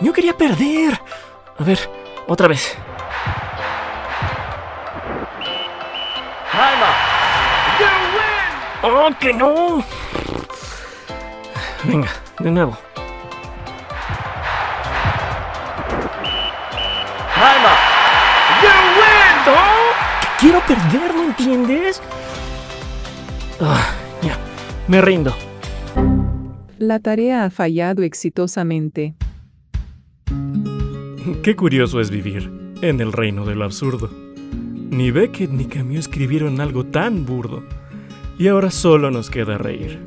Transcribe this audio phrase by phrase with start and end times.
[0.00, 1.00] Yo quería perder.
[1.58, 1.78] A ver,
[2.26, 2.76] otra vez.
[8.82, 9.84] ¡Oh, que no!
[11.84, 12.08] Venga,
[12.38, 12.78] de nuevo.
[20.38, 22.02] Quiero perder, ¿no entiendes?
[23.60, 23.92] Ah,
[24.22, 24.38] ya,
[24.88, 25.36] me rindo.
[26.78, 29.14] La tarea ha fallado exitosamente.
[31.50, 32.48] Qué curioso es vivir
[32.80, 34.08] en el reino de lo absurdo.
[34.88, 37.64] Ni Beckett ni Camus escribieron algo tan burdo.
[38.38, 39.98] Y ahora solo nos queda reír.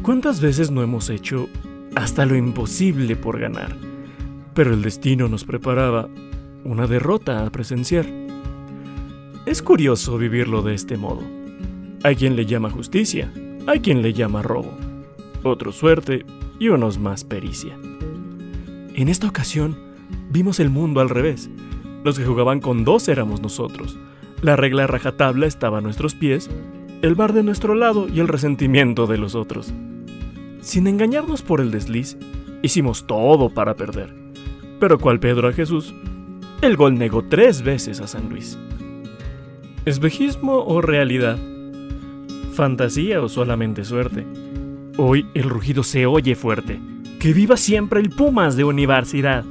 [0.00, 1.50] ¿Cuántas veces no hemos hecho
[1.94, 3.76] hasta lo imposible por ganar?
[4.54, 6.08] Pero el destino nos preparaba
[6.64, 8.06] una derrota a presenciar.
[9.44, 11.20] Es curioso vivirlo de este modo.
[12.02, 13.30] Hay quien le llama justicia,
[13.66, 14.72] hay quien le llama robo,
[15.42, 16.24] otro suerte
[16.58, 17.76] y unos más pericia.
[18.94, 19.84] En esta ocasión,
[20.30, 21.50] vimos el mundo al revés.
[22.04, 23.98] Los que jugaban con dos éramos nosotros.
[24.42, 26.50] La regla rajatabla estaba a nuestros pies,
[27.02, 29.72] el bar de nuestro lado y el resentimiento de los otros.
[30.60, 32.16] Sin engañarnos por el desliz,
[32.62, 34.14] hicimos todo para perder.
[34.80, 35.94] Pero cual Pedro a Jesús,
[36.60, 38.58] el gol negó tres veces a San Luis.
[39.84, 41.38] ¿Espejismo o realidad?
[42.52, 44.26] ¿Fantasía o solamente suerte?
[44.96, 46.80] Hoy el rugido se oye fuerte.
[47.20, 49.44] ¡Que viva siempre el Pumas de universidad!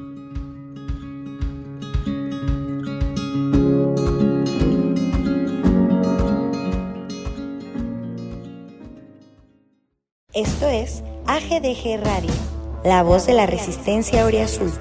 [11.55, 12.33] AGDG Radio,
[12.83, 14.71] la voz de la resistencia Azul.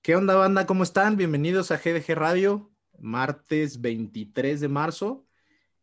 [0.00, 0.64] ¿Qué onda, banda?
[0.66, 1.16] ¿Cómo están?
[1.16, 2.70] Bienvenidos a GDG Radio,
[3.00, 5.26] martes 23 de marzo.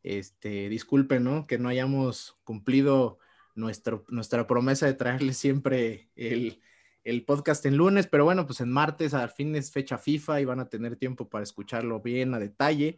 [0.04, 1.48] Este, disculpen, ¿no?
[1.48, 3.20] Que no hayamos cumplido
[3.56, 6.62] nuestro, nuestra promesa de traerles siempre el,
[7.06, 10.46] el podcast en lunes, pero bueno, pues en martes al fin es fecha FIFA y
[10.46, 12.98] van a tener tiempo para escucharlo bien a detalle.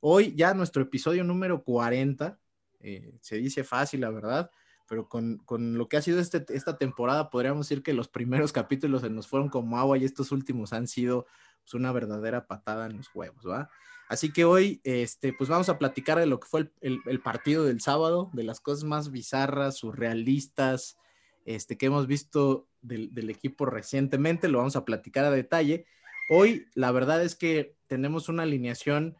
[0.00, 2.38] Hoy ya nuestro episodio número 40,
[2.80, 4.50] eh, se dice fácil, la verdad,
[4.88, 9.02] pero con, lo que ha sido este, esta temporada, podríamos decir que los primeros capítulos
[9.02, 11.26] se nos fueron como agua y estos últimos han sido
[11.62, 13.70] pues, una verdadera patada en los huevos, ¿va?
[14.08, 17.80] Así que hoy, este, pues vamos a platicar de lo que fue el, partido del
[17.80, 20.96] sábado, de las cosas más bizarras, surrealistas,
[21.46, 25.86] este, que hemos visto del, equipo recientemente, lo vamos a platicar a detalle.
[26.28, 29.16] Hoy, la verdad es que tenemos una alineación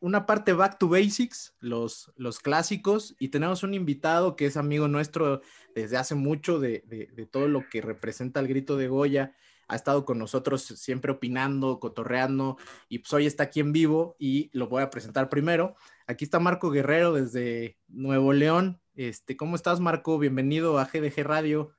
[0.00, 4.88] una parte back to basics, los, los clásicos, y tenemos un invitado que es amigo
[4.88, 5.42] nuestro
[5.74, 9.34] desde hace mucho de, de, todo lo que representa el grito de Goya.
[9.68, 12.56] Ha estado con nosotros siempre opinando, cotorreando,
[12.88, 15.76] y pues hoy está aquí en vivo y lo voy a presentar primero.
[16.06, 18.80] Aquí está Marco Guerrero desde Nuevo León.
[18.94, 20.18] Este, ¿Cómo estás, Marco?
[20.18, 21.74] Bienvenido a GDG Radio.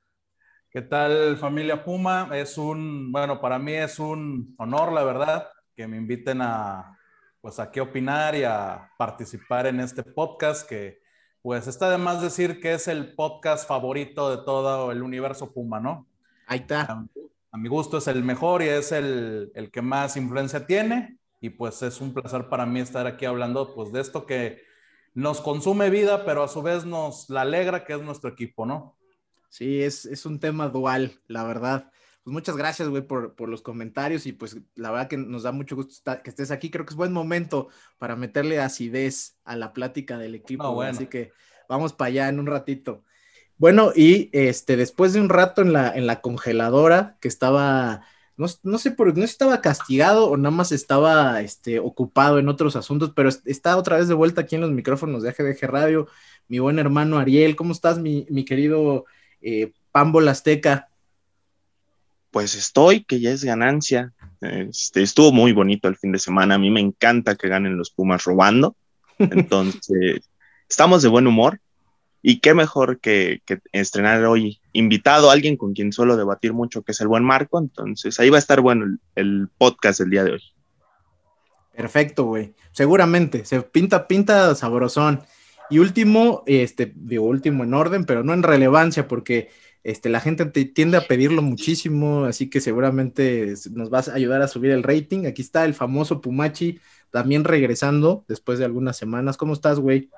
[0.70, 2.30] ¿Qué tal, familia Puma?
[2.34, 7.00] Es un, bueno, para mí es un honor, la verdad, que me inviten a,
[7.40, 11.00] pues a qué opinar y a participar en este podcast que
[11.42, 15.80] pues está de más decir que es el podcast favorito de todo el universo Puma,
[15.80, 16.08] ¿no?
[16.48, 17.06] Ahí está.
[17.56, 21.50] A, mi gusto es el mejor y es el, el, que más influencia tiene y
[21.50, 24.62] pues es un placer para mí estar aquí hablando pues de esto que
[25.14, 28.98] nos consume vida, pero a su vez nos la alegra que es nuestro equipo, ¿no?
[29.50, 31.92] Sí, es, es un tema dual, la verdad
[32.26, 35.76] pues muchas gracias, güey, por, los comentarios y pues la verdad que nos da mucho
[35.76, 36.72] gusto que estés aquí.
[36.72, 37.68] Creo que es buen momento
[38.00, 41.34] para meterle acidez a la plática del equipo, así que
[41.70, 43.04] vamos para allá en un ratito.
[43.58, 48.02] Bueno, y este, después de un rato en la, en la congeladora que estaba,
[48.38, 53.14] no, sé por no estaba castigado o nada más estaba este, ocupado en otros asuntos,
[53.16, 56.08] pero está otra vez de vuelta aquí en los micrófonos de AGDG Radio.
[56.48, 59.06] Mi buen hermano Ariel, ¿cómo estás, mi, mi querido
[59.42, 60.90] eh, Pambo Azteca?
[62.36, 64.12] pues estoy, que ya es ganancia.
[64.42, 66.56] Este, estuvo muy bonito el fin de semana.
[66.56, 68.76] A mí me encanta que ganen los Pumas robando.
[69.18, 70.30] Entonces,
[70.70, 71.62] estamos de buen humor.
[72.28, 76.92] Y qué mejor que, estrenar hoy invitado a alguien con quien suelo debatir mucho, que
[76.92, 77.60] es el buen Marco.
[77.60, 80.42] Entonces, ahí va a estar bueno el, el podcast del día de hoy.
[81.76, 82.56] Perfecto, güey.
[82.72, 83.46] Seguramente.
[83.46, 85.22] Se pinta, pinta sabrosón.
[85.70, 89.50] Y último, este, digo último en orden, pero no en relevancia, porque
[89.84, 94.48] este, la gente tiende a pedirlo muchísimo, así que seguramente nos vas a ayudar a
[94.48, 95.28] subir el rating.
[95.28, 96.80] Aquí está el famoso Pumachi,
[97.12, 99.38] también regresando después de algunas semanas.
[99.38, 100.10] ¿Cómo estás, güey?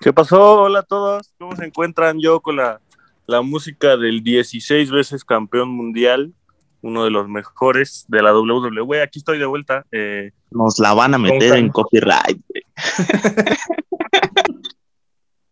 [0.00, 0.62] ¿Qué pasó?
[0.62, 1.34] Hola a todos.
[1.38, 2.20] ¿Cómo se encuentran?
[2.20, 2.80] Yo con la,
[3.26, 6.32] la música del 16 veces campeón mundial,
[6.80, 9.02] uno de los mejores de la WWE.
[9.02, 9.84] Aquí estoy de vuelta.
[9.92, 12.40] Eh, Nos la van a meter en copyright.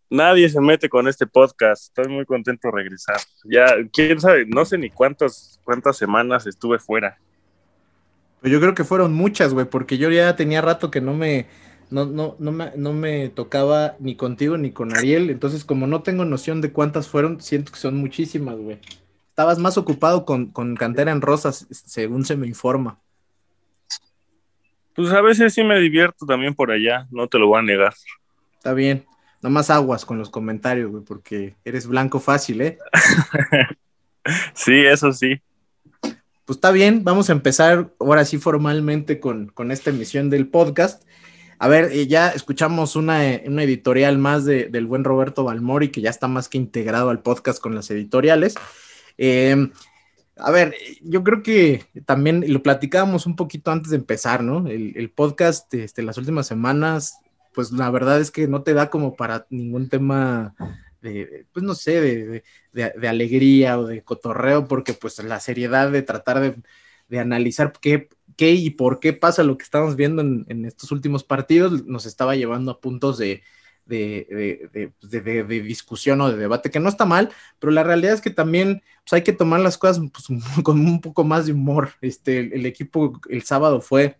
[0.09, 1.83] Nadie se mete con este podcast.
[1.83, 3.17] Estoy muy contento de regresar.
[3.45, 7.19] Ya, quién sabe, no sé ni cuántas, cuántas semanas estuve fuera.
[8.41, 11.45] Pues yo creo que fueron muchas, güey, porque yo ya tenía rato que no me,
[11.89, 15.29] no, no, no, me, no me tocaba ni contigo ni con Ariel.
[15.29, 18.79] Entonces, como no tengo noción de cuántas fueron, siento que son muchísimas, güey.
[19.29, 22.99] Estabas más ocupado con, con Cantera en Rosas, según se me informa.
[24.95, 27.93] Pues a veces sí me divierto también por allá, no te lo voy a negar.
[28.57, 29.05] Está bien.
[29.41, 32.77] Nomás aguas con los comentarios, güey, porque eres blanco fácil, ¿eh?
[34.53, 35.41] sí, eso sí.
[36.01, 41.03] Pues está bien, vamos a empezar ahora sí formalmente con, con esta emisión del podcast.
[41.59, 46.01] A ver, eh, ya escuchamos una, una editorial más de, del buen Roberto Balmori, que
[46.01, 48.55] ya está más que integrado al podcast con las editoriales.
[49.17, 49.69] Eh,
[50.37, 54.67] a ver, yo creo que también lo platicábamos un poquito antes de empezar, ¿no?
[54.67, 57.19] El, podcast, este, las últimas semanas
[57.53, 60.55] pues la verdad es que no te da como para ningún tema
[61.01, 65.91] de, pues no sé, de, de, de, alegría o de cotorreo, porque pues la seriedad
[65.91, 66.55] de tratar
[67.09, 68.09] de, analizar qué,
[68.39, 72.05] qué, y por qué pasa lo que estamos viendo en, en estos últimos partidos nos
[72.05, 73.43] estaba llevando a puntos de,
[73.85, 78.29] pues, de, discusión o de debate, que no está mal, pero la realidad es que
[78.29, 81.91] también pues, hay que tomar las cosas pues, con un poco más de humor.
[81.99, 84.17] Este, el, el equipo el sábado fue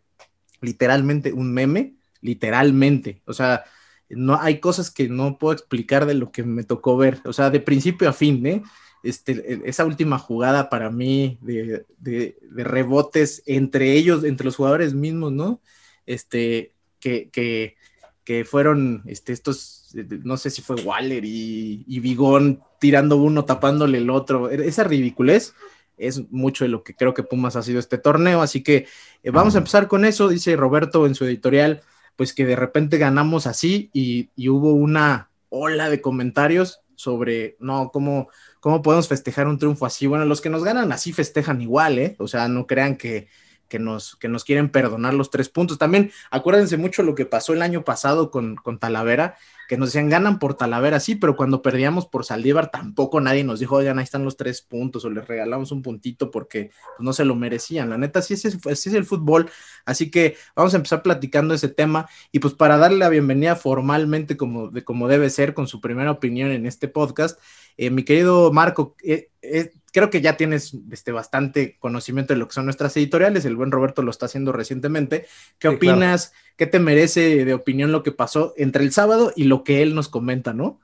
[0.60, 3.22] literalmente un meme literalmente.
[3.26, 3.64] O sea,
[4.10, 7.22] no hay cosas que no puedo explicar de lo que me tocó ver.
[7.24, 8.64] O sea, de principio a fin, ¿eh?
[9.04, 15.32] Este, esa última jugada para mí de, de, rebotes entre ellos, entre los jugadores mismos,
[15.32, 15.62] ¿no?
[16.06, 17.78] Este, que, que,
[18.24, 24.00] que fueron este, estos, no sé si fue Waller y, y Bigón tirando uno, tapándole
[24.00, 24.50] el otro.
[24.50, 25.54] Esa ridiculez
[25.98, 28.42] es mucho de lo que creo que Pumas ha sido este torneo.
[28.42, 28.88] Así que
[29.24, 31.82] eh, vamos a empezar con eso, dice Roberto en su editorial
[32.20, 38.28] pues que de repente ganamos así y, hubo una ola de comentarios sobre, no, ¿cómo,
[38.60, 40.08] ¿cómo podemos festejar un triunfo así?
[40.08, 42.16] Bueno, los que nos ganan así festejan igual, ¿eh?
[42.20, 43.28] O sea, no crean que,
[43.70, 45.78] que, nos, que nos quieren perdonar los tres puntos.
[45.78, 49.38] También acuérdense mucho lo que pasó el año pasado con, con Talavera,
[49.70, 53.60] que nos decían ganan por Talavera, sí, pero cuando perdíamos por Saldívar tampoco nadie nos
[53.60, 57.14] dijo, oigan, ahí están los tres puntos o les regalamos un puntito porque pues, no
[57.14, 57.92] se lo merecían.
[57.92, 59.50] La neta, sí es, el fútbol,
[59.86, 64.36] así que vamos a empezar platicando ese tema y pues para darle la bienvenida formalmente
[64.38, 67.40] como, de, como debe ser con su primera opinión en este podcast,
[67.78, 72.48] eh, mi querido Marco, eh, eh, creo que ya tienes este, bastante conocimiento de lo
[72.48, 75.26] que son nuestras editoriales, el buen Roberto lo está haciendo recientemente.
[75.58, 76.34] ¿Qué opinas?
[76.58, 79.96] ¿Qué te merece de opinión lo que pasó entre el sábado y lo que él
[79.96, 80.80] nos comenta, no?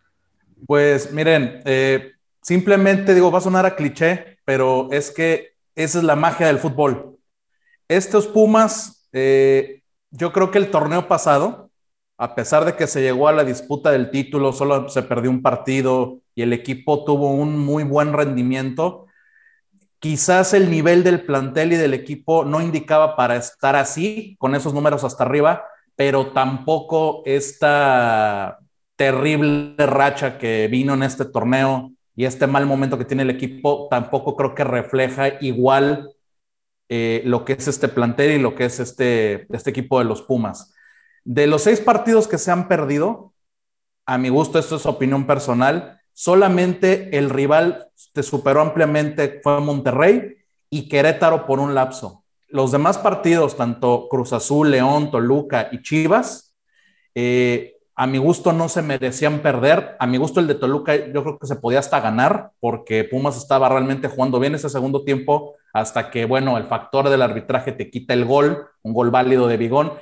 [0.66, 1.62] Pues miren,
[2.42, 6.60] simplemente digo, va a sonar a cliché, pero es que esa es la magia del
[6.60, 7.18] fútbol.
[7.88, 11.65] Estos Pumas, yo creo que el torneo pasado,
[12.18, 15.42] a pesar de que se llegó a la disputa del título, solo se perdió un
[15.42, 19.08] partido y el equipo tuvo un muy buen rendimiento.
[20.00, 24.74] Quizás el nivel del plantel y del equipo no indicaba para estar así, con esos
[24.74, 28.60] números hasta arriba, pero tampoco esta
[28.96, 33.88] terrible racha que vino en este torneo y este mal momento que tiene el equipo,
[33.90, 36.12] tampoco creo que refleja igual
[36.88, 40.22] eh, lo que es este plantel y lo que es este, este equipo de los
[40.22, 40.75] Pumas.
[41.26, 43.34] De los seis partidos que se han perdido,
[44.06, 50.36] a mi gusto, esto es opinión personal, solamente el rival te superó ampliamente fue Monterrey
[50.70, 52.24] y Querétaro por un lapso.
[52.48, 56.56] Los demás partidos, tanto Cruz Azul, León, Toluca y Chivas,
[57.16, 59.96] eh, a mi gusto no se merecían perder.
[60.00, 63.38] A mi gusto el de Toluca yo creo que se podía hasta ganar porque Pumas
[63.38, 67.90] estaba realmente jugando bien ese segundo tiempo hasta que, bueno, el factor del arbitraje te
[67.90, 69.94] quita el gol, un gol válido de Bigón.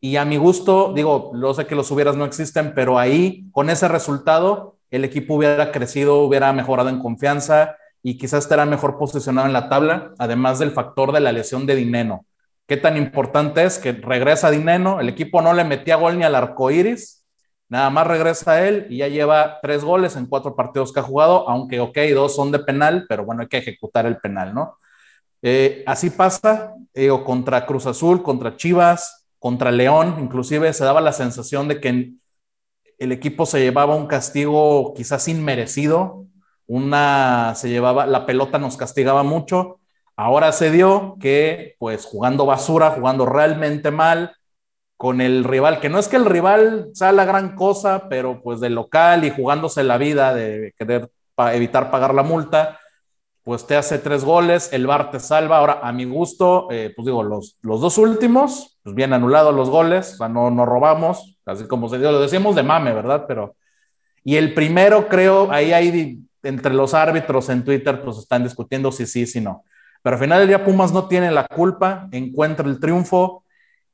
[0.00, 3.68] Y a mi gusto, digo, lo sé que los hubieras no existen, pero ahí, con
[3.68, 9.46] ese resultado, el equipo hubiera crecido, hubiera mejorado en confianza y quizás estará mejor posicionado
[9.46, 12.24] en la tabla, además del factor de la lesión de Dineno.
[12.66, 15.00] ¿Qué tan importante es que regresa Dineno?
[15.00, 17.26] El equipo no le metía gol ni al arco iris,
[17.68, 21.48] nada más regresa él y ya lleva tres goles en cuatro partidos que ha jugado,
[21.48, 24.78] aunque, ok, dos son de penal, pero bueno, hay que ejecutar el penal, ¿no?
[25.42, 31.12] Eh, así pasa, digo, contra Cruz Azul, contra Chivas, contra León, inclusive se daba la
[31.12, 32.12] sensación de que
[32.98, 36.26] el equipo se llevaba un castigo quizás inmerecido,
[36.66, 39.80] una se llevaba, la pelota nos castigaba mucho.
[40.14, 44.36] Ahora se dio que, pues jugando basura, jugando realmente mal,
[45.00, 48.60] con el rival, que no es que el rival sea la gran cosa, pero pues
[48.60, 51.10] del local y jugándose la vida de querer
[51.54, 52.78] evitar pagar la multa,
[53.42, 55.56] pues te hace tres goles, el VAR te salva.
[55.56, 59.70] Ahora, a mi gusto, eh, pues digo, los, los dos últimos, pues bien anulados los
[59.70, 63.24] goles, no, no robamos, así como se dio, lo decíamos de mame, ¿verdad?
[63.28, 63.54] Pero,
[64.24, 69.06] y el primero, creo, ahí hay entre los árbitros en Twitter, pues están discutiendo si
[69.06, 69.64] sí, si no.
[70.02, 73.44] Pero al final del día, Pumas no tiene la culpa, encuentra el triunfo.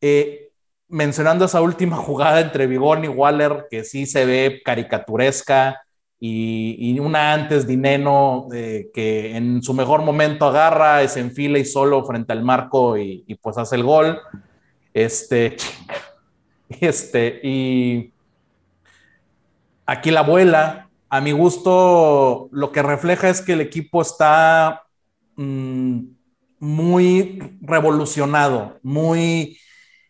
[0.01, 0.51] Eh,
[0.89, 5.83] mencionando esa última jugada entre Vigón y Waller, que sí se ve caricaturesca,
[6.19, 11.67] y, una antes Dineno eh, que en su mejor momento agarra, y se enfila y
[11.67, 14.19] solo frente al marco y, pues hace el gol.
[14.97, 15.59] Este,
[16.81, 18.15] este, y
[19.85, 24.85] aquí la abuela, a mi gusto, lo que refleja es que el equipo está
[25.37, 25.99] mm,
[26.61, 29.59] muy revolucionado, muy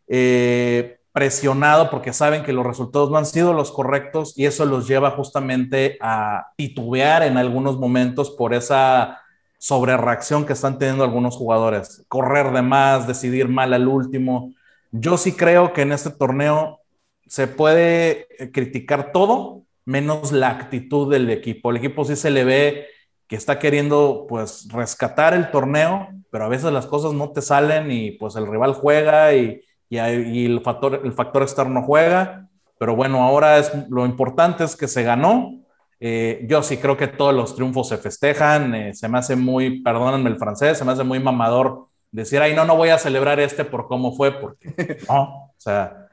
[0.07, 4.87] eh, presionado porque saben que los resultados no han sido los correctos y eso los
[4.87, 9.21] lleva justamente a titubear en algunos momentos por esa
[9.59, 12.05] sobrereacción que están teniendo algunos jugadores.
[12.07, 14.53] Correr de más, decidir mal al último.
[15.01, 16.81] Yo sí creo que en este torneo
[17.27, 21.71] se puede eh, criticar todo menos la actitud del equipo.
[21.71, 22.87] El equipo sí se le ve
[23.29, 27.91] que está queriendo pues rescatar el torneo, pero a veces las cosas no te salen
[27.91, 29.99] y pues el rival juega y y,
[30.47, 32.49] el, factor, el factor externo juega,
[32.79, 35.61] pero bueno, ahora es, lo importante es que se ganó.
[35.99, 39.83] Eh, yo sí creo que todos los triunfos se festejan, eh, se me hace muy,
[39.83, 43.41] perdónenme el francés, se me hace muy mamador decir, ay, no, no voy a celebrar
[43.41, 46.09] este por cómo fue, porque no, o sea,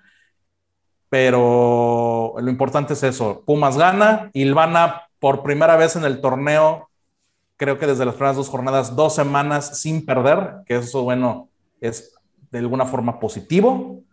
[1.09, 6.89] pero lo importante es eso, Pumas gana, Ilvana por primera vez en el torneo,
[7.55, 12.13] creo que desde las primeras dos jornadas, dos semanas sin perder, que eso, bueno, es
[12.51, 14.03] de alguna forma positivo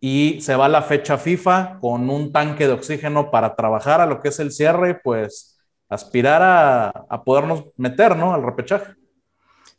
[0.00, 4.06] y se va a la fecha FIFA con un tanque de oxígeno para trabajar a
[4.06, 8.34] lo que es el cierre, pues aspirar a, a podernos meter, ¿no?
[8.34, 8.94] Al repechaje.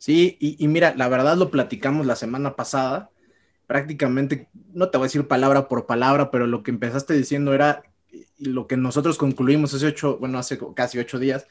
[0.04, 3.08] Sí, y, mira, la verdad lo platicamos la semana pasada,
[3.66, 7.84] prácticamente, no te voy a decir palabra por palabra, pero lo que empezaste diciendo era
[8.38, 11.46] lo que nosotros concluimos hace ocho, bueno, hace casi ocho días,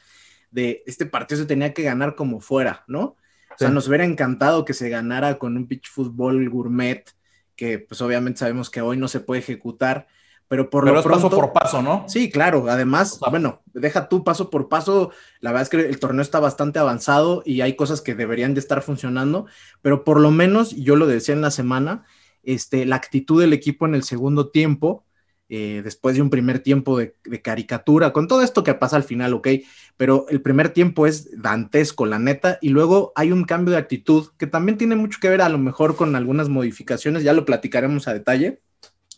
[0.52, 3.02] de este partido se tenía que ganar como fuera, ¿no?
[3.02, 7.10] O sea, nos hubiera encantado que se ganara con un pitch fútbol gourmet,
[7.56, 10.06] que pues obviamente sabemos que hoy no se puede ejecutar,
[10.48, 12.04] pero por pero lo es paso por paso, ¿no?
[12.08, 12.66] Sí, claro.
[12.68, 15.10] Además, bueno, deja tú paso por paso.
[15.40, 18.60] La verdad es que el torneo está bastante avanzado y hay cosas que deberían de
[18.60, 19.46] estar funcionando,
[19.82, 22.04] pero por lo menos, yo lo decía en la semana,
[22.42, 25.04] este, la actitud del equipo en el segundo tiempo
[25.50, 29.34] eh, después de un primer tiempo de, caricatura, con todo esto que pasa al final,
[29.34, 29.48] ok,
[29.96, 34.28] pero el primer tiempo es dantesco, la neta, y luego hay un cambio de actitud
[34.38, 38.08] que también tiene mucho que ver a lo mejor con algunas modificaciones, ya lo platicaremos
[38.08, 38.62] a detalle,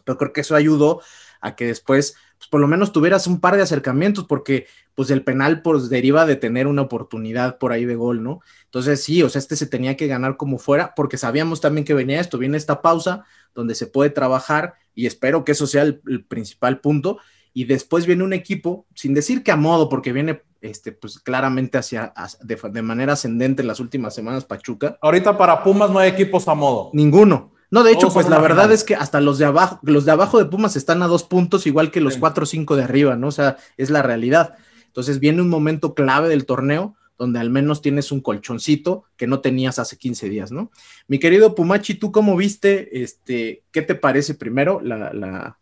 [0.06, 1.02] pero creo que eso ayudó
[1.42, 5.22] a que después, pues por lo menos tuvieras un par de acercamientos, porque pues el
[5.22, 8.40] penal pues deriva de tener una oportunidad por ahí de gol, ¿no?
[8.64, 11.92] Entonces sí, o sea, este se tenía que ganar como fuera, porque sabíamos también que
[11.92, 16.24] venía esto, viene esta pausa donde se puede trabajar y espero que eso sea el,
[16.26, 17.18] principal punto.
[17.52, 21.78] Y después viene un equipo, sin decir que a modo, porque viene este, pues claramente
[21.78, 24.98] hacia, de, manera ascendente en las últimas semanas Pachuca.
[25.00, 26.90] Ahorita para Pumas no hay equipos a modo.
[26.92, 27.55] Ninguno.
[27.70, 30.38] No, de hecho, pues la verdad es que hasta los de abajo, los de abajo
[30.38, 33.28] de Pumas están a dos puntos, igual que los cuatro o cinco de arriba, ¿no?
[33.28, 34.54] O sea, es la realidad.
[34.86, 39.40] Entonces viene un momento clave del torneo donde al menos tienes un colchoncito que no
[39.40, 40.70] tenías hace 15 días, ¿no?
[41.08, 45.56] Mi querido Pumachi, ¿tú cómo viste, este, qué te parece primero la,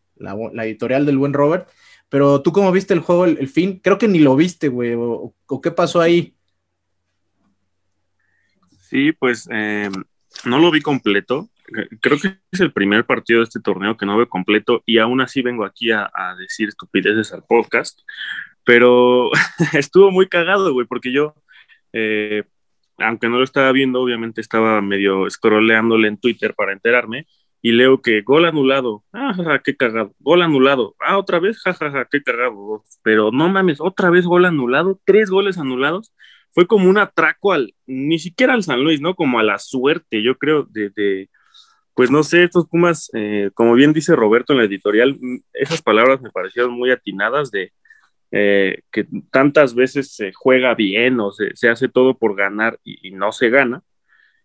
[0.65, 1.69] editorial del buen Robert?
[2.09, 5.35] Pero tú cómo viste el juego, el, fin, creo que ni lo viste, güey, o,
[5.63, 6.35] qué pasó ahí.
[8.81, 9.91] Sí, pues eh,
[10.45, 11.49] no lo vi completo.
[12.01, 15.21] Creo que es el primer partido de este torneo que no veo completo y aún
[15.21, 18.01] así vengo aquí a, decir estupideces al podcast.
[18.65, 19.31] Pero
[19.73, 21.35] estuvo muy cagado, güey, porque yo
[21.93, 22.45] eh,
[22.99, 27.27] aunque no lo estaba viendo, obviamente estaba medio scrolleándole en Twitter para enterarme
[27.63, 32.23] y leo que gol anulado, ah, qué cagado, gol anulado, ah, otra vez, jajaja, qué
[32.23, 36.13] cagado, pero no mames, otra vez gol anulado, tres goles anulados,
[36.53, 39.15] fue como un atraco al, ni siquiera al San Luis, ¿no?
[39.15, 41.31] Como a la suerte, yo creo, de,
[41.95, 45.19] pues no sé, estos Pumas, eh, como bien dice Roberto en la editorial,
[45.53, 47.73] esas palabras me parecieron muy atinadas de,
[48.37, 53.31] eh, que tantas veces se juega bien o se, hace todo por ganar y, no
[53.31, 53.85] se gana.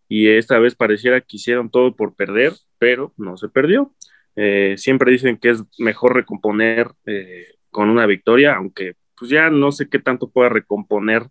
[0.08, 3.91] Y esta vez pareciera que hicieron todo por perder, pero no se perdió.
[4.36, 9.72] Eh, siempre dicen que es mejor recomponer eh, con una victoria, aunque pues ya no
[9.72, 11.27] sé qué tanto pueda recomponer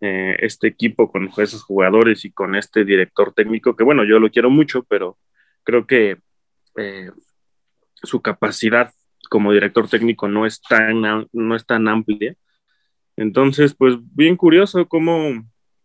[0.00, 4.50] este equipo con esos jugadores y con este director técnico, que bueno, yo lo quiero
[4.50, 5.16] mucho, pero
[5.64, 6.18] creo que
[8.02, 8.92] su capacidad
[9.28, 12.36] como director técnico no es tan, no es tan amplia.
[13.16, 15.44] Entonces, pues bien curioso cómo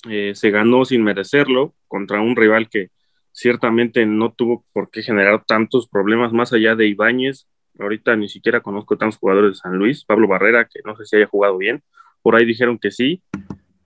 [0.10, 2.90] eh, se ganó sin merecerlo contra un rival que
[3.32, 7.48] ciertamente no tuvo por qué generar tantos problemas más allá de Ibáñez.
[7.80, 10.04] Ahorita ni siquiera conozco tantos jugadores de San Luis.
[10.06, 11.84] Pablo Barrera, que no sé si haya jugado bien.
[12.22, 13.24] Por ahí dijeron que sí.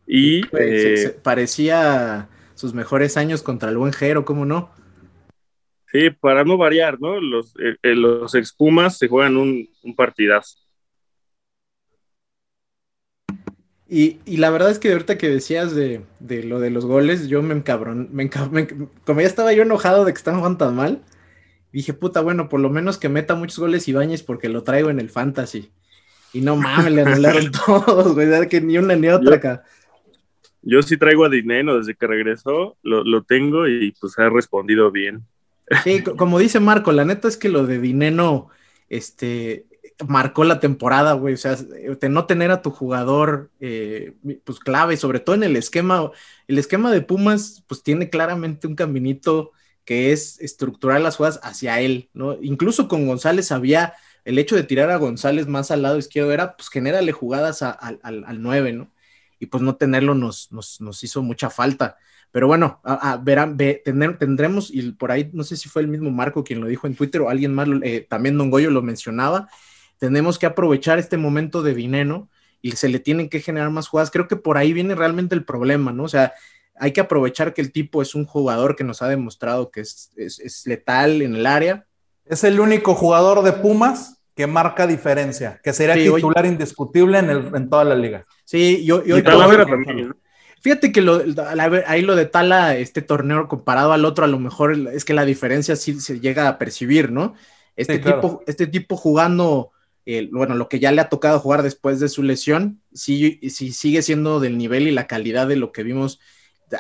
[0.07, 4.71] Y pues, eh, parecía sus mejores años contra el buen Jero, ¿cómo no?
[5.93, 7.21] Sí, para no variar, ¿no?
[7.21, 10.57] Los, eh, eh, los expumas se juegan un, un partidazo.
[13.88, 17.27] Y, y, la verdad es que ahorita que decías de, de lo de los goles,
[17.27, 21.03] yo me encabrón, me, como ya estaba yo enojado de que están jugando tan mal,
[21.71, 25.00] dije, puta, bueno, por lo menos que meta muchos goles Ibáñez porque lo traigo en
[25.00, 25.71] el fantasy.
[26.33, 29.63] Y no mames, le anularon todos, güey, que ni una ni otra acá.
[30.63, 34.89] Yo sí traigo a Dineno desde que regresó, lo, lo tengo y pues ha respondido
[34.89, 35.23] bien.
[35.84, 38.50] Sí, como dice Marco, la neta es que lo de Dineno,
[38.89, 39.65] este,
[40.08, 41.34] marcó la temporada, güey.
[41.34, 44.13] O sea, de no tener a tu jugador, eh,
[44.44, 46.12] pues clave, sobre todo en el esquema.
[46.48, 49.51] El esquema de Pumas, pues tiene claramente un caminito
[49.86, 52.38] que es estructurar las jugadas hacia él, ¿no?
[52.42, 56.56] Incluso con González había el hecho de tirar a González más al lado izquierdo, era
[56.56, 58.92] pues genérale jugadas al, al 9, ¿no?
[59.39, 61.98] Y pues no tenerlo nos, nos, nos hizo mucha falta.
[62.33, 66.43] Pero bueno, a, verán, tendremos, y por ahí no sé si fue el mismo Marco
[66.43, 69.47] quien lo dijo en Twitter o alguien más, eh, también Don Goyo lo mencionaba,
[69.99, 72.27] tenemos que aprovechar este momento de dinero
[72.59, 74.09] y se le tienen que generar más jugadas.
[74.09, 76.05] Creo que por ahí viene realmente el problema, ¿no?
[76.05, 76.33] O sea,
[76.75, 80.11] hay que aprovechar que el tipo es un jugador que nos ha demostrado que es,
[80.17, 81.85] es, letal en el área.
[82.25, 87.55] Es el único jugador de Pumas que marca diferencia, que sería titular indiscutible en, el,
[87.55, 88.25] en, toda la liga.
[88.43, 89.17] Sí, yo, yo,
[90.63, 91.21] Fíjate que lo,
[91.87, 95.25] ahí lo de Tala, este torneo comparado al otro, a lo mejor es que la
[95.25, 97.33] diferencia sí se llega a percibir, ¿no?
[97.75, 99.71] Este, tipo, este tipo jugando,
[100.31, 104.01] bueno, lo que ya le ha tocado jugar después de su lesión, sí, sí sigue
[104.01, 106.21] siendo del nivel y la calidad de lo que vimos.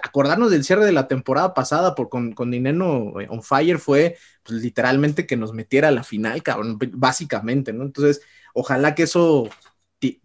[0.01, 4.15] Acordarnos del cierre de la temporada pasada por, con, con Dineno eh, on fire fue
[4.43, 7.83] pues, literalmente que nos metiera a la final, cabrón, básicamente, ¿no?
[7.83, 8.21] Entonces,
[8.53, 9.49] ojalá que eso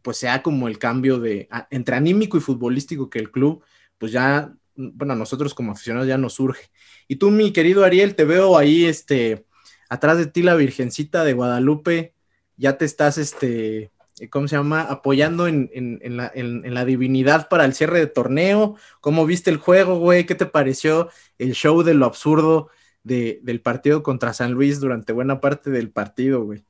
[0.02, 3.62] pues sea como el cambio de entre anímico y futbolístico que el club,
[3.98, 6.70] pues ya, bueno, nosotros como aficionados ya nos surge.
[7.08, 9.46] Y tú, mi querido Ariel, te veo ahí, este,
[9.88, 12.14] atrás de ti la Virgencita de Guadalupe,
[12.56, 13.90] ya te estás, este,
[14.30, 14.82] ¿cómo se llama?
[14.82, 15.70] Apoyando en,
[16.16, 18.76] la, divinidad para el cierre de torneo.
[19.00, 20.26] ¿Cómo viste el juego, güey?
[20.26, 22.68] ¿Qué te pareció el show de lo absurdo
[23.04, 26.64] del partido contra San Luis durante buena parte del partido, güey?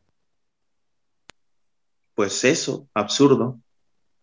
[2.19, 3.61] Pues eso, absurdo.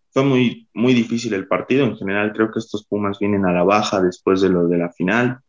[0.09, 1.85] Fue muy, muy difícil el partido.
[1.85, 4.91] En general, creo que estos Pumas vienen a la baja después de lo de la
[4.91, 5.39] final.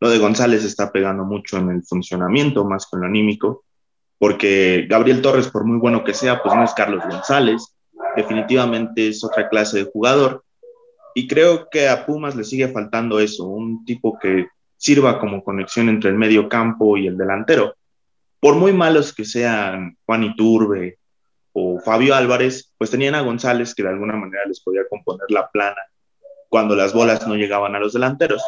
[0.00, 3.66] Lo de González está pegando mucho en el funcionamiento, más con lo anímico,
[4.16, 7.76] porque Gabriel Torres, por muy bueno que sea, pues no es Carlos González.
[8.16, 10.42] Definitivamente es otra clase de jugador.
[11.14, 14.46] Y creo que a Pumas le sigue faltando eso, un tipo que
[14.78, 17.74] sirva como conexión entre el medio campo y el delantero.
[18.40, 20.96] Por muy malos que sean Juan Iturbe,
[21.52, 25.48] o Fabio Álvarez, pues tenían a González que de alguna manera les podía componer la
[25.48, 25.80] plana
[26.48, 28.42] cuando las bolas no llegaban a los delanteros.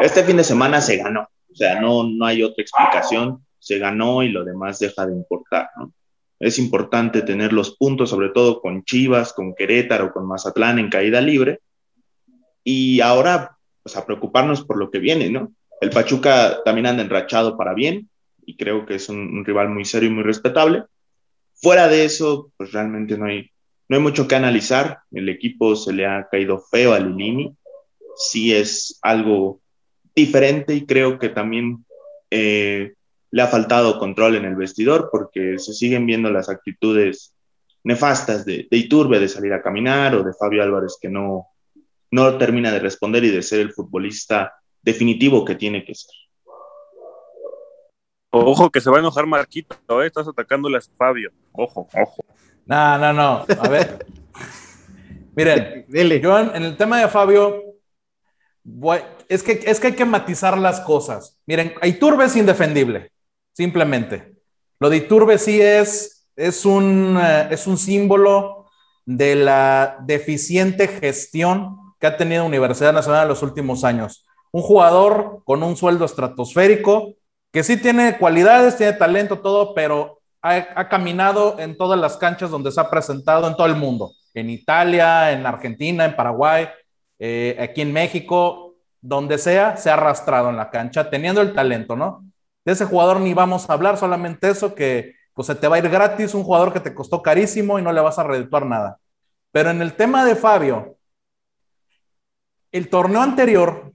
[0.00, 4.22] Este fin de semana se ganó, o sea, no, no hay otra explicación, se ganó
[4.22, 5.92] y lo demás deja de importar, ¿no?
[6.40, 11.20] Es importante tener los puntos, sobre todo con Chivas, con Querétaro, con Mazatlán en caída
[11.20, 11.60] libre.
[12.62, 15.52] Y ahora, pues a preocuparnos por lo que viene, ¿no?
[15.80, 18.08] El Pachuca también anda enrachado para bien
[18.46, 20.84] y creo que es un rival muy serio y muy respetable
[21.60, 23.50] Fuera de eso, pues realmente no hay,
[23.88, 25.00] no hay mucho que analizar.
[25.10, 27.56] El equipo se le ha caído feo a Lilini.
[28.16, 29.60] Sí es algo
[30.14, 31.84] diferente y creo que también
[32.30, 32.94] eh,
[33.30, 37.34] le ha faltado control en el vestidor porque se siguen viendo las actitudes
[37.84, 41.46] nefastas de, de, Iturbe de salir a caminar o de Fabio Álvarez que no,
[42.10, 46.14] no termina de responder y de ser el futbolista definitivo que tiene que ser.
[48.30, 50.06] Ojo que se va a enojar Marquito, ¿eh?
[50.06, 51.30] estás atacándole a Fabio.
[51.52, 52.24] Ojo, ojo.
[52.66, 53.46] No, no, no.
[53.60, 54.06] A ver.
[55.34, 56.20] Miren, Dile.
[56.20, 57.62] yo en, el tema de Fabio,
[59.28, 61.38] es, que, es que hay que matizar las cosas.
[61.46, 63.12] Miren, Iturbe es indefendible,
[63.52, 64.34] simplemente.
[64.80, 68.66] Lo de Iturbe sí es, es, un, eh, es un símbolo
[69.06, 74.26] de la deficiente gestión que ha tenido Universidad Nacional en los últimos años.
[74.50, 77.14] Un jugador con un sueldo estratosférico,
[77.52, 82.70] que sí tiene cualidades, tiene talento, todo, pero ha, caminado en todas las canchas donde
[82.70, 86.68] se ha presentado en todo el mundo, en Italia, en Argentina, en Paraguay,
[87.18, 91.96] eh, aquí en México, donde sea, se ha arrastrado en la cancha, teniendo el talento,
[91.96, 92.24] ¿no?
[92.64, 95.78] De ese jugador ni vamos a hablar, solamente eso, que pues se te va a
[95.78, 98.98] ir gratis, un jugador que te costó carísimo y no le vas a redituar nada.
[99.52, 100.96] Pero en el tema de Fabio,
[102.72, 103.92] el torneo anterior,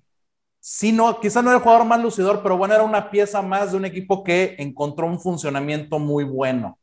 [0.66, 3.72] sí no, quizá no era el jugador más lucidor, pero bueno, era una pieza más
[3.72, 6.80] de un equipo que encontró un funcionamiento muy bueno.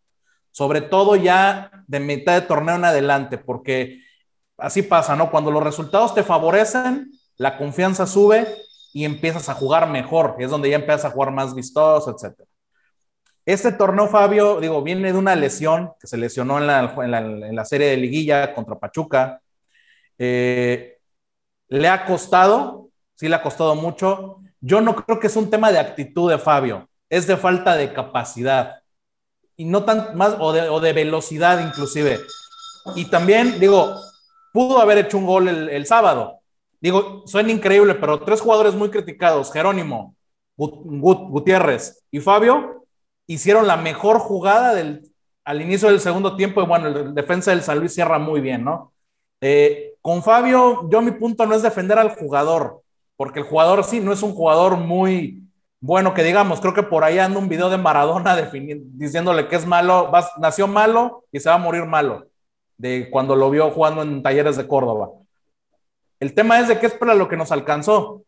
[0.51, 4.03] Sobre todo ya de mitad de torneo en adelante, porque
[4.59, 5.31] así pasa, ¿no?
[5.31, 8.47] Cuando los resultados te favorecen, la confianza sube
[8.93, 12.39] y empiezas a jugar mejor, es donde ya empiezas a jugar más vistoso, etc.
[13.47, 17.65] Este torneo, Fabio, digo, viene de una lesión que se lesionó en la, en la,
[17.65, 19.41] serie de liguilla contra Pachuca.
[20.19, 20.99] Eh,
[21.69, 22.90] le ha costado,
[23.21, 24.39] sí le ha costado mucho.
[24.63, 27.93] Yo no creo que es un tema de actitud de Fabio, es de falta de
[27.93, 28.81] capacidad
[29.59, 32.19] y no tan más, o de, velocidad inclusive.
[32.97, 33.95] Y también, digo,
[34.55, 36.39] pudo haber hecho un gol el, sábado.
[36.81, 40.15] Digo, suena increíble, pero tres jugadores muy criticados, Jerónimo,
[40.57, 42.87] Gutiérrez y Fabio,
[43.27, 44.83] hicieron la mejor jugada
[45.45, 48.65] al inicio del segundo tiempo y bueno, el defensa del San Luis cierra muy bien,
[48.65, 48.95] ¿no?
[49.43, 52.83] Eh, con Fabio, yo mi punto no es defender al jugador,
[53.21, 55.43] porque el jugador sí, no es un jugador muy
[55.79, 58.35] bueno que digamos, creo que por ahí anda un video de Maradona
[58.95, 62.29] diciéndole que es malo, nació malo y se va a morir malo
[62.79, 65.11] de cuando lo vio jugando en Talleres de Córdoba.
[66.19, 68.23] El tema es de qué es para lo que nos alcanzó,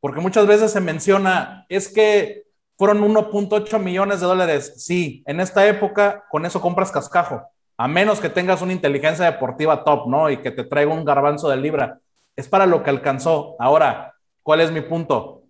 [0.00, 2.42] porque muchas veces se menciona, es que
[2.76, 4.84] fueron 1.8 millones de dólares.
[4.84, 9.82] Sí, en esta época con eso compras cascajo, a menos que tengas una inteligencia deportiva
[9.82, 10.28] top, ¿no?
[10.28, 12.00] Y que te traiga un garbanzo de libra.
[12.36, 13.56] Es para lo que alcanzó.
[13.58, 14.09] Ahora,
[14.42, 15.44] ¿cuál es mi punto?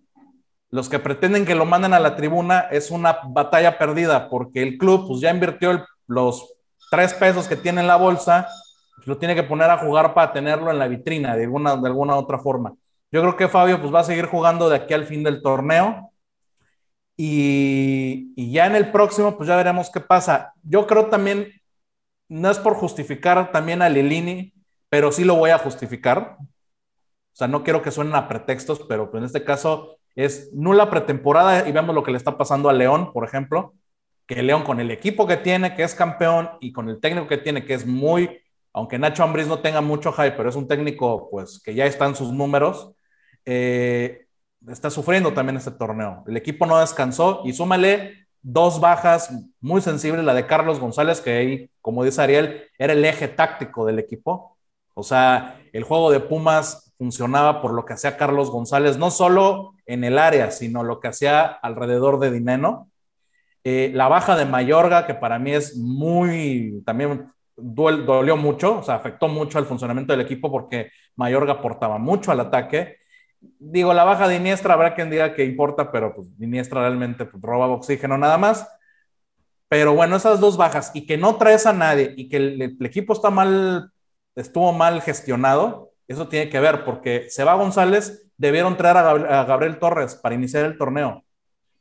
[0.69, 4.77] Los que pretenden que lo manden a la tribuna es una batalla perdida, porque el
[4.77, 6.53] club pues ya invirtió los
[6.89, 8.47] tres pesos que tiene en la bolsa,
[8.95, 11.87] pues, lo tiene que poner a jugar para tenerlo en la vitrina de alguna, de
[11.87, 12.73] alguna otra forma.
[13.11, 16.11] Yo creo que Fabio pues, va a seguir jugando de aquí al fin del torneo.
[17.17, 20.53] Y, y, ya en el próximo, pues ya veremos qué pasa.
[20.63, 21.51] Yo creo también,
[22.29, 24.53] no es por justificar también a Lilini,
[24.89, 26.37] pero sí lo voy a justificar.
[27.41, 31.71] Sea, no quiero que suenen a pretextos, pero en este caso es nula pretemporada y
[31.71, 33.73] vemos lo que le está pasando a León, por ejemplo
[34.35, 37.37] que León con el equipo que tiene, que es campeón, y con el técnico que
[37.37, 38.39] tiene, que es muy,
[38.71, 42.05] aunque Nacho Ambriz no tenga mucho hype, pero es un técnico pues que ya está
[42.05, 42.93] en sus números,
[43.45, 44.27] eh,
[44.69, 46.23] está sufriendo también este torneo.
[46.27, 51.31] El equipo no descansó y súmale dos bajas muy sensibles, la de Carlos González, que
[51.31, 54.57] ahí, como dice Ariel, era el eje táctico del equipo.
[54.93, 59.73] O sea, el juego de Pumas funcionaba por lo que hacía Carlos González, no solo
[59.87, 62.91] en el área, sino lo que hacía alrededor de Dineno.
[63.63, 68.93] Eh, la baja de Mayorga, que para mí es muy, también dolió mucho, o sea,
[68.93, 72.97] afectó mucho al funcionamiento del equipo porque Mayorga aportaba mucho al ataque.
[73.39, 77.41] Digo, la baja de Iniestra, habrá quien diga que importa, pero pues Iniestra realmente pues,
[77.41, 78.67] roba oxígeno nada más.
[79.67, 83.13] Pero bueno, esas dos bajas y que no traes a nadie y que el, equipo
[83.13, 83.91] está mal,
[84.35, 89.79] estuvo mal gestionado, eso tiene que ver porque se va González, debieron traer a Gabriel
[89.79, 91.23] Torres para iniciar el torneo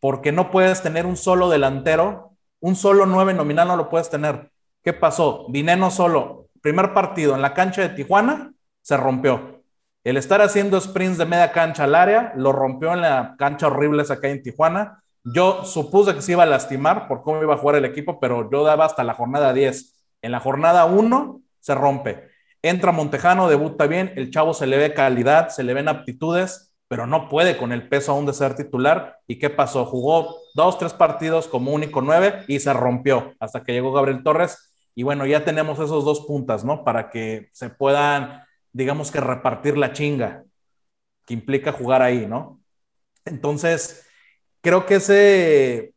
[0.01, 4.51] porque no puedes tener un solo delantero, un solo nueve nominal no lo puedes tener.
[4.83, 5.47] ¿Qué pasó?
[5.51, 9.62] Dineno solo, primer partido en la cancha de Tijuana, se rompió.
[10.03, 14.03] El estar haciendo sprints de media cancha al área, lo rompió en la cancha horrible
[14.09, 15.03] acá en Tijuana.
[15.23, 18.51] Yo supuse que se iba a lastimar por cómo iba a jugar el equipo, pero
[18.51, 19.95] yo daba hasta la jornada 10.
[20.23, 22.30] En la jornada 1 se rompe.
[22.62, 27.07] Entra Montejano, debuta bien, el chavo se le ve calidad, se le ven aptitudes, pero
[27.07, 29.18] no puede con el peso aún de ser titular.
[29.27, 29.87] ¿Y qué pasó?
[29.87, 34.73] Jugó dos, tres partidos como único nueve y se rompió hasta que llegó Gabriel Torres.
[34.94, 36.85] Y bueno, ya tenemos esos dos puntas, ¿no?
[36.85, 38.42] Para que se puedan,
[38.73, 40.44] digamos que repartir la chinga
[41.25, 42.61] que implica jugar ahí, ¿no?
[43.25, 44.07] Entonces,
[44.61, 45.94] creo que ese,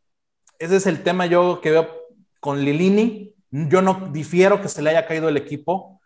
[0.60, 1.89] ese es el tema yo que veo
[2.39, 3.34] con Lilini.
[3.49, 5.99] Yo no difiero que se le haya caído el equipo,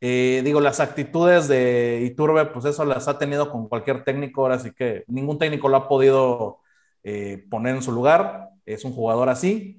[0.00, 4.58] eh, digo, las actitudes de Iturbe, pues eso las ha tenido con cualquier técnico, ahora
[4.58, 6.58] sí que ningún técnico lo ha podido
[7.02, 9.78] eh, poner en su lugar, es un jugador así,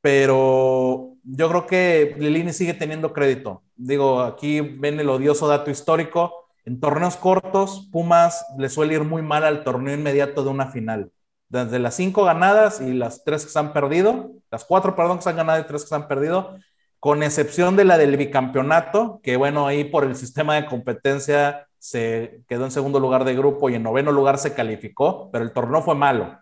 [0.00, 3.62] pero yo creo que Lilini sigue teniendo crédito.
[3.76, 9.22] Digo, aquí ven el odioso dato histórico, en torneos cortos, Pumas le suele ir muy
[9.22, 11.12] mal al torneo inmediato de una final.
[11.48, 15.24] Desde las cinco ganadas y las tres que se han perdido, las cuatro, perdón, que
[15.24, 16.56] se han ganado y tres que se han perdido,
[17.02, 22.44] con excepción de la del bicampeonato, que bueno, ahí por el sistema de competencia se
[22.46, 25.82] quedó en segundo lugar de grupo y en noveno lugar se calificó, pero el torneo
[25.82, 26.38] fue malo.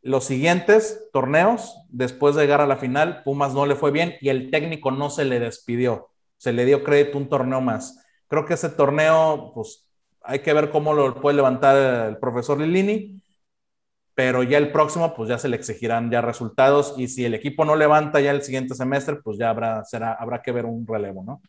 [0.00, 4.30] Los siguientes torneos, después de llegar a la final, Pumas no le fue bien y
[4.30, 8.02] el técnico no se le despidió, se le dio crédito un torneo más.
[8.26, 9.86] Creo que ese torneo, pues
[10.22, 13.20] hay que ver cómo lo puede levantar el profesor Lilini.
[14.14, 17.64] Pero ya el próximo, pues ya se le exigirán ya resultados y si el equipo
[17.64, 21.24] no levanta ya el siguiente semestre, pues ya habrá, será, habrá que ver un relevo,
[21.24, 21.42] ¿no?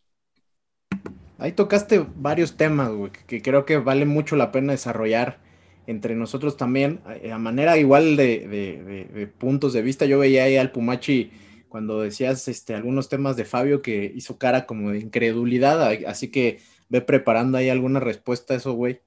[1.38, 5.40] Ahí tocaste varios temas, güey, que creo que vale mucho la pena desarrollar
[5.88, 10.06] entre nosotros también, eh, a manera igual de, puntos de vista.
[10.06, 11.32] Yo veía ahí al Pumachi
[11.70, 16.60] cuando decías este, algunos temas de Fabio que hizo cara como de incredulidad, así que
[16.90, 19.02] ve preparando ahí alguna respuesta a eso, güey.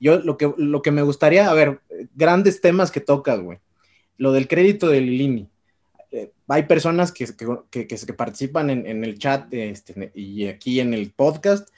[0.00, 1.80] Yo lo que, lo que me gustaría, a ver,
[2.14, 3.58] grandes temas que tocas, güey.
[4.16, 5.48] Lo del crédito de Lilini.
[6.10, 7.26] Eh, hay personas que,
[7.70, 11.68] que, que participan en, en, el chat este, y aquí en el podcast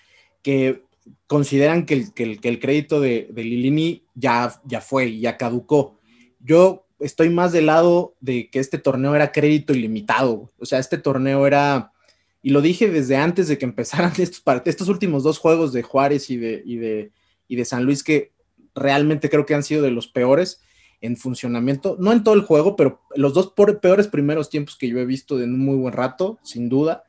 [0.43, 0.85] que
[1.27, 5.99] consideran que el, que el, crédito de, de, Lilini ya, ya fue, ya caducó.
[6.41, 10.51] Yo estoy más del lado de que este torneo era crédito ilimitado.
[10.59, 11.93] O sea, este torneo era,
[12.41, 16.31] y lo dije desde antes de que empezaran estos, estos últimos dos juegos de Juárez
[16.31, 17.11] y de, y de,
[17.48, 18.33] y de San Luis, que
[18.74, 20.62] realmente creo que han sido de los peores
[21.00, 23.52] en funcionamiento, no en todo el juego, pero los dos
[23.83, 27.05] peores primeros tiempos que yo he visto en un muy buen rato, sin duda.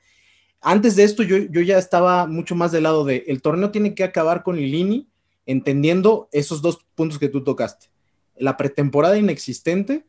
[0.62, 4.04] Antes de esto, yo, ya estaba mucho más del lado de el torneo tiene que
[4.04, 5.10] acabar con Lilini,
[5.46, 7.88] entendiendo esos dos puntos que tú tocaste.
[8.36, 10.08] La pretemporada inexistente,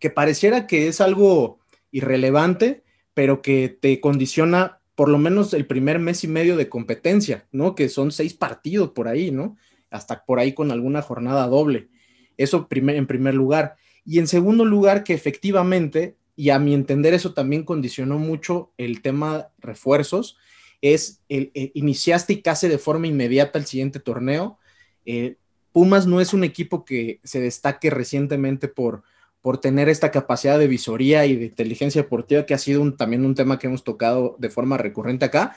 [0.00, 1.58] que pareciera que es algo
[1.90, 7.46] irrelevante, pero que te condiciona por lo menos el primer mes y medio de competencia,
[7.52, 7.74] ¿no?
[7.74, 9.56] Que son seis partidos por ahí, ¿no?
[9.90, 11.88] Hasta por ahí con alguna jornada doble.
[12.36, 13.76] Eso en primer lugar.
[14.04, 19.02] Y en segundo lugar, que efectivamente y a mi entender eso también condicionó mucho el
[19.02, 20.36] tema refuerzos,
[20.80, 24.58] es el, eh, iniciaste y casi de forma inmediata el siguiente torneo.
[25.06, 25.36] Eh,
[25.72, 29.02] Pumas no es un equipo que se destaque recientemente por,
[29.44, 33.34] por tener esta capacidad de visoría y de inteligencia deportiva, que ha sido también un
[33.34, 35.54] tema que hemos tocado de forma recurrente acá.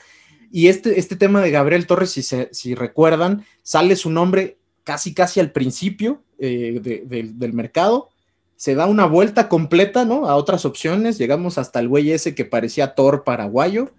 [0.52, 5.40] Y este, este tema de Gabriel Torres, si, si recuerdan, sale su nombre casi, casi
[5.40, 8.10] al principio eh, del mercado
[8.56, 10.28] se da una vuelta completa, ¿no?
[10.28, 13.92] A otras opciones, llegamos hasta el güey ese que parecía Thor paraguayo,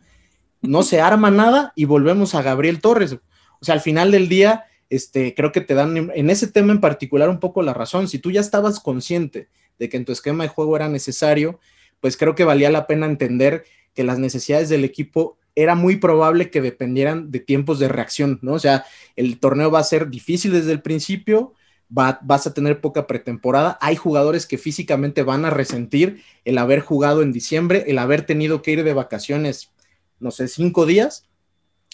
[0.62, 3.13] no se arma nada y volvemos a Gabriel Torres.
[3.13, 6.80] O sea, al final del día, este, creo que te dan en ese tema en
[6.80, 8.08] particular un poco la razón.
[8.08, 9.47] Si tú ya estabas consciente
[9.80, 11.60] de que en tu esquema de juego era necesario,
[12.00, 13.63] pues creo que valía la pena entender
[13.94, 18.54] que las necesidades del equipo era muy probable que dependieran de tiempos de reacción, ¿no?
[18.54, 21.54] O sea, el torneo va a ser difícil desde el principio,
[21.89, 23.78] vas a tener poca pretemporada.
[23.82, 28.62] Hay jugadores que físicamente van a resentir el haber jugado en diciembre, el haber tenido
[28.62, 29.72] que ir de vacaciones,
[30.20, 31.28] no sé, cinco días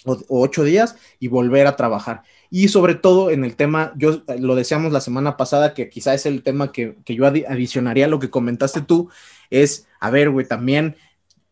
[0.04, 2.22] o, ocho días y volver a trabajar.
[2.50, 6.26] Y sobre todo en el tema, yo lo decíamos la semana pasada, que quizá es
[6.26, 9.10] el tema que, que yo adicionaría a lo que comentaste tú,
[9.50, 10.96] es, a ver, güey, también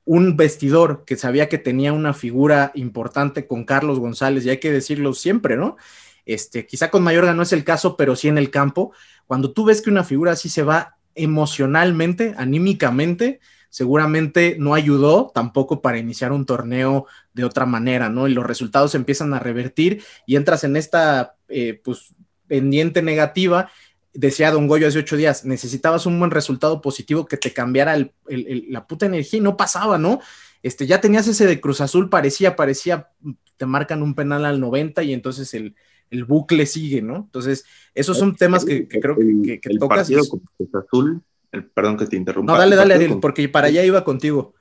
[0.04, 4.72] un vestidor que sabía que tenía una figura importante con Carlos González, y hay que
[4.72, 5.76] decirlo siempre, ¿no?
[6.26, 8.92] Este, quizá con Mayorga no es el caso, pero sí en el campo.
[9.26, 13.40] Cuando tú ves que una figura así se va emocionalmente, anímicamente,
[13.74, 18.28] seguramente no ayudó tampoco para iniciar un torneo de otra manera, ¿no?
[18.28, 22.14] Y los resultados empiezan a revertir y entras en esta, eh, pues,
[22.46, 23.72] pendiente negativa.
[24.12, 27.96] Decía Don Goyo hace ocho días, necesitabas un buen resultado positivo que te cambiara
[28.28, 30.20] la puta energía y no pasaba, ¿no?
[30.62, 33.08] Este, ya tenías ese de Cruz Azul, parecía, parecía,
[33.56, 35.74] te marcan un penal al 90 y entonces el,
[36.10, 37.16] el bucle sigue, ¿no?
[37.16, 41.22] Entonces, esos son temas que, creo que, que, el Partido con Cruz Azul,
[41.54, 42.52] el, perdón que te interrumpa.
[42.52, 44.54] No, dale, dale, Ariel, porque para allá iba contigo.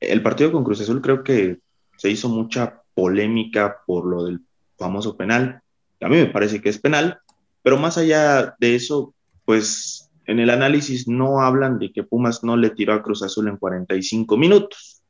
[0.00, 1.58] El partido con Cruz Azul creo que
[1.96, 4.40] se hizo mucha polémica por lo del
[4.78, 5.62] famoso penal.
[6.00, 7.20] A mí me parece que es penal,
[7.62, 12.56] pero más allá de eso, pues en el análisis no hablan de que Pumas no
[12.56, 15.02] le tiró a Cruz Azul en 45 minutos.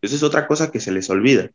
[0.00, 1.50] Esa es otra cosa que se les olvida.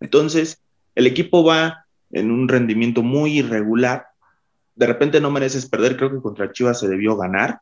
[0.00, 0.60] Entonces,
[0.94, 4.06] el equipo va en un rendimiento muy irregular.
[4.76, 7.60] De repente no mereces perder, creo que contra Chivas se debió ganar.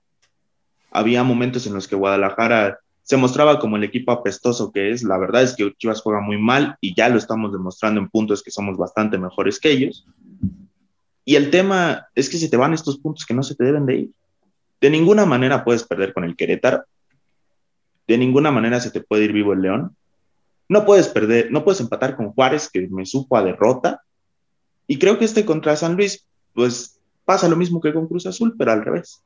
[0.93, 5.03] Había momentos en los que Guadalajara se mostraba como el equipo apestoso que es.
[5.03, 8.43] La verdad es que Chivas juega muy mal y ya lo estamos demostrando en puntos
[8.43, 10.07] que somos bastante mejores que ellos.
[11.25, 13.87] Y el tema es que se te van estos puntos que no se te deben
[13.87, 14.11] de ir.
[14.81, 16.85] De ninguna manera puedes perder con el Querétaro.
[18.07, 19.97] De ninguna manera se te puede ir vivo el León.
[20.69, 24.03] No puedes perder, no puedes empatar con Juárez, que me supo a derrota.
[24.87, 28.55] Y creo que este contra San Luis, pues pasa lo mismo que con Cruz Azul,
[28.59, 29.23] pero al revés.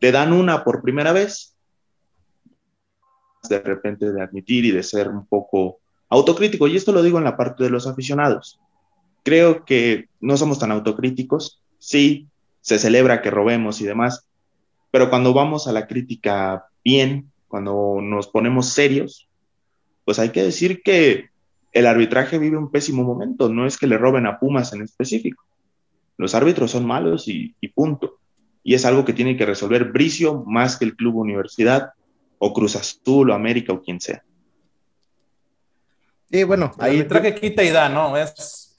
[0.00, 1.56] Te dan una por primera vez,
[3.48, 7.24] de repente de admitir y de ser un poco autocrítico, y esto lo digo en
[7.24, 8.60] la parte de los aficionados.
[9.24, 12.28] Creo que no somos tan autocríticos, sí,
[12.60, 14.26] se celebra que robemos y demás,
[14.90, 19.28] pero cuando vamos a la crítica bien, cuando nos ponemos serios,
[20.04, 21.30] pues hay que decir que
[21.72, 25.44] el arbitraje vive un pésimo momento, no es que le roben a Pumas en específico.
[26.16, 28.18] Los árbitros son malos y, punto.
[28.62, 31.92] Y es algo que tiene que resolver Bricio más que el Club Universidad
[32.38, 34.22] o Cruz Azul o América o quien sea.
[36.30, 38.16] Y bueno, ahí traje quita y da, ¿no?
[38.16, 38.76] Es...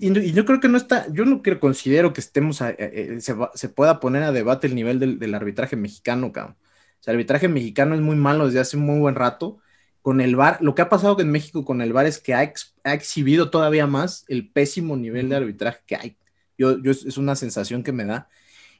[0.00, 4.22] y, yo creo que no está, yo no considero que estemos, eh, se, pueda poner
[4.22, 6.56] a debate el nivel del, arbitraje mexicano, cabrón.
[7.00, 9.58] O sea, el arbitraje mexicano es muy malo desde hace un muy buen rato.
[10.02, 12.52] Con el VAR, lo que ha pasado en México con el VAR es que ha,
[12.84, 16.16] exhibido todavía más el pésimo nivel de arbitraje que hay.
[16.58, 18.28] Yo, yo es una sensación que me da.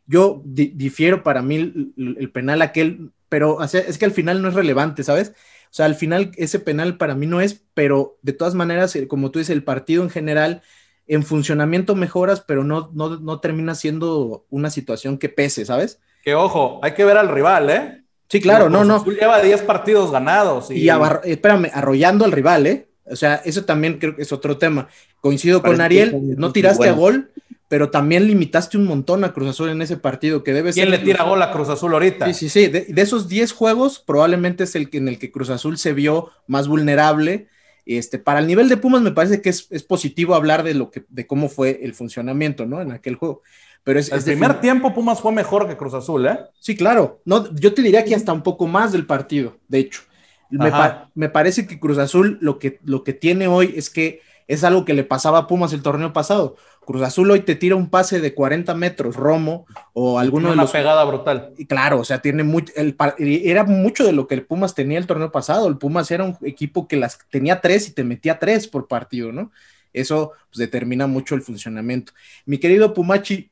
[0.06, 1.56] Yo difiero para mí
[1.96, 5.32] el, penal aquel, pero es que al final no es relevante, ¿sabes?
[5.70, 9.08] O sea, al final ese penal para mí no es, pero de todas maneras, eh,
[9.08, 10.62] como tú dices, el partido en general,
[11.06, 16.00] en funcionamiento mejoras, pero no, no, termina siendo una situación que pese, ¿sabes?
[16.22, 18.02] Que ojo, hay que ver al rival, ¿eh?
[18.28, 19.04] Sí, claro, no, no.
[19.04, 20.70] Lleva 10 partidos ganados.
[20.70, 20.88] Y,
[21.24, 22.88] espérame, arrollando al rival, ¿eh?
[23.04, 24.88] O sea, eso también creo que es otro tema.
[25.20, 27.30] Coincido con Ariel, no tiraste a gol,
[27.68, 30.98] pero también limitaste un montón a Cruz Azul en ese partido, que debe ¿Quién ser...
[30.98, 32.26] le tira gol a Cruz Azul ahorita?
[32.26, 32.68] Sí, sí, sí.
[32.68, 36.30] De, esos 10 juegos, probablemente es el que, en el que Cruz Azul se vio
[36.46, 37.48] más vulnerable.
[37.84, 41.04] Este, para el nivel de Pumas me parece que es, positivo hablar de, lo que,
[41.08, 42.80] de cómo fue el funcionamiento, ¿no?
[42.80, 43.42] En aquel juego.
[43.82, 46.38] Pero es, el primer tiempo Pumas fue mejor que Cruz Azul, ¿eh?
[46.60, 47.20] Sí, claro.
[47.24, 50.02] No, yo te diría que hasta un poco más del partido, de hecho.
[50.50, 50.70] Me,
[51.16, 54.84] me, parece que Cruz Azul lo que, lo que tiene hoy es que es algo
[54.84, 56.56] que le pasaba a Pumas el torneo pasado.
[56.84, 60.70] Cruz Azul hoy te tira un pase de 40 metros, Romo, o alguno de los.
[60.70, 61.52] Una pegada brutal.
[61.58, 62.72] Y claro, o sea, tiene mucho.
[62.76, 65.66] El, era mucho de lo que el Pumas tenía el torneo pasado.
[65.66, 69.32] El Pumas era un equipo que las tenía tres y te metía tres por partido,
[69.32, 69.50] ¿no?
[69.92, 72.12] Eso pues, determina mucho el funcionamiento.
[72.44, 73.50] Mi querido Pumachi,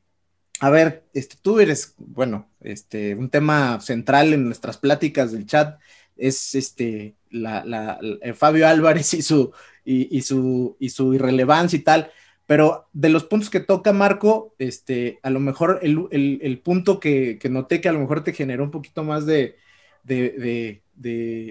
[0.61, 5.77] a ver, este, tú eres, bueno, este, un tema central en nuestras pláticas del chat
[6.15, 7.99] es este, la, la,
[8.35, 9.51] Fabio Álvarez y su,
[9.85, 12.11] y, su, y su irrelevancia y tal.
[12.47, 17.81] Pero de los puntos que toca Marco, este, a lo mejor el, punto que, noté
[17.81, 19.55] que a lo mejor te generó un poquito más de,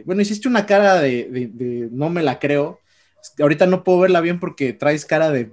[0.05, 2.81] bueno, hiciste una cara de, no me la creo.
[3.41, 5.51] Ahorita no puedo verla bien porque traes cara de,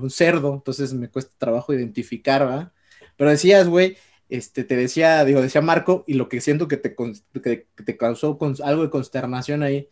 [0.00, 2.72] un cerdo, entonces me cuesta trabajo identificar, ¿verdad?
[3.16, 3.98] Pero decías, güey,
[4.30, 8.90] este, te decía, digo, decía Marco, y lo que siento que te, causó algo de
[8.90, 9.88] consternación ahí,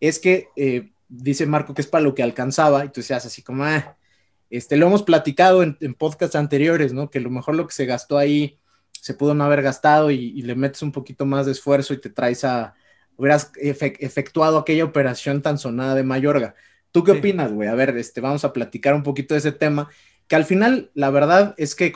[0.00, 3.42] es que eh, dice Marco que es para lo que alcanzaba, y tú decías así
[3.42, 3.96] como, ah,
[4.48, 7.10] este, lo hemos platicado en, podcasts anteriores, ¿no?
[7.10, 8.58] Que a lo mejor lo que se gastó ahí
[8.92, 12.10] se pudo no haber gastado y, le metes un poquito más de esfuerzo y te
[12.10, 12.74] traes a,
[13.16, 16.54] hubieras efectuado aquella operación tan sonada de Mayorga.
[16.90, 17.68] ¿Tú qué opinas, güey?
[17.68, 19.88] A ver, este, vamos a platicar un poquito de ese tema,
[20.26, 21.92] que al final la verdad es que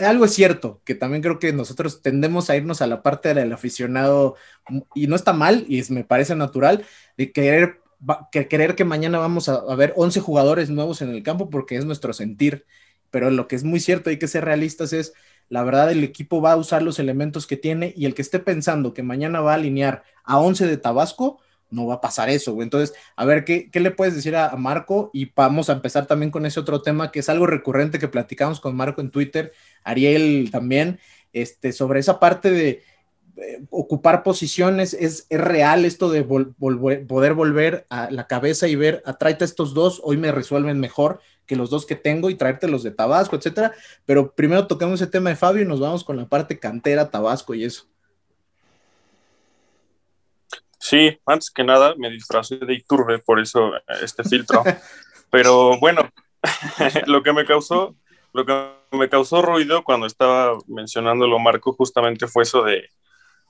[0.00, 3.52] algo es cierto, que también creo que nosotros tendemos a irnos a la parte del
[3.52, 4.36] aficionado,
[4.94, 6.84] y no está mal, y me parece natural,
[7.16, 7.80] de querer
[8.30, 11.84] que creer que mañana vamos a, ver 11 jugadores nuevos en el campo porque es
[11.84, 12.66] nuestro sentir,
[13.10, 15.12] pero lo que es muy cierto, hay que ser realistas, es
[15.48, 18.38] la verdad el equipo va a usar los elementos que tiene y el que esté
[18.38, 22.60] pensando que mañana va a alinear a 11 de Tabasco, no va a pasar eso.
[22.62, 25.10] Entonces, a ver, ¿qué, le puedes decir a, Marco?
[25.12, 28.60] Y vamos a empezar también con ese otro tema que es algo recurrente que platicamos
[28.60, 29.52] con Marco en Twitter,
[29.84, 30.98] Ariel también,
[31.32, 32.82] este, sobre esa parte de
[33.36, 39.14] eh, ocupar posiciones, es, real esto de poder volver a la cabeza y ver, a
[39.14, 42.82] tráete estos dos, hoy me resuelven mejor que los dos que tengo y traerte los
[42.82, 43.72] de Tabasco, etcétera.
[44.04, 47.54] Pero primero tocamos ese tema de Fabio y nos vamos con la parte cantera, Tabasco
[47.54, 47.86] y eso.
[50.78, 54.62] Sí, antes que nada me disfrazé de Iturbe, por eso eh, este filtro.
[55.30, 56.08] Pero bueno,
[57.06, 57.94] lo que me causó,
[58.32, 62.88] lo que me causó ruido cuando estaba mencionándolo Marco justamente fue eso de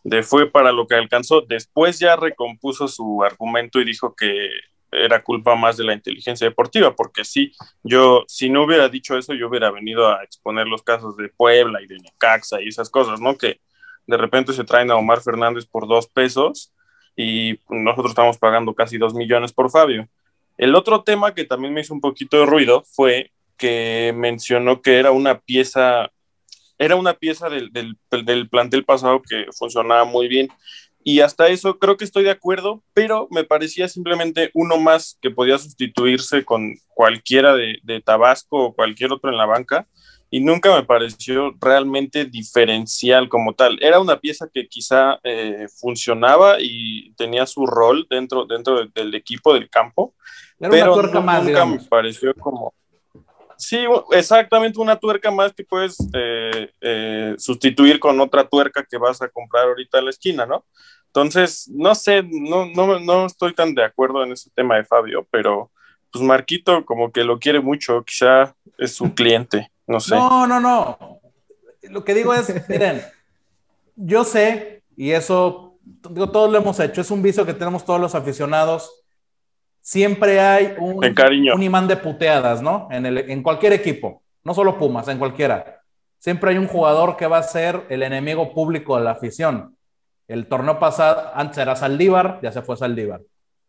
[0.07, 1.41] de fue para lo que alcanzó.
[1.41, 4.51] Después ya recompuso su argumento y dijo que
[4.93, 7.53] era culpa más de la inteligencia deportiva, porque sí,
[7.83, 11.83] yo, si no hubiera dicho eso, yo hubiera venido a exponer los casos de Puebla
[11.83, 13.37] y de Necaxa y esas cosas, ¿no?
[13.37, 13.61] Que
[14.07, 16.73] de repente se traen a Omar Fernández por dos pesos
[17.17, 20.09] y nosotros estamos pagando casi dos millones por Fabio.
[20.57, 24.99] El otro tema que también me hizo un poquito de ruido fue que mencionó que
[24.99, 26.13] era una pieza
[26.79, 30.49] era una pieza del, del, plantel pasado que funcionaba muy bien.
[31.03, 35.31] Y hasta eso creo que estoy de acuerdo, pero me parecía simplemente uno más que
[35.31, 39.87] podía sustituirse con cualquiera de, de Tabasco o cualquier otro en la banca
[40.31, 43.79] y nunca me pareció realmente diferencial como tal.
[43.81, 49.55] Era una pieza que quizá eh, funcionaba y tenía su rol dentro, dentro del equipo
[49.55, 50.15] del campo,
[50.59, 52.75] pero nunca me pareció como
[53.59, 53.79] Sí,
[54.13, 59.29] exactamente una tuerca más que puedes eh, eh, sustituir con otra tuerca que vas a
[59.29, 60.65] comprar ahorita en la esquina, ¿no?
[61.07, 65.27] Entonces, no sé, no, no, no estoy tan de acuerdo en ese tema de Fabio,
[65.31, 65.71] pero
[66.13, 70.15] pues Marquito como que lo quiere mucho, quizá es su cliente, no sé.
[70.15, 71.21] No, no, no.
[71.83, 73.03] lo que digo es, miren,
[73.97, 75.79] yo sé, y eso,
[76.11, 79.06] digo, todos lo hemos hecho, es un vicio que tenemos todos los aficionados.
[79.87, 80.97] Siempre hay un,
[81.55, 82.89] un imán de puteadas, ¿no?
[82.91, 85.81] En, el, en cualquier equipo, no solo Pumas, en cualquiera.
[86.19, 89.77] Siempre hay un jugador que va a ser el enemigo público de la afición.
[90.27, 93.21] El torneo pasado, antes era Saldívar, ya se fue Saldívar.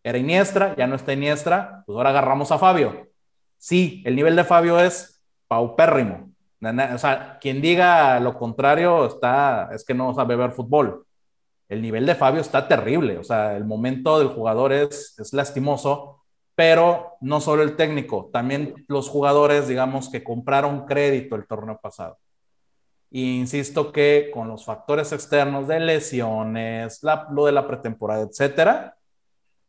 [0.04, 3.10] Era Iniestra, ya no está Iniestra, pues ahora agarramos a Fabio.
[3.60, 6.32] Sí, el nivel de Fabio es paupérrimo.
[6.64, 11.06] O sea, quien diga lo contrario está, es que no sabe ver fútbol.
[11.70, 13.18] El nivel de Fabio está terrible.
[13.18, 16.24] O sea, el momento del jugador es, es lastimoso,
[16.58, 22.18] pero no solo el técnico, también los jugadores, digamos, que compraron crédito el torneo pasado.
[23.12, 27.02] Y insisto que con los factores externos de lesiones,
[27.32, 28.98] lo de la pretemporada, etcétera,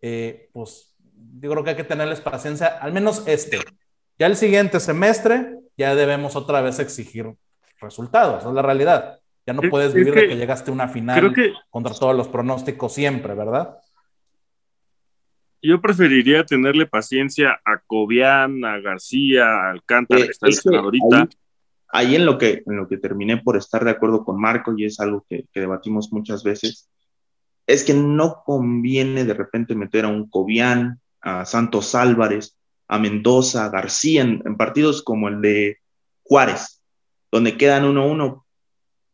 [0.00, 0.94] eh, pues
[1.40, 3.58] yo creo que hay que tenerles paciencia, al menos este.
[4.18, 7.34] Ya el siguiente semestre, ya debemos otra vez exigir
[7.80, 9.17] resultados, es la realidad.
[9.48, 11.34] Ya no puedes vivir de que llegaste a una final
[11.70, 13.78] contra todos los pronósticos siempre, ¿verdad?
[15.62, 21.30] Yo preferiría tenerle paciencia a Cobian, a García, a Alcántara, que está ahorita.
[21.88, 24.84] Ahí, en, lo que, en lo que terminé por estar de acuerdo con Marco, y
[24.84, 26.90] es algo que, debatimos muchas veces,
[27.66, 32.54] es que no conviene de repente meter a un Cobian, a Santos Álvarez,
[32.86, 35.78] a Mendoza, García, en, partidos como el de
[36.22, 36.82] Juárez,
[37.32, 38.44] donde quedan 1-1,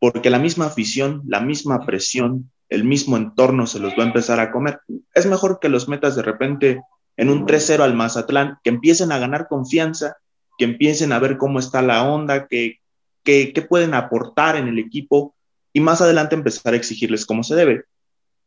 [0.05, 4.39] porque la misma afición, la misma presión, el mismo entorno se los va a empezar
[4.39, 4.81] a comer.
[5.15, 6.83] Es mejor que los metas de repente
[7.17, 10.19] en un 3-0 al Mazatlán, que empiecen a ganar confianza,
[10.59, 12.81] que empiecen a ver cómo está la onda, que,
[13.25, 15.35] que, pueden aportar en el equipo
[15.73, 17.85] y más adelante empezar a exigirles como se debe.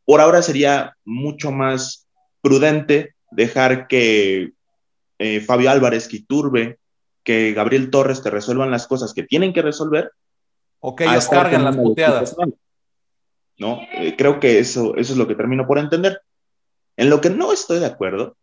[0.06, 2.08] Por ahora sería mucho más
[2.40, 4.52] prudente dejar que
[5.18, 6.78] eh, Fabio Álvarez, que Iturbe,
[7.24, 10.12] que Gabriel Torres te resuelvan las cosas que tienen que resolver.
[10.80, 12.36] O que ellos cargan las puteadas.
[13.58, 13.82] ¿no?
[13.94, 16.22] Eh, creo que eso, eso es lo que termino por entender.
[16.96, 18.36] En lo que no estoy de acuerdo,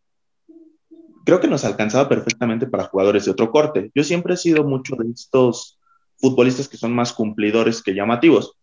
[1.24, 3.90] creo que nos alcanzaba perfectamente para jugadores de otro corte.
[3.94, 5.78] Yo siempre he sido mucho de estos
[6.18, 8.56] futbolistas que son más cumplidores que llamativos.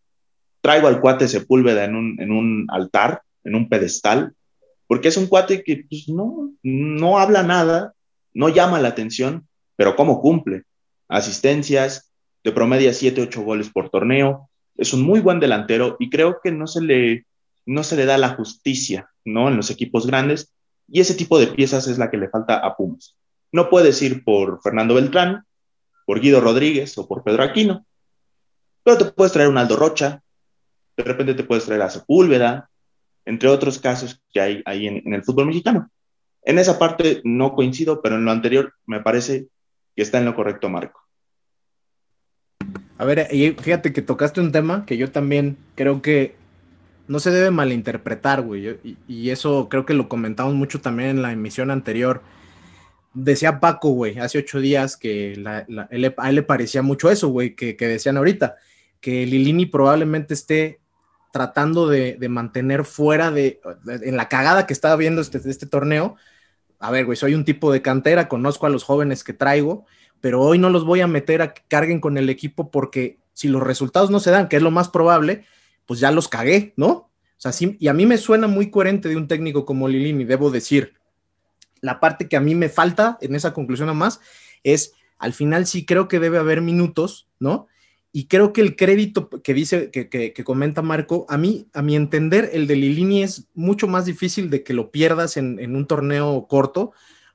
[0.61, 4.33] Traigo al cuate Sepúlveda en un, en un altar, en un pedestal,
[4.87, 7.93] porque es un cuate que pues, no, no habla nada,
[8.33, 10.63] no llama la atención, pero cómo cumple.
[11.07, 12.10] Asistencias,
[12.43, 16.51] de promedia 7, 8 goles por torneo, es un muy buen delantero y creo que
[16.51, 17.25] no se le,
[17.65, 19.47] no se le da la justicia ¿no?
[19.47, 20.53] en los equipos grandes
[20.87, 23.15] y ese tipo de piezas es la que le falta a Pumas.
[23.51, 25.45] No puedes ir por Fernando Beltrán,
[26.05, 27.85] por Guido Rodríguez o por Pedro Aquino,
[28.83, 30.23] pero te puedes traer un Aldo Rocha,
[30.97, 32.69] de repente te puedes traer a Sepúlveda,
[33.25, 35.89] entre otros casos que hay ahí en el fútbol mexicano.
[36.43, 39.47] En esa parte no coincido, pero en lo anterior me parece
[39.95, 41.00] que está en lo correcto, Marco.
[43.01, 43.29] A ver,
[43.59, 46.35] fíjate que tocaste un tema que yo también creo que
[47.07, 48.77] no se debe malinterpretar, güey.
[49.07, 52.21] Y, eso creo que lo comentamos mucho también en la emisión anterior.
[53.15, 57.73] Decía Paco, güey, hace ocho días que a él le parecía mucho eso, güey, que,
[57.73, 58.57] decían ahorita,
[58.99, 60.79] que Lilini probablemente esté
[61.33, 66.17] tratando de, mantener fuera de, en la cagada que estaba viendo este, este torneo.
[66.77, 69.87] A ver, güey, soy un tipo de cantera, conozco a los jóvenes que traigo,
[70.21, 73.47] pero hoy no los voy a meter a que carguen con el equipo porque si
[73.47, 75.45] los resultados no se dan, que es lo más probable,
[75.85, 76.89] pues ya los cagué, ¿no?
[76.89, 80.25] O sea, sí, y a mí me suena muy coherente de un técnico como Lilini,
[80.25, 80.93] debo decir.
[81.81, 84.21] La parte que a mí me falta en esa conclusión a más
[84.63, 87.67] es, al final sí creo que debe haber minutos, ¿no?
[88.13, 92.49] Y creo que el crédito que dice, que, comenta Marco, a mí, a mi entender,
[92.53, 96.91] el de Lilini es mucho más difícil de que lo pierdas en, un torneo corto,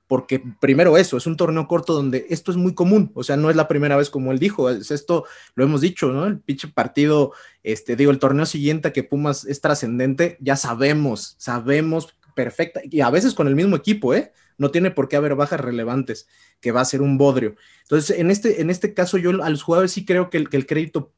[0.06, 3.50] porque primero eso, es un torneo corto donde esto es muy común, o sea, no
[3.50, 6.26] es la primera vez como él dijo, es esto lo hemos dicho, ¿no?
[6.26, 7.32] El pinche partido,
[7.62, 13.10] este, digo, el torneo siguiente que Pumas es trascendente, ya sabemos, sabemos perfecta, y a
[13.10, 14.32] veces con el mismo equipo, ¿eh?
[14.58, 16.28] No tiene por qué haber bajas relevantes,
[16.60, 17.56] que va a ser un bodrio.
[17.82, 20.56] Entonces, en este, en este caso, yo a los jugadores sí creo que el, que
[20.56, 21.12] el crédito,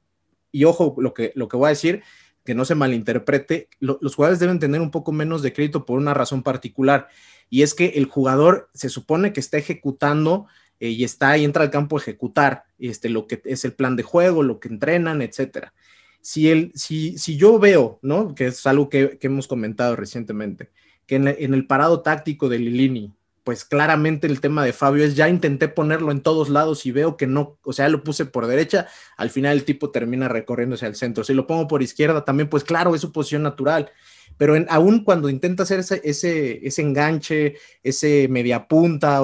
[0.50, 2.02] y ojo, lo que, lo que voy a decir,
[2.44, 6.14] que no se malinterprete, los jugadores deben tener un poco menos de crédito por una
[6.14, 7.08] razón particular,
[7.50, 10.46] y es que el jugador se supone que está ejecutando
[10.80, 13.96] eh, y está y entra al campo a ejecutar este, lo que es el plan
[13.96, 15.72] de juego, lo que entrenan, etcétera.
[16.20, 18.34] Si, el, si, si yo veo, ¿no?
[18.34, 20.70] Que es algo que, hemos comentado recientemente,
[21.06, 23.14] que en, en, el parado táctico de Lilini
[23.48, 27.16] pues claramente el tema de Fabio es ya intenté ponerlo en todos lados y veo
[27.16, 30.96] que no, o sea, lo puse por derecha, al final el tipo termina recorriéndose al
[30.96, 31.24] centro.
[31.24, 33.90] Si lo pongo por izquierda también, pues claro, es su posición natural.
[34.38, 39.20] Pero en, aún cuando intenta hacer ese, ese, enganche, ese media punta,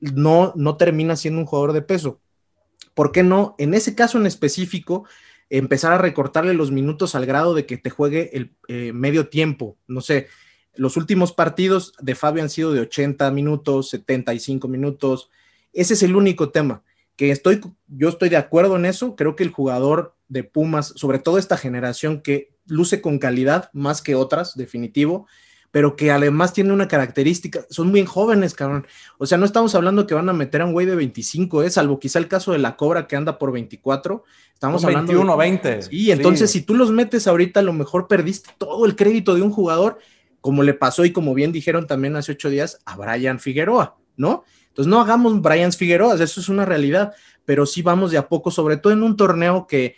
[0.00, 2.22] no, no termina siendo un jugador de peso.
[2.94, 3.54] ¿por qué no?
[3.58, 5.04] En ese caso en específico,
[5.50, 9.76] empezar a recortarle los minutos al grado de que te juegue el eh, medio tiempo.
[9.86, 10.28] No sé,
[10.74, 15.30] los últimos partidos de Fabio han sido de 80 minutos, 75 minutos.
[15.72, 16.82] Ese es el único tema
[17.16, 19.16] que estoy, yo estoy de acuerdo en eso.
[19.16, 24.02] Creo que el jugador de Pumas, sobre todo esta generación que luce con calidad más
[24.02, 25.26] que otras, definitivo,
[25.72, 28.86] pero que además tiene una característica, son bien jóvenes, cabrón.
[29.16, 31.70] O sea, no estamos hablando que van a meter a un güey de 25, ¿eh?
[31.70, 34.22] salvo quizá el caso de la Cobra que anda por 24.
[34.52, 35.82] Estamos hablando 21, 20.
[35.82, 39.40] Sí, entonces si tú los metes ahorita, a lo mejor perdiste todo el crédito de
[39.40, 39.98] un jugador,
[40.42, 44.44] como le pasó y como bien dijeron también hace ocho días a Brian Figueroa, ¿no?
[44.68, 47.14] Entonces no hagamos Brian Figueroa, eso es una realidad,
[47.46, 49.96] pero sí vamos de a poco, sobre todo en un torneo que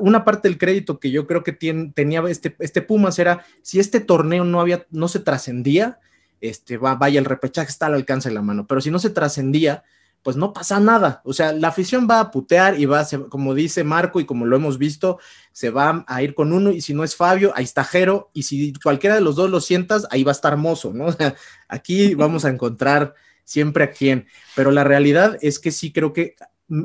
[0.00, 4.00] una parte del crédito que yo creo que tenía este, este Pumas era si este
[4.00, 5.98] torneo no había, no se trascendía,
[6.40, 9.10] este, va, vaya, el repechaje está al alcance de la mano, pero si no se
[9.10, 9.84] trascendía,
[10.22, 11.22] pues no pasa nada.
[11.24, 14.46] O sea, la afición va a putear y va, a, como dice Marco y como
[14.46, 15.18] lo hemos visto,
[15.52, 18.42] se va a ir con uno y si no es Fabio, ahí está Jero y
[18.42, 21.06] si cualquiera de los dos lo sientas, ahí va a estar Mozo, ¿no?
[21.68, 23.14] aquí vamos a encontrar
[23.44, 26.36] siempre a quien, pero la realidad es que sí creo que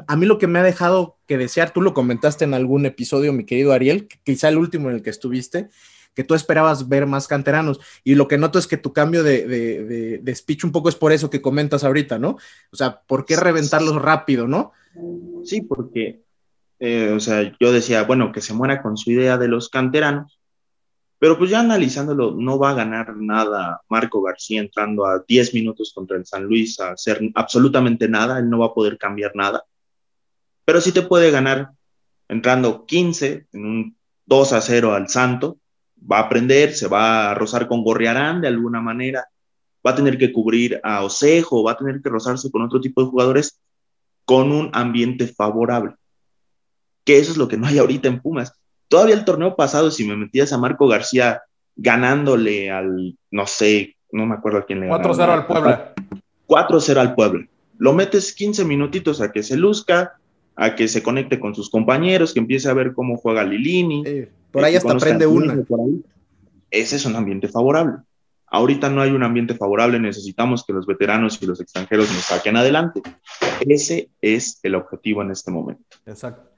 [0.07, 3.33] a mí lo que me ha dejado que desear, tú lo comentaste en algún episodio,
[3.33, 5.69] mi querido Ariel, quizá el último en el que estuviste,
[6.13, 7.79] que tú esperabas ver más canteranos.
[8.03, 11.29] Y lo que noto es que tu cambio de, speech un poco es por eso
[11.29, 12.37] que comentas ahorita, ¿no?
[12.71, 14.71] O sea, ¿por qué reventarlos rápido, no?
[15.43, 16.21] Sí, porque,
[16.79, 20.39] eh, o sea, yo decía, bueno, que se muera con su idea de los canteranos,
[21.19, 25.93] pero pues ya analizándolo, no va a ganar nada Marco García entrando a 10 minutos
[25.95, 29.63] contra el San Luis a hacer absolutamente nada, él no va a poder cambiar nada
[30.65, 31.71] pero sí te puede ganar
[32.27, 35.57] entrando 15 en un 2 a 0 al Santo,
[35.99, 39.25] va a aprender, se va a rozar con Gorriarán de alguna manera,
[39.85, 43.03] va a tener que cubrir a Osejo, va a tener que rozarse con otro tipo
[43.03, 43.59] de jugadores
[44.25, 45.95] con un ambiente favorable.
[47.03, 48.53] Que eso es lo que no hay ahorita en Pumas.
[48.87, 51.41] Todavía el torneo pasado, si me metías a Marco García
[51.75, 55.93] ganándole al, no sé, no me acuerdo a quién le 4-0 al Puebla.
[56.47, 57.47] 4-0 al Puebla.
[57.77, 60.19] Lo metes 15 minutitos a que se luzca,
[60.55, 64.03] a que se conecte con sus compañeros, que empiece a ver cómo juega Lilini.
[64.51, 65.57] por ahí hasta aprende una.
[66.69, 67.97] Ese es un ambiente favorable.
[68.47, 72.55] Ahorita no hay un ambiente favorable, necesitamos que los veteranos y los extranjeros nos saquen
[72.55, 73.01] adelante.
[73.67, 75.97] Ese es el objetivo en este momento.
[76.05, 76.51] Exacto.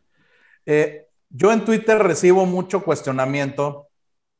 [0.65, 3.87] Eh, yo en Twitter recibo mucho cuestionamiento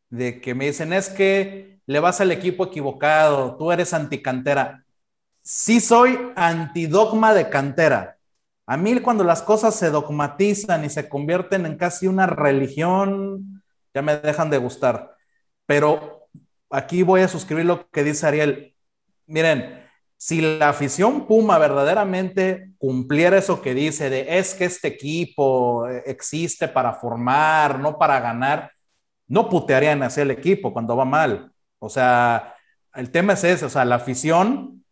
[0.10, 4.84] de que me dicen, es que le vas al equipo equivocado, tú eres anticantera.
[5.41, 8.14] Sí soy antidogma de cantera,
[8.68, 13.63] a mí cuando las cosas se dogmatizan y se convierten en casi una religión,
[13.93, 15.16] ya me dejan de gustar.
[15.66, 16.28] Pero
[16.70, 18.76] aquí voy a suscribir lo que dice Ariel.
[19.28, 19.84] Miren,
[20.18, 26.68] si la afición Puma verdaderamente cumpliera eso que dice de es que este equipo existe
[26.68, 28.72] para formar, no para ganar,
[29.28, 31.51] no putearían hacia el equipo cuando va mal.
[31.80, 32.55] O sea,
[32.95, 34.84] el tema es ese, o sea, la afición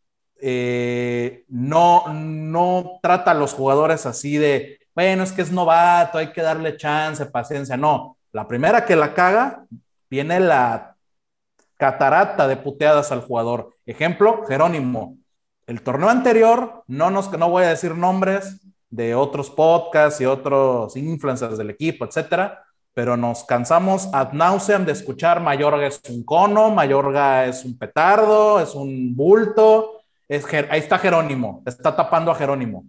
[0.46, 6.34] eh, no, no trata a los jugadores así de, bueno, es que es novato, hay
[6.34, 7.78] que darle chance, paciencia.
[7.78, 9.66] No, la primera que la caga,
[10.10, 10.98] viene la
[11.78, 13.76] catarata de puteadas al jugador.
[13.86, 15.18] Ejemplo, Jerónimo.
[15.66, 20.96] El torneo anterior, no, nos, no voy a decir nombres de otros podcasts y otros
[20.98, 26.70] influencers del equipo, etcétera, pero nos cansamos ad nauseam de escuchar Mayorga es un cono,
[26.70, 32.86] Mayorga es un petardo, es un bulto, ahí está Jerónimo, está tapando a Jerónimo.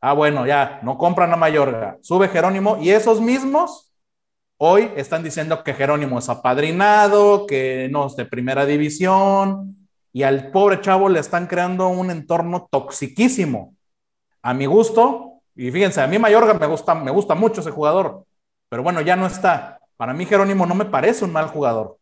[0.00, 3.92] Ah, bueno, ya, no compran a Mayorga, sube Jerónimo y esos mismos
[4.58, 10.50] hoy están diciendo que Jerónimo es apadrinado, que no es de primera división y al
[10.50, 13.74] pobre chavo le están creando un entorno toxiquísimo.
[14.42, 18.24] A mi gusto, y fíjense, a mí Mayorga me gusta, me gusta mucho ese jugador,
[18.68, 19.78] pero bueno, ya no está.
[19.96, 21.98] Para mí Jerónimo no me parece un mal jugador.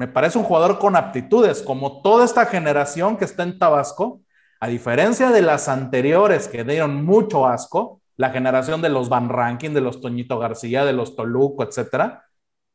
[0.00, 4.22] Me parece un jugador con aptitudes, como toda esta generación que está en Tabasco,
[4.58, 9.74] a diferencia de las anteriores que dieron mucho asco, la generación de los Van Ranking,
[9.74, 12.24] de los Toñito García, de los Toluco, etcétera,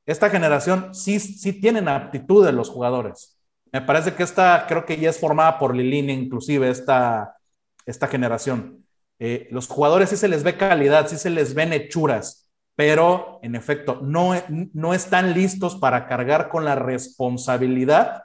[0.06, 3.40] esta generación sí, sí tienen aptitudes los jugadores.
[3.72, 7.38] Me parece que esta, creo que ya es formada por Lilini, inclusive esta,
[7.88, 8.86] esta generación.
[9.18, 12.45] Eh, los jugadores sí se les ve calidad, sí se les ven hechuras
[12.76, 14.34] pero en efecto no,
[14.74, 18.24] no están listos para cargar con la responsabilidad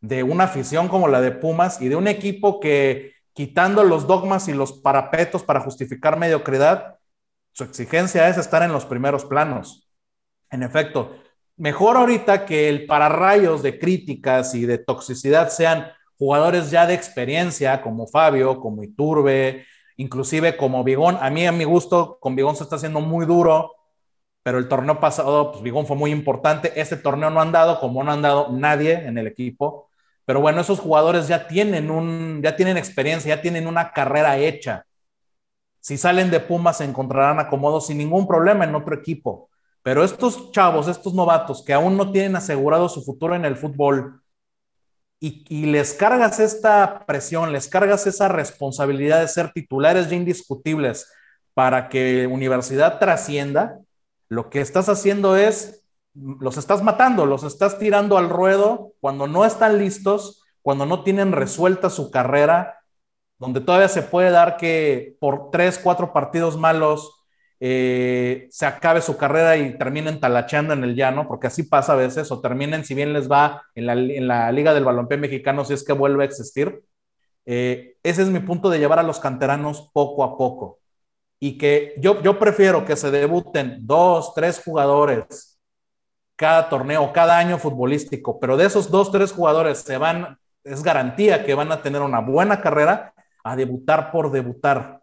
[0.00, 4.48] de una afición como la de Pumas y de un equipo que quitando los dogmas
[4.48, 6.98] y los parapetos para justificar mediocridad,
[7.52, 9.90] su exigencia es estar en los primeros planos.
[10.50, 11.16] En efecto,
[11.56, 15.86] mejor ahorita que el pararrayos de críticas y de toxicidad sean
[16.18, 19.66] jugadores ya de experiencia como Fabio, como Iturbe,
[20.00, 23.76] inclusive como Vigón, a mí a mi gusto, con Vigón se está haciendo muy duro,
[24.42, 28.02] pero el torneo pasado, pues Vigón fue muy importante, este torneo no han dado, como
[28.02, 29.90] no han dado nadie en el equipo,
[30.24, 34.86] pero bueno, esos jugadores ya tienen un, ya tienen experiencia, ya tienen una carrera hecha.
[35.80, 39.50] Si salen de Pumas se encontrarán acomodos sin ningún problema en otro equipo.
[39.82, 44.22] Pero estos chavos, estos novatos que aún no tienen asegurado su futuro en el fútbol
[45.20, 51.12] y, les cargas esta presión, les cargas esa responsabilidad de ser titulares ya indiscutibles
[51.52, 53.78] para que universidad trascienda,
[54.28, 59.44] lo que estás haciendo es, los estás matando, los estás tirando al ruedo cuando no
[59.44, 62.78] están listos, cuando no tienen resuelta su carrera,
[63.38, 67.19] donde todavía se puede dar que por tres, cuatro partidos malos
[67.60, 71.96] eh, se acabe su carrera y terminen talacheando en el llano, porque así pasa a
[71.96, 73.86] veces, o terminen, si bien les va en
[74.26, 76.82] la, Liga del Balompié Mexicano, si es que vuelve a existir.
[77.44, 80.80] Eh, ese es mi punto de llevar a los canteranos poco a poco.
[81.38, 85.58] Y que yo, yo prefiero que se debuten dos, tres jugadores
[86.40, 91.44] cada torneo, cada año futbolístico, pero de esos dos, tres jugadores se van, es garantía
[91.44, 93.12] que van a tener una buena carrera
[93.44, 94.99] a debutar por debutar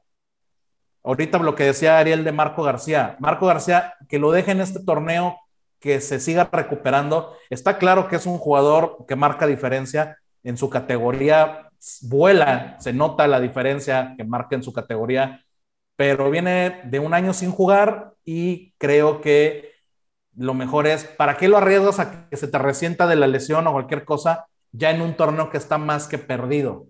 [1.08, 4.84] Ahorita lo que decía Ariel de Marco García, Marco García, que lo deje en este
[4.84, 5.40] torneo,
[5.80, 7.34] que se siga recuperando.
[7.50, 11.70] Está claro que es un jugador que marca diferencia en su categoría,
[12.02, 15.46] vuela, se nota la diferencia que marca en su categoría,
[15.96, 19.72] pero viene de un año sin jugar y creo que
[20.36, 23.66] lo mejor es, ¿para qué lo arriesgas a que se te resienta de la lesión
[23.66, 26.88] o cualquier cosa ya en un torneo que está más que perdido?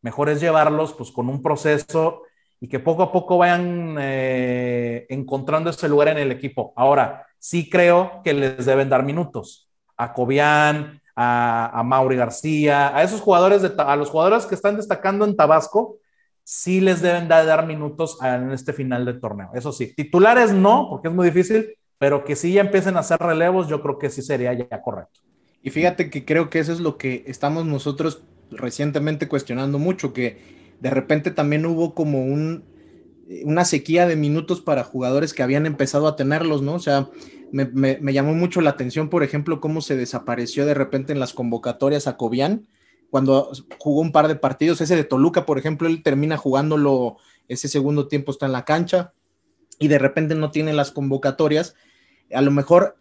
[0.00, 2.22] Mejor es llevarlos pues con un proceso
[2.60, 6.72] y que poco a poco vayan eh, encontrando ese lugar en el equipo.
[6.76, 13.02] Ahora, sí creo que les deben dar minutos a Cobian, a, a Mauri García, a
[13.02, 15.98] esos jugadores, de, a los jugadores que están destacando en Tabasco,
[16.44, 19.50] sí les deben dar minutos en este final del torneo.
[19.54, 23.18] Eso sí, titulares no, porque es muy difícil, pero que sí ya empiecen a hacer
[23.20, 25.20] relevos, yo creo que sí sería ya correcto.
[25.62, 30.59] Y fíjate que creo que eso es lo que estamos nosotros recientemente cuestionando mucho, que
[30.80, 32.64] de repente también hubo como un,
[33.44, 36.74] una sequía de minutos para jugadores que habían empezado a tenerlos, ¿no?
[36.74, 37.10] O sea,
[37.52, 42.06] me, llamó mucho la atención, por ejemplo, cómo se desapareció de repente en las convocatorias
[42.06, 42.66] a Cobian,
[43.10, 47.16] cuando jugó un par de partidos, ese de Toluca, por ejemplo, él termina jugándolo,
[47.48, 49.12] ese segundo tiempo está en la cancha
[49.80, 51.74] y de repente no tiene las convocatorias.
[52.32, 52.96] A lo mejor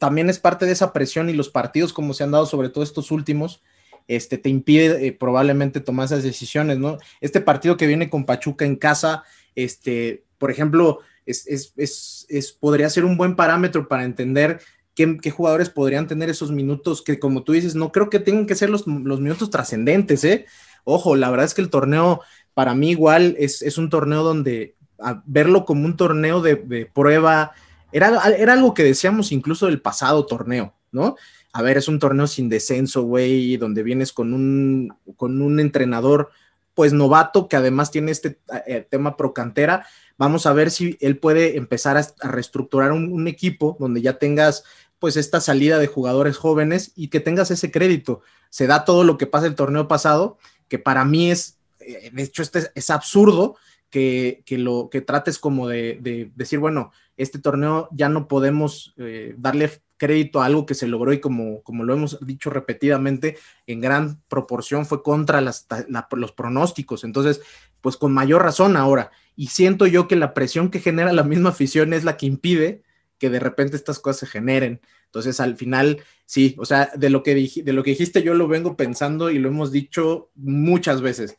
[0.00, 2.82] también es parte de esa presión y los partidos como se han dado, sobre todo
[2.82, 3.62] estos últimos,
[4.08, 6.98] este, te impide eh, probablemente tomar esas decisiones, ¿no?
[7.20, 13.16] Este partido que viene con Pachuca en casa, este, por ejemplo, es, podría ser un
[13.16, 14.60] buen parámetro para entender
[14.94, 18.54] qué, jugadores podrían tener esos minutos que, como tú dices, no creo que tengan que
[18.54, 20.46] ser los, minutos trascendentes, ¿eh?
[20.84, 22.20] Ojo, la verdad es que el torneo,
[22.54, 24.76] para mí igual, es, un torneo donde
[25.24, 27.52] verlo como un torneo de, de prueba,
[27.92, 31.16] era, era, algo que decíamos incluso del pasado torneo, ¿no?
[31.56, 36.28] A ver, es un torneo sin descenso, güey, donde vienes con un, con un entrenador,
[36.74, 39.86] pues novato, que además tiene este eh, tema pro cantera.
[40.18, 44.64] Vamos a ver si él puede empezar a, reestructurar un, equipo donde ya tengas
[44.98, 48.20] pues esta salida de jugadores jóvenes y que tengas ese crédito.
[48.50, 50.36] Se da todo lo que pasa el torneo pasado,
[50.68, 53.56] que para mí es, eh, de hecho, este es, absurdo
[53.88, 59.70] que, lo que trates como de, decir, bueno, este torneo ya no podemos eh, darle
[59.96, 63.36] crédito a algo que se logró y como, como lo hemos dicho repetidamente,
[63.66, 65.66] en gran proporción fue contra las,
[66.12, 67.04] los pronósticos.
[67.04, 67.40] Entonces,
[67.80, 69.10] pues con mayor razón ahora.
[69.36, 72.82] Y siento yo que la presión que genera la misma afición es la que impide
[73.18, 74.80] que de repente estas cosas se generen.
[75.06, 78.48] Entonces, al final, sí, o sea, de lo que, de lo que dijiste yo lo
[78.48, 81.36] vengo pensando y lo hemos dicho muchas veces.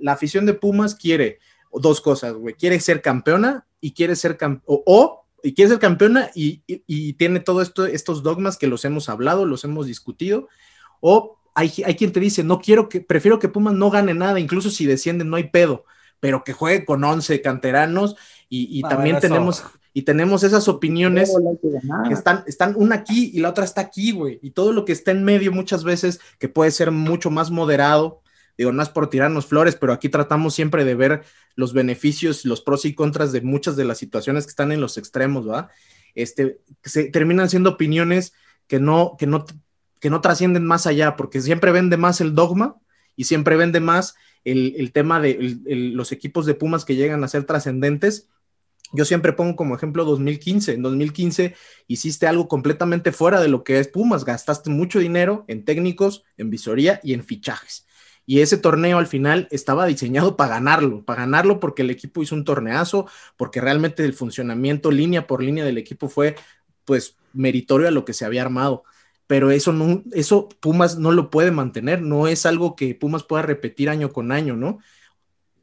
[0.00, 1.38] La afición de Pumas quiere
[1.72, 2.54] dos cosas, güey.
[2.54, 6.62] Quiere ser campeona y quiere ser o, o y quiere ser campeona y,
[7.14, 10.48] tiene todos esto, estos dogmas que los hemos hablado, los hemos discutido,
[11.00, 14.40] o hay, hay, quien te dice, no quiero que, prefiero que Pumas no gane nada,
[14.40, 15.84] incluso si descienden no hay pedo,
[16.20, 18.16] pero que juegue con 11 canteranos
[18.48, 19.64] y, también tenemos,
[19.94, 21.32] y tenemos esas opiniones
[22.06, 24.92] que están, están una aquí y la otra está aquí, güey, y todo lo que
[24.92, 28.20] está en medio muchas veces que puede ser mucho más moderado,
[28.60, 31.22] digo, no es por tirarnos flores, pero aquí tratamos siempre de ver
[31.54, 34.98] los beneficios, los pros y contras de muchas de las situaciones que están en los
[34.98, 35.70] extremos, ¿va?
[36.14, 38.34] Este, se terminan siendo opiniones
[38.66, 39.46] que no, que no,
[39.98, 42.76] que no trascienden más allá, porque siempre vende más el dogma
[43.16, 47.44] y siempre vende más el, tema de los equipos de Pumas que llegan a ser
[47.44, 48.28] trascendentes.
[48.92, 50.74] Yo siempre pongo como ejemplo 2015.
[50.74, 51.54] En 2015
[51.86, 54.26] hiciste algo completamente fuera de lo que es Pumas.
[54.26, 57.86] Gastaste mucho dinero en técnicos, en visoría y en fichajes
[58.30, 62.36] Y ese torneo al final estaba diseñado para ganarlo, para ganarlo porque el equipo hizo
[62.36, 66.36] un torneazo, porque realmente el funcionamiento línea por línea del equipo fue
[66.84, 68.84] pues meritorio a lo que se había armado.
[69.26, 73.42] Pero eso no, eso Pumas no lo puede mantener, no es algo que Pumas pueda
[73.42, 74.78] repetir año con año, ¿no?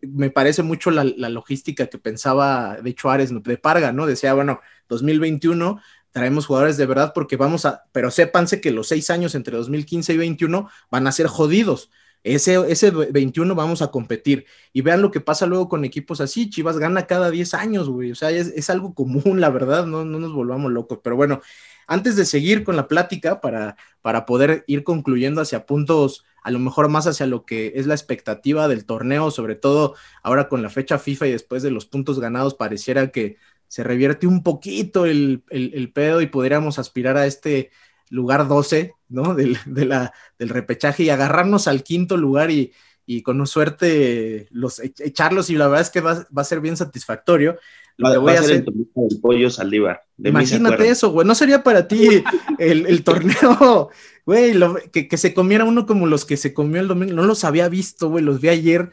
[0.01, 4.05] Me parece mucho la, logística que pensaba de Chuárez de Parga, ¿no?
[4.07, 4.59] Decía, bueno,
[4.89, 5.79] 2021
[6.11, 10.11] traemos jugadores de verdad porque vamos a, pero sépanse que los seis años entre 2015
[10.15, 11.91] y 21 van a ser jodidos.
[12.35, 14.45] Ese, ese 21 vamos a competir.
[14.73, 16.49] Y vean lo que pasa luego con equipos así.
[16.49, 18.11] Chivas gana cada 10 años, güey.
[18.11, 19.85] O sea, es, es algo común, la verdad.
[19.85, 20.99] No, no, nos volvamos locos.
[21.03, 21.41] Pero bueno,
[21.87, 26.59] antes de seguir con la plática, para, para poder ir concluyendo hacia puntos, a lo
[26.59, 30.69] mejor más hacia lo que es la expectativa del torneo, sobre todo ahora con la
[30.69, 35.43] fecha FIFA y después de los puntos ganados, pareciera que se revierte un poquito el,
[35.49, 37.71] el, pedo y podríamos aspirar a este
[38.09, 39.35] lugar 12, ¿no?
[39.35, 42.73] Del, de la, del repechaje y agarrarnos al quinto lugar y,
[43.05, 46.61] y con suerte los, e, echarlos y la verdad es que va, va a ser
[46.61, 47.57] bien satisfactorio.
[47.97, 50.03] Lo que voy a hacer, el pollo Saldívar.
[50.19, 51.25] Imagínate eso, güey.
[51.25, 52.23] No sería para ti
[52.59, 53.89] el, el torneo,
[54.25, 54.53] güey,
[54.91, 57.13] que, que, se comiera uno como los que se comió el domingo.
[57.13, 58.23] No los había visto, güey.
[58.23, 58.91] Los vi ayer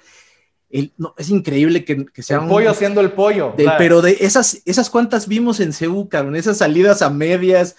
[0.96, 3.54] no, es increíble que, que sea el pollo haciendo el pollo.
[3.78, 7.76] Pero de esas, esas cuantas vimos en Ceú, cabrón, esas salidas a medias.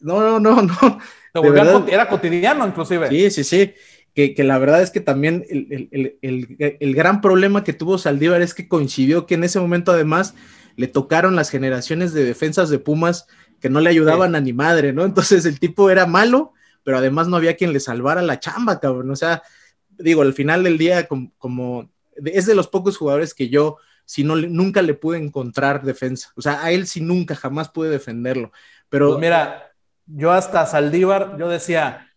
[0.00, 1.86] No, no, no, no.
[1.88, 3.08] era cotidiano, inclusive.
[3.08, 3.74] Sí, sí, sí.
[4.14, 7.98] Que, que la verdad es que también el, el, el, el, gran problema que tuvo
[7.98, 10.34] Saldívar es que coincidió que en ese momento además
[10.74, 13.26] le tocaron las generaciones de defensas de Pumas
[13.60, 15.04] que no le ayudaban a ni madre, ¿no?
[15.04, 19.10] Entonces el tipo era malo, pero además no había quien le salvara la chamba, cabrón.
[19.10, 19.42] O sea,
[19.98, 21.90] digo, al final del día, como
[22.24, 26.32] es de los pocos jugadores que yo, si no, nunca le pude encontrar defensa.
[26.34, 28.52] O sea, a él sí nunca, jamás pude defenderlo.
[28.88, 29.67] Pero pues mira,
[30.08, 32.10] yo hasta Saldívar, yo decía,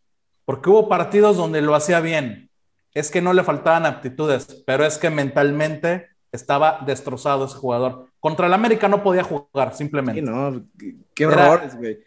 [0.46, 2.50] porque hubo partidos donde lo hacía bien.
[2.94, 8.08] Es que no le faltaban aptitudes, pero es que mentalmente estaba destrozado ese jugador.
[8.20, 10.22] Contra el América no podía jugar, simplemente.
[10.22, 10.66] Sí, no,
[11.14, 12.00] qué horrores, güey.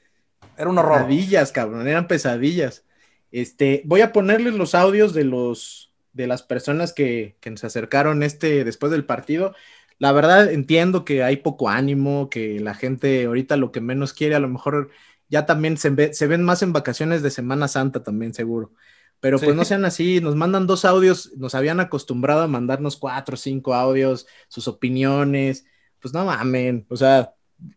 [0.56, 1.06] Era, un horror.
[1.06, 2.84] Pesadillas, cabrón, eran pesadillas.
[3.32, 8.22] Este, voy a ponerles los audios de los de las personas que, que se acercaron
[8.22, 9.54] este, después del partido.
[9.98, 14.36] La verdad entiendo que hay poco ánimo, que la gente ahorita lo que menos quiere,
[14.36, 14.90] a lo mejor
[15.28, 18.72] ya también se, se ven más en vacaciones de Semana Santa también seguro.
[19.20, 23.34] Pero pues no sean así, nos mandan dos audios, nos habían acostumbrado a mandarnos cuatro
[23.34, 25.64] o cinco audios, sus opiniones,
[25.98, 27.32] pues no mamen, o sea,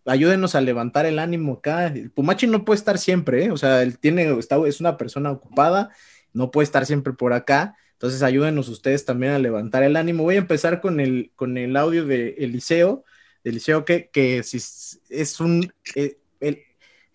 [0.05, 1.87] ayúdenos a levantar el ánimo acá.
[1.87, 3.51] El Pumachi no puede estar siempre, ¿eh?
[3.51, 5.91] o sea, él tiene, está, es una persona ocupada,
[6.33, 10.21] no puede estar siempre por acá entonces ayúdenos ustedes también a levantar el ánimo.
[10.21, 13.03] Voy a empezar con el, con el audio de Eliseo,
[13.43, 15.73] de Eliseo que, que si es un...
[15.95, 16.19] Eh,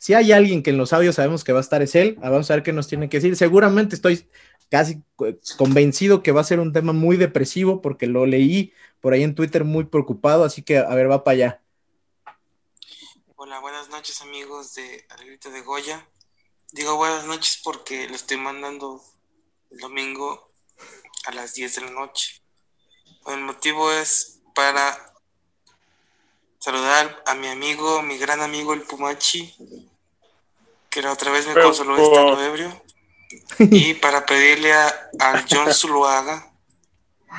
[0.03, 2.29] si hay alguien que en los audios sabemos que va a estar es él, ah,
[2.29, 3.37] vamos a ver qué nos tiene que decir.
[3.37, 4.29] Seguramente estoy
[4.69, 5.01] casi
[5.57, 9.37] convencido que va a ser un tema muy depresivo porque lo leí por ahí en
[9.37, 11.63] Twitter muy preocupado, así que a ver, va para allá.
[13.37, 16.05] Hola, buenas noches amigos de Alegrito de Goya.
[16.73, 19.01] Digo buenas noches porque lo estoy mandando
[19.71, 20.51] el domingo
[21.27, 22.43] a las 10 de la noche.
[23.29, 25.15] El motivo es para
[26.59, 29.92] saludar a mi amigo, mi gran amigo el Pumachi,
[30.93, 32.83] que la otra vez me consoló estando ebrio,
[33.59, 36.53] y para pedirle a, al John Zuluaga,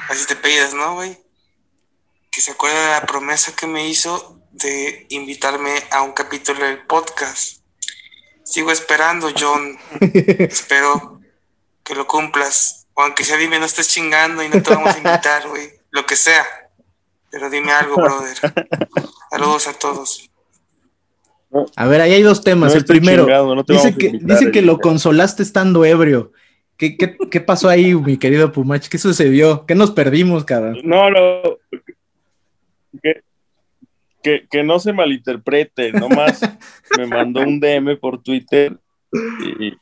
[0.10, 1.22] así te pides, ¿no, güey?
[2.32, 6.84] Que se acuerde de la promesa que me hizo de invitarme a un capítulo del
[6.88, 7.60] podcast.
[8.44, 9.78] Sigo esperando, John.
[10.02, 11.22] Espero
[11.84, 12.88] que lo cumplas.
[12.96, 15.80] O aunque sea dime, no estés chingando y no te vamos a invitar, güey.
[15.92, 16.44] Lo que sea.
[17.30, 18.36] Pero dime algo, brother.
[19.30, 20.30] Saludos a todos.
[21.76, 22.76] A ver, ahí hay dos temas.
[22.76, 23.28] el primero,
[23.68, 26.32] dice, que, dice que lo consolaste estando ebrio.
[26.78, 28.88] ¿Qué, qué, qué pasó ahí, mi querido Pumach?
[28.88, 29.66] ¿Qué sucedió?
[29.66, 30.78] ¿Qué nos perdimos, cabrón?
[30.84, 31.58] No, no.
[33.02, 33.22] Que,
[34.24, 35.92] que, que no se malinterprete.
[35.92, 36.42] Nomás
[36.98, 38.76] me mandó un DM por Twitter
[39.60, 39.74] y,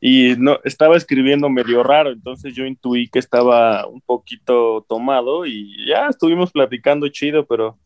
[0.00, 5.86] y no estaba escribiendo medio raro, entonces yo intuí que estaba un poquito tomado y
[5.86, 7.78] ya estuvimos platicando chido, pero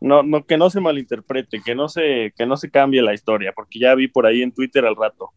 [0.00, 3.52] no, no que no se malinterprete, que no se que no se cambie la historia,
[3.54, 5.30] porque ya vi por ahí en Twitter al rato.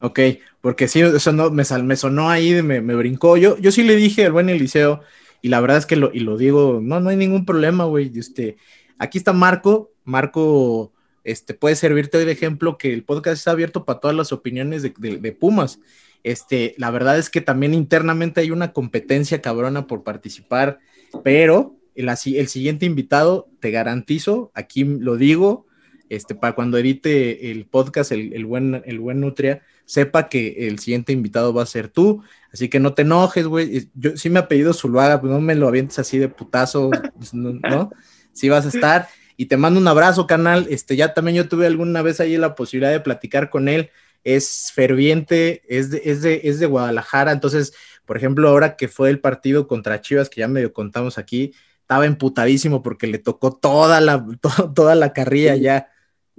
[0.00, 0.20] Ok,
[0.60, 3.36] porque sí, eso no, me, me sonó ahí, me, me brincó.
[3.36, 5.02] Yo, yo sí le dije al buen Eliseo,
[5.42, 8.10] y la verdad es que lo, y lo digo, no, no hay ningún problema, güey.
[8.16, 8.56] Este,
[8.98, 10.92] aquí está Marco, Marco
[11.24, 14.82] este, puede servirte hoy de ejemplo que el podcast está abierto para todas las opiniones
[14.82, 15.80] de, Pumas.
[16.24, 20.78] Este, la verdad es que también internamente hay una competencia cabrona por participar,
[21.22, 25.66] pero el, siguiente invitado, te garantizo, aquí lo digo,
[26.08, 31.12] este, para cuando edite el podcast, el, buen, el buen Nutria, sepa que el siguiente
[31.12, 32.22] invitado va a ser tú.
[32.52, 33.90] Así que no te enojes, güey.
[33.94, 37.34] Yo sí me ha pedido Zuluaga, pues no me lo avientes así de putazo, pues,
[37.34, 37.52] ¿no?
[37.52, 37.90] ¿no?
[38.32, 39.08] Sí vas a estar.
[39.36, 40.66] Y te mando un abrazo, canal.
[40.70, 43.90] Este, ya también yo tuve alguna vez ahí la posibilidad de platicar con él.
[44.24, 47.32] Es ferviente, es de, es de, es de Guadalajara.
[47.32, 47.74] Entonces,
[48.04, 51.52] por ejemplo, ahora que fue el partido contra Chivas, que ya medio contamos aquí,
[51.88, 55.88] estaba emputadísimo porque le tocó toda la, to- toda la carrilla ya.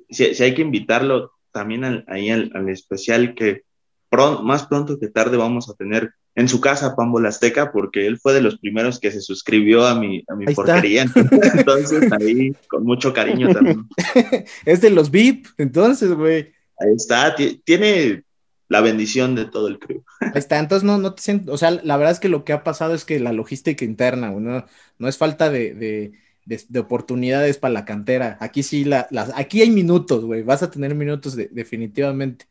[0.07, 3.63] Si, si hay que invitarlo también al- ahí al, al especial que
[4.11, 8.19] pron- más pronto que tarde vamos a tener en su casa Pambo Azteca, porque él
[8.19, 10.63] fue de los primeros que se suscribió a mi, a mi Ahí está.
[10.63, 11.05] porquería.
[11.55, 13.87] Entonces, ahí con mucho cariño también.
[14.65, 16.53] Es de los VIP, entonces, güey.
[16.79, 18.23] Ahí está, ti- tiene
[18.69, 20.03] la bendición de todo el crew.
[20.33, 22.53] Ahí está, entonces no, no te siento, o sea, la verdad es que lo que
[22.53, 24.65] ha pasado es que la logística interna, no,
[24.99, 26.13] no es falta de, de,
[26.45, 28.37] de- de oportunidades para la cantera.
[28.41, 32.45] Aquí sí, la, las, aquí hay minutos, güey, vas a tener minutos de- definitivamente.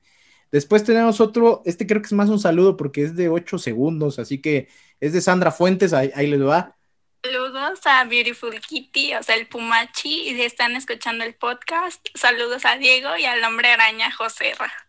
[0.52, 4.18] Después tenemos otro, este creo que es más un saludo porque es de 8 segundos,
[4.18, 4.68] así que
[5.00, 6.76] es de Sandra Fuentes, ahí, ahí les va.
[7.22, 12.64] Saludos a Beautiful Kitty, o sea, el Pumachi, y si están escuchando el podcast, saludos
[12.64, 14.87] a Diego y al hombre araña Joserra.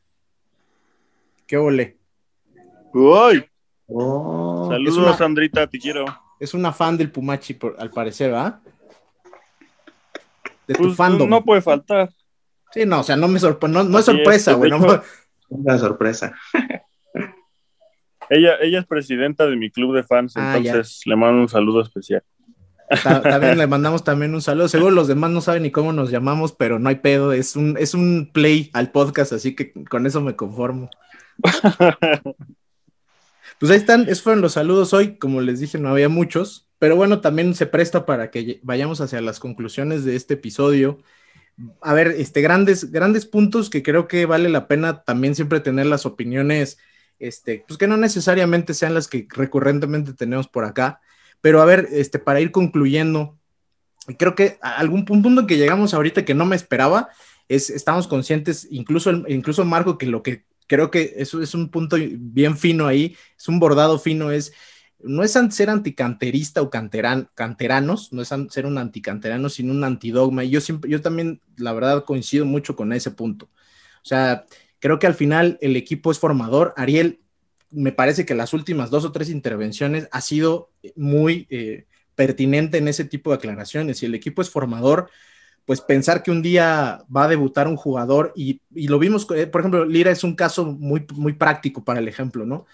[1.49, 1.97] ¿Qué ole?
[2.93, 3.43] Uy,
[3.91, 6.05] Oh, saludos, una- Sandrita, te quiero.
[6.39, 8.61] Es una fan del Pumachi, por- al parecer, ¿va?
[10.67, 11.27] De tu Pues, fandom.
[11.27, 12.11] no puede faltar.
[12.71, 14.69] Sí, no, o sea, no me sorprende, no, no es sorpresa, güey.
[14.69, 16.35] no hecho- me- una sorpresa.
[18.29, 20.69] Ella, ella es presidenta de mi club de fans, Ah, ya.
[20.73, 22.21] entonces le mando un saludo especial.
[23.03, 24.67] Ta- También le mandamos también un saludo.
[24.67, 27.33] Seguro los demás no saben ni cómo nos llamamos, pero no hay pedo.
[27.33, 30.91] Es un, es un play al podcast, así que con eso me conformo.
[33.59, 35.17] Pues ahí están, esos fueron los saludos hoy.
[35.17, 39.19] Como les dije, no había muchos, pero bueno, también se presta para que vayamos hacia
[39.21, 40.99] las conclusiones de este episodio.
[41.81, 45.87] A ver, este, grandes, grandes puntos que creo que vale la pena también siempre tener
[45.87, 46.77] las opiniones,
[47.19, 51.01] este, pues que no necesariamente sean las que recurrentemente tenemos por acá.
[51.41, 53.37] Pero a ver, este, para ir concluyendo,
[54.17, 57.09] creo que algún pu- punto que llegamos ahorita que no me esperaba
[57.49, 61.97] es, estamos conscientes, incluso, incluso Marco, que lo que creo que eso es un punto
[61.99, 64.53] bien fino ahí, es un bordado fino, es,
[64.99, 70.43] no es ser anticanterista o canteran, canteranos, no es ser un anticanterano, sino un antidogma.
[70.43, 73.49] Y yo siempre, yo también, la verdad, coincido mucho con ese punto.
[74.03, 74.45] O sea,
[74.79, 76.73] creo que al final el equipo es formador.
[76.77, 77.19] Ariel,
[77.71, 82.87] me parece que las últimas dos o tres intervenciones ha sido muy eh, pertinente en
[82.87, 83.97] ese tipo de aclaraciones.
[83.97, 85.09] Si el equipo es formador,
[85.65, 89.47] pues pensar que un día va a debutar un jugador y, y lo vimos, eh,
[89.47, 92.65] por ejemplo, Lira es un caso muy, muy práctico para el ejemplo, ¿no?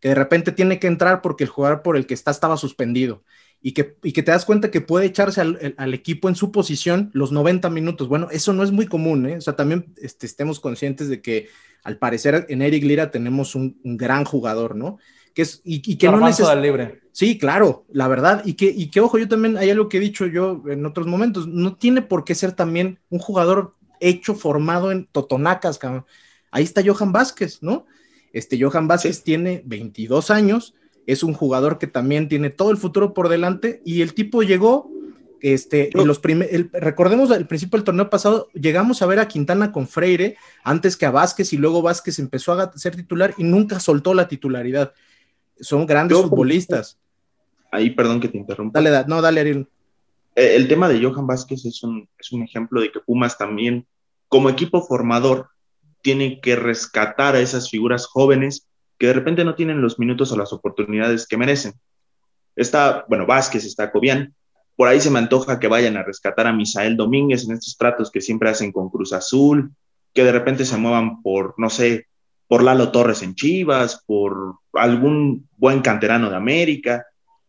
[0.00, 3.22] Que de repente tiene que entrar porque el jugador por el que está estaba suspendido
[3.60, 6.52] y que, y que te das cuenta que puede echarse al, al equipo en su
[6.52, 8.08] posición los 90 minutos.
[8.08, 9.36] Bueno, eso no es muy común, ¿eh?
[9.38, 11.48] O sea, también este, estemos conscientes de que
[11.82, 14.98] al parecer en Eric Lira tenemos un, un gran jugador, ¿no?
[15.34, 17.00] Que es, y, y que no Armando neces- del libre.
[17.12, 18.42] Sí, claro, la verdad.
[18.44, 21.06] Y que, y que, ojo, yo también, hay algo que he dicho yo en otros
[21.06, 26.04] momentos, no tiene por qué ser también un jugador hecho, formado en Totonacas, cabrón.
[26.50, 27.86] Ahí está Johan Vázquez, ¿no?
[28.32, 30.74] Este Johan Vázquez tiene 22 años,
[31.06, 34.90] es un jugador que también tiene todo el futuro por delante y el tipo llegó,
[35.40, 39.70] este, en los el- recordemos al principio del torneo pasado, llegamos a ver a Quintana
[39.70, 43.78] con Freire antes que a Vázquez y luego Vázquez empezó a ser titular y nunca
[43.78, 44.94] soltó la titularidad.
[45.60, 46.98] Son grandes Yo- futbolistas.
[47.70, 48.78] Ahí, perdón que te interrumpa.
[48.78, 49.68] Dale, da- no, dale, Ariel.
[50.36, 53.86] Eh, el tema de Johan Vázquez es un, es un ejemplo de que Pumas también,
[54.28, 55.48] como equipo formador,
[56.02, 58.66] tiene que rescatar a esas figuras jóvenes
[58.98, 61.74] que de repente no tienen los minutos o las oportunidades que merecen.
[62.56, 64.34] Está, bueno, Vázquez, está Cobian.
[64.76, 68.10] Por ahí se me antoja que vayan a rescatar a Misael Domínguez en estos tratos
[68.10, 69.72] que siempre hacen con Cruz Azul,
[70.12, 72.06] que de repente se muevan por, no sé,
[72.46, 77.06] por Lalo Torres en Chivas, por algún buen canterano de América.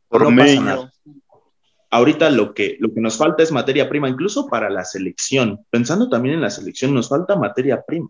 [0.07, 0.91] Por no pasa nada
[1.95, 5.65] ahorita lo que, lo que nos falta es materia prima, incluso para la selección.
[5.69, 8.09] Pensando también en la selección, nos falta materia prima,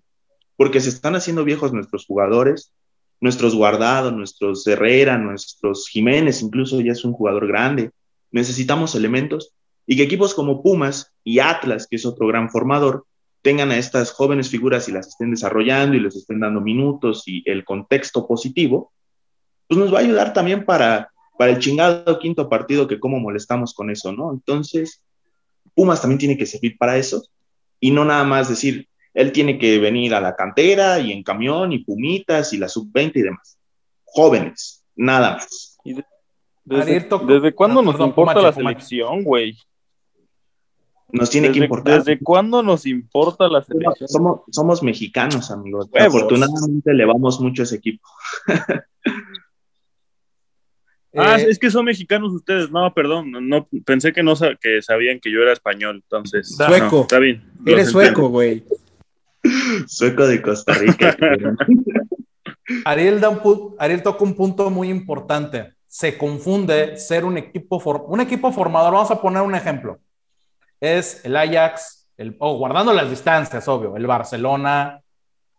[0.57, 2.73] porque se están haciendo viejos nuestros jugadores,
[3.21, 7.91] nuestros Guardado, nuestros Herrera, nuestros Jiménez, incluso ya es un jugador grande.
[8.31, 9.53] Necesitamos elementos
[9.85, 13.05] y que equipos como Pumas y Atlas, que es otro gran formador,
[13.45, 17.43] tengan a estas jóvenes figuras y las estén desarrollando y les estén dando minutos y
[17.45, 18.91] el contexto positivo,
[19.67, 23.73] pues nos va a ayudar también para para el chingado quinto partido que cómo molestamos
[23.73, 24.31] con eso, ¿no?
[24.33, 25.03] Entonces,
[25.75, 27.21] Pumas también tiene que servir para eso
[27.79, 31.71] y no nada más decir, él tiene que venir a la cantera y en camión
[31.71, 33.59] y pumitas y la sub-20 y demás.
[34.05, 35.77] Jóvenes, nada más.
[36.63, 38.85] ¿Desde, ¿desde cuándo Ah, nos perdón, importa Pumachi, la Pumachi.
[38.85, 39.55] selección, güey?
[41.19, 41.97] Nos tiene que ¿Desde, importar.
[42.03, 44.07] ¿Desde cuándo nos importa la selección?
[44.07, 45.87] Somos, somos mexicanos, amigos.
[45.91, 46.15] Huevos.
[46.15, 48.07] Afortunadamente le vamos mucho a ese equipo.
[51.17, 52.69] Ah, Eh, es que son mexicanos ustedes.
[52.71, 53.31] No, perdón.
[53.31, 56.01] No, no, pensé que no que sabían que yo era español.
[56.03, 56.95] Entonces, Sueco.
[56.97, 57.41] no, está bien.
[57.65, 58.65] Eres sueco, güey.
[59.87, 61.15] Sueco de Costa Rica.
[62.85, 65.73] Ariel, da un Ariel toca un punto muy importante.
[65.87, 68.93] Se confunde ser un equipo, for- un equipo formador.
[68.93, 69.99] Vamos a poner un ejemplo.
[70.85, 75.01] Es el Ajax, el, oh, guardando las distancias, obvio, el Barcelona,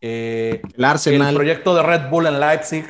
[0.01, 1.31] eh, El Arsenal.
[1.31, 2.87] el proyecto de Red Bull en Leipzig.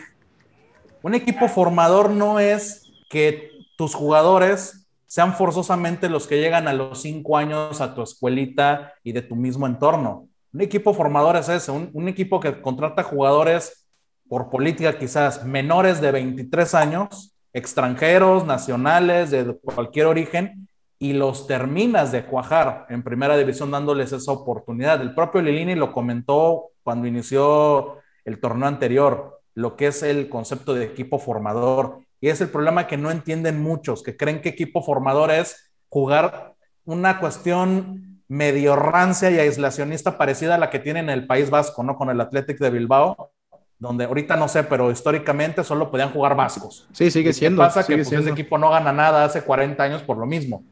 [1.02, 7.00] Un equipo formador no es que tus jugadores sean forzosamente los que llegan a los
[7.00, 10.28] cinco años a tu escuelita y de tu mismo entorno.
[10.52, 13.86] Un equipo formador es ese, un, un equipo que contrata jugadores
[14.28, 20.65] por política quizás menores de 23 años, extranjeros, nacionales, de cualquier origen,
[20.98, 25.00] y los terminas de cuajar en primera división dándoles esa oportunidad.
[25.00, 30.74] El propio Lilini lo comentó cuando inició el torneo anterior, lo que es el concepto
[30.74, 32.00] de equipo formador.
[32.20, 36.54] Y es el problema que no entienden muchos, que creen que equipo formador es jugar
[36.84, 41.82] una cuestión medio rancia y aislacionista parecida a la que tienen en el País Vasco,
[41.82, 41.96] ¿no?
[41.96, 43.30] Con el Athletic de Bilbao,
[43.78, 46.88] donde ahorita no sé, pero históricamente solo podían jugar vascos.
[46.92, 47.62] Sí, sigue ¿Y qué siendo.
[47.62, 48.30] pasa sigue que pues, siendo.
[48.30, 50.64] ese equipo no gana nada hace 40 años por lo mismo.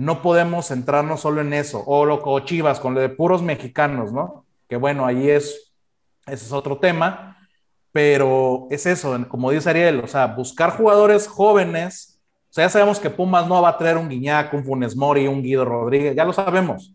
[0.00, 1.84] No podemos centrarnos solo en eso.
[1.86, 4.46] O, lo, o Chivas, con lo de puros mexicanos, ¿no?
[4.66, 5.74] Que bueno, ahí es,
[6.26, 7.36] ese es otro tema.
[7.92, 12.18] Pero es eso, como dice Ariel, o sea, buscar jugadores jóvenes.
[12.48, 15.26] O sea, ya sabemos que Pumas no va a traer un Guiñac, un Funes Mori,
[15.26, 16.94] un Guido Rodríguez, ya lo sabemos.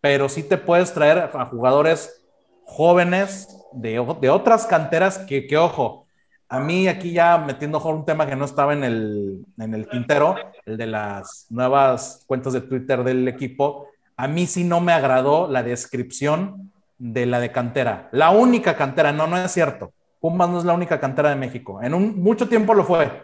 [0.00, 2.26] Pero sí te puedes traer a jugadores
[2.64, 6.08] jóvenes de, de otras canteras que, que, ojo,
[6.52, 10.34] a mí aquí ya metiendo un tema que no estaba en el, en el tintero,
[10.66, 13.86] el de las nuevas cuentas de Twitter del equipo,
[14.16, 18.08] a mí sí no me agradó la descripción de la de cantera.
[18.10, 19.92] La única cantera, no, no es cierto.
[20.20, 21.80] Pumas no es la única cantera de México.
[21.82, 23.22] En mucho tiempo lo fue,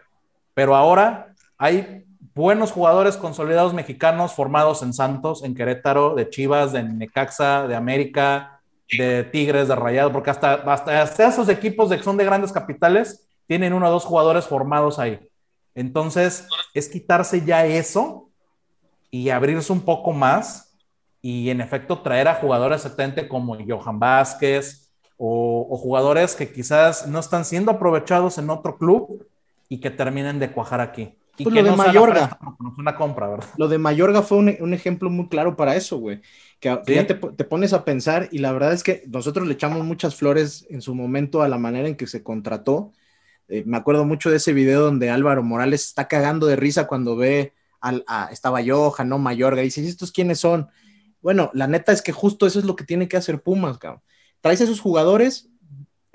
[0.55, 6.85] pero ahora hay buenos jugadores consolidados mexicanos formados en Santos, en Querétaro, de Chivas, de
[6.85, 8.56] Necaxa, de América,
[8.91, 12.53] de Tigres, de Rayado, porque hasta, hasta, hasta esos equipos de, que son de grandes
[12.53, 15.21] capitales tienen uno o dos jugadores formados ahí.
[15.75, 18.31] Entonces, es quitarse ya eso
[19.11, 20.75] y abrirse un poco más
[21.21, 27.19] y en efecto traer a jugadores exactamente como Johan Vázquez o jugadores que quizás no
[27.19, 29.27] están siendo aprovechados en otro club
[29.69, 31.17] y que terminen de cuajar aquí.
[31.39, 32.39] Y Pues que lo de no Mayorga.
[32.79, 33.47] una compra, ¿verdad?
[33.57, 36.21] Lo de Mayorga fue un, un ejemplo muy claro para eso, güey.
[36.61, 36.95] Que, Sí.
[36.95, 40.15] ya te, te pones a pensar y la verdad es que nosotros le echamos muchas
[40.17, 42.93] flores en su momento a la manera en que se contrató.
[43.49, 47.17] Eh, me acuerdo mucho de ese video donde Álvaro Morales está cagando de risa cuando
[47.17, 50.69] ve al, a, estaba Johan, no Mayorga, y dice, ¿y estos quiénes son?
[51.21, 54.01] Bueno, la neta es que justo eso es lo que tiene que hacer Pumas, cabrón.
[54.41, 55.49] Traes a esos jugadores,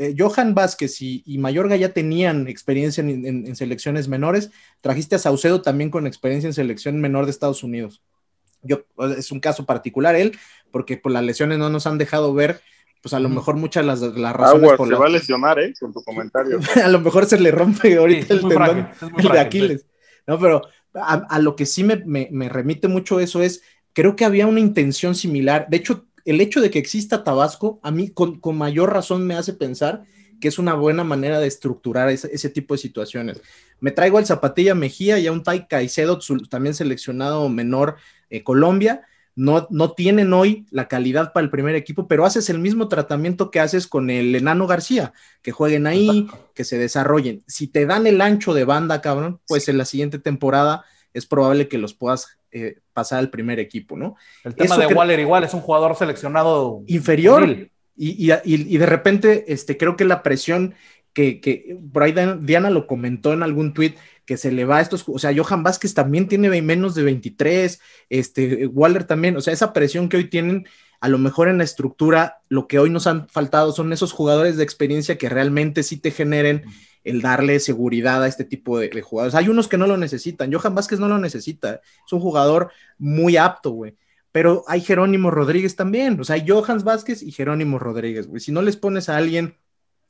[0.01, 4.49] eh, Johan Vázquez y, y Mayorga ya tenían experiencia en, en- en selecciones menores,
[4.81, 8.01] trajiste a Saucedo también con experiencia en selección menor de Estados Unidos.
[8.63, 8.83] Yo,
[9.17, 10.37] es un caso particular él,
[10.71, 12.61] porque por las lesiones no nos han dejado ver,
[13.01, 15.59] pues a lo mejor muchas las, las razones Agua, por se las- va a lesionar,
[15.59, 15.73] ¿eh?
[15.79, 16.59] Con tu comentario.
[16.83, 18.57] a lo mejor se le rompe ahorita Sí, el tendón
[18.93, 19.85] frágil, de Aquiles.
[20.27, 20.61] No, pero
[20.93, 24.45] a, a lo que sí me, me- me remite mucho eso es, creo que había
[24.45, 25.65] una intención similar.
[25.69, 29.35] De hecho, el hecho de que exista Tabasco, a mí con, con mayor razón me
[29.35, 30.03] hace pensar
[30.41, 33.41] que es una buena manera de estructurar ese, ese tipo de situaciones.
[33.79, 36.19] Me traigo al Zapatilla Mejía y a un Tai Caicedo,
[36.49, 37.95] también seleccionado menor
[38.29, 39.03] eh, Colombia.
[39.33, 43.49] No, no tienen hoy la calidad para el primer equipo, pero haces el mismo tratamiento
[43.49, 47.43] que haces con el Enano García, que jueguen ahí, que se desarrollen.
[47.47, 51.69] Si te dan el ancho de banda, cabrón, pues en la siguiente temporada es probable
[51.69, 54.15] que los puedas eh, pasar al primer equipo, ¿no?
[54.43, 57.47] El tema Eso de Waller igual es un jugador seleccionado Inferior.
[57.97, 60.73] Y, y- y- y de repente, este, creo que la presión
[61.13, 64.81] que, que por ahí Diana lo comentó en algún tuit, que se le va a
[64.81, 69.51] estos, o sea, Johan Vázquez también tiene menos de 23, este, Waller también, o sea,
[69.53, 70.65] esa presión que hoy tienen,
[71.01, 74.55] a lo mejor en la estructura, lo que hoy nos han faltado son esos jugadores
[74.55, 76.63] de experiencia que realmente sí te generen
[77.03, 79.35] el darle seguridad a este tipo de, jugadores.
[79.35, 83.37] Hay unos que no lo necesitan, Johan Vázquez no lo necesita, es un jugador muy
[83.37, 83.95] apto, güey.
[84.31, 88.39] Pero hay Jerónimo Rodríguez también, o sea, hay Johan Vázquez y Jerónimo Rodríguez, güey.
[88.39, 89.57] Si no les pones a alguien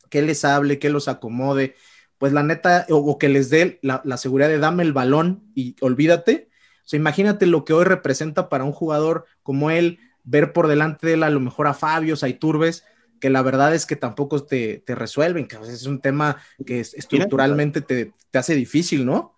[0.10, 1.76] que les hable, que los acomode,
[2.18, 5.76] pues la neta, o, que les dé la, la seguridad de dame el balón y
[5.82, 6.50] olvídate.
[6.86, 11.08] O sea, imagínate lo que hoy representa para un jugador como él, ver por delante
[11.08, 12.84] de él a lo mejor a Fabios, a Iturbes,
[13.22, 16.94] que la verdad es que tampoco te, te resuelven, que es un tema que es-
[16.96, 19.38] estructuralmente te, te hace difícil, ¿no?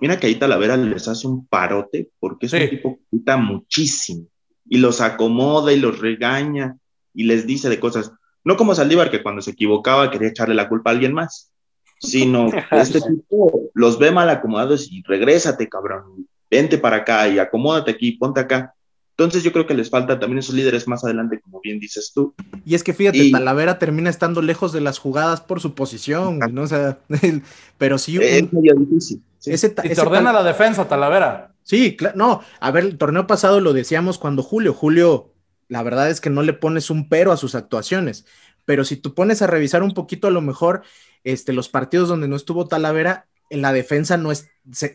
[0.00, 2.58] Mira que ahí Talavera les hace un parote porque es Sí.
[2.62, 4.26] un tipo que quita muchísimo,
[4.68, 6.76] y los acomoda y los regaña
[7.14, 8.12] y les dice de cosas.
[8.44, 11.50] No como Saldívar, que cuando se equivocaba quería echarle la culpa a alguien más,
[11.98, 17.90] sino este tipo los ve mal acomodados y regrésate, cabrón, vente para acá y acomódate
[17.92, 18.74] aquí, ponte acá.
[19.16, 22.34] Entonces yo creo que les falta también esos líderes más adelante, como bien dices tú.
[22.64, 26.62] Y es que fíjate, Talavera termina estando lejos de las jugadas por su posición, ¿no?
[26.62, 26.98] O sea,
[27.78, 28.18] pero sí.
[28.20, 29.22] Es medio difícil.
[29.44, 31.54] Ese, y te ordena la defensa, Talavera.
[31.62, 35.32] Sí, claro, no, a ver, el torneo pasado lo decíamos cuando Julio, Julio,
[35.68, 38.26] la verdad es que no le pones un pero a sus actuaciones,
[38.64, 40.82] pero si tú pones a revisar un poquito a lo mejor
[41.22, 44.48] este, los partidos donde no estuvo Talavera, en la defensa no es,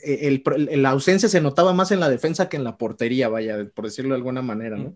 [0.04, 3.86] el, la ausencia se notaba más en la defensa que en la portería, vaya, por
[3.86, 4.96] decirlo de alguna manera, ¿no?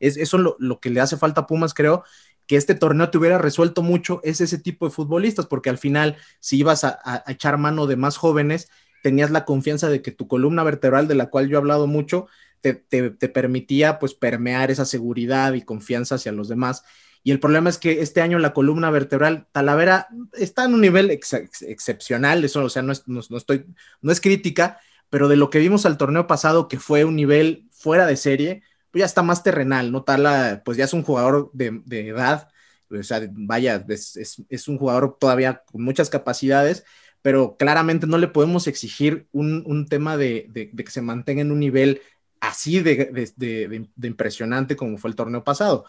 [0.00, 2.04] Es eso lo, lo que le hace falta a Pumas, creo,
[2.46, 6.16] que este torneo te hubiera resuelto mucho, es ese tipo de futbolistas, porque al final,
[6.40, 8.70] si ibas a, a, echar mano de más jóvenes,
[9.02, 12.26] tenías la confianza de que tu columna vertebral, de la cual yo he hablado mucho,
[12.60, 16.84] te, te, te permitía pues permear esa seguridad y confianza hacia los demás
[17.28, 21.10] y el problema es que este año la columna vertebral Talavera está en un nivel
[21.10, 23.66] excepcional, eso, o sea, no es, no, estoy,
[24.00, 27.68] no es crítica, pero de lo que vimos al torneo pasado, que fue un nivel
[27.70, 30.04] fuera de serie, pues ya está más terrenal, ¿no?
[30.04, 32.48] Tala, pues ya es un jugador de, edad,
[32.90, 36.86] o sea, vaya, es, un jugador todavía con muchas capacidades,
[37.20, 41.60] pero claramente no le podemos exigir un, tema de, de, que se mantenga en un
[41.60, 42.00] nivel
[42.40, 45.84] así de, impresionante como fue el torneo pasado.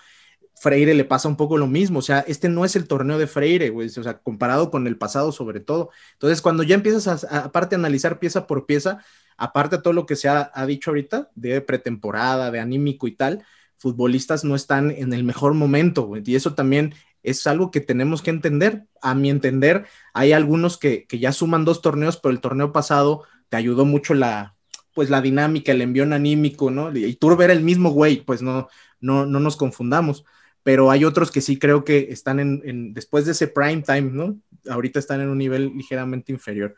[0.60, 3.28] Freire le pasa un poco lo mismo, o sea, este no es el torneo de
[3.28, 5.90] Freire, güey, o sea, comparado con el pasado sobre todo.
[6.14, 9.00] Entonces, cuando ya empiezas a, aparte a analizar pieza por pieza,
[9.38, 13.46] aparte de todo lo que se ha, dicho ahorita, de pretemporada, de anímico y tal,
[13.78, 16.94] futbolistas no están en el mejor momento, y eso también
[17.24, 18.86] es algo que tenemos que entender.
[19.02, 23.24] A mi entender, hay algunos que, que ya suman dos torneos, pero el torneo pasado
[23.48, 24.58] te ayudó mucho la,
[24.94, 26.94] pues la dinámica, el envión anímico, ¿no?
[26.96, 28.68] Y tú era el mismo güey, pues no,
[29.00, 30.26] no, no nos confundamos
[30.70, 34.40] pero hay otros que sí creo que están en, después de ese prime time, ¿no?
[34.70, 36.76] Ahorita están en un nivel ligeramente inferior.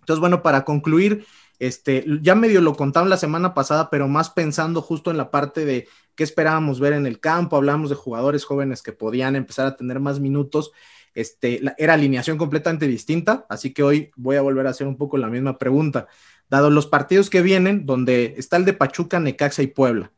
[0.00, 1.24] Entonces, bueno, para concluir,
[1.58, 5.64] este, ya medio lo contaba la semana pasada, pero más pensando justo en la parte
[5.64, 9.76] de qué esperábamos ver en el campo, hablamos de jugadores jóvenes que podían empezar a
[9.78, 10.72] tener más minutos,
[11.14, 15.16] este, era alineación completamente distinta, así que hoy voy a volver a hacer un poco
[15.16, 16.06] la misma pregunta.
[16.50, 20.12] Dado los partidos que vienen, donde está el de Pachuca, Necaxa y Puebla,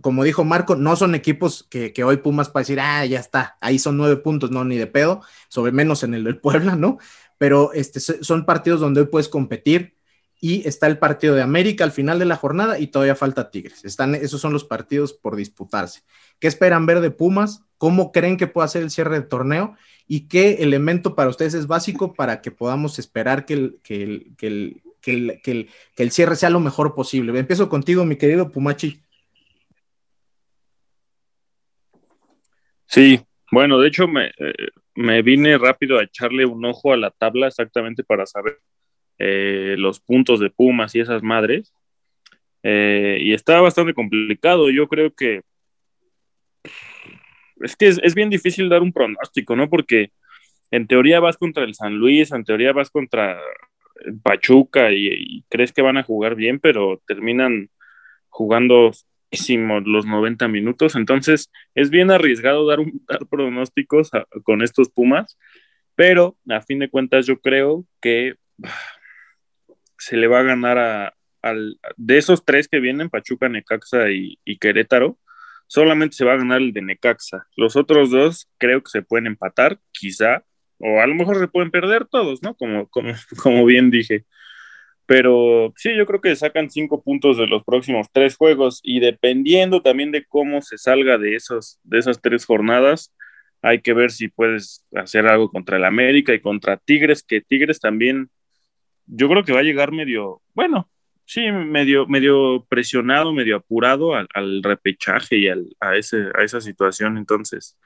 [0.00, 3.78] como dijo Marco, no son equipos que, hoy Pumas para decir, ah, ya está, ahí
[3.78, 6.98] son nueve puntos, no, ni de pedo, sobre menos en el del Puebla, ¿no?
[7.38, 9.96] Pero este, son partidos donde hoy puedes competir
[10.40, 13.84] y está el partido de América al final de la jornada y todavía falta Tigres.
[13.84, 16.02] Están, esos son los partidos por disputarse.
[16.40, 17.62] ¿Qué esperan ver de Pumas?
[17.78, 19.76] ¿Cómo creen que pueda ser el cierre del torneo?
[20.08, 24.34] ¿Y qué elemento para ustedes es básico para que podamos esperar que el, que el,
[24.36, 27.38] que el, que el, que el, que el cierre sea lo mejor posible?
[27.38, 29.01] Empiezo contigo, mi querido Pumachi.
[32.92, 33.20] Sí,
[33.50, 37.46] bueno, de hecho me, eh, me, vine rápido a echarle un ojo a la tabla
[37.46, 38.60] exactamente para saber
[39.18, 41.72] eh, los puntos de Pumas y esas madres.
[42.62, 44.68] Eh, y está bastante complicado.
[44.68, 45.40] Yo creo que
[47.60, 49.70] es que es, bien difícil dar un pronóstico, ¿no?
[49.70, 50.10] Porque
[50.70, 53.40] en teoría vas contra el San Luis, en teoría vas contra
[54.22, 57.70] Pachuca y crees que van a jugar bien, pero terminan
[58.28, 58.92] jugando
[59.84, 64.10] los 90 minutos, entonces es bien arriesgado dar, un, dar pronósticos
[64.44, 65.38] con estos Pumas,
[65.94, 68.34] pero a fin de cuentas yo creo que
[69.98, 74.38] se le va a ganar a, al, de esos tres que vienen, Pachuca, Necaxa y,
[74.58, 75.18] Querétaro,
[75.66, 77.46] solamente se va a ganar el de Necaxa.
[77.56, 80.44] Los otros dos creo que se pueden empatar, quizá,
[80.78, 82.54] o a lo mejor se pueden perder todos, ¿no?
[82.54, 84.24] Como, como, como bien dije.
[85.06, 89.82] Pero sí, yo creo que sacan cinco puntos de los próximos tres juegos y dependiendo
[89.82, 93.12] también de cómo se salga de, esos, de esas tres jornadas,
[93.62, 97.80] hay que ver si puedes hacer algo contra el América y contra Tigres, que Tigres
[97.80, 98.30] también,
[99.06, 100.88] yo creo que va a llegar medio, bueno,
[101.24, 107.16] sí, medio, medio presionado, medio apurado al, repechaje y al, a, ese, a esa situación.
[107.16, 107.78] Entonces,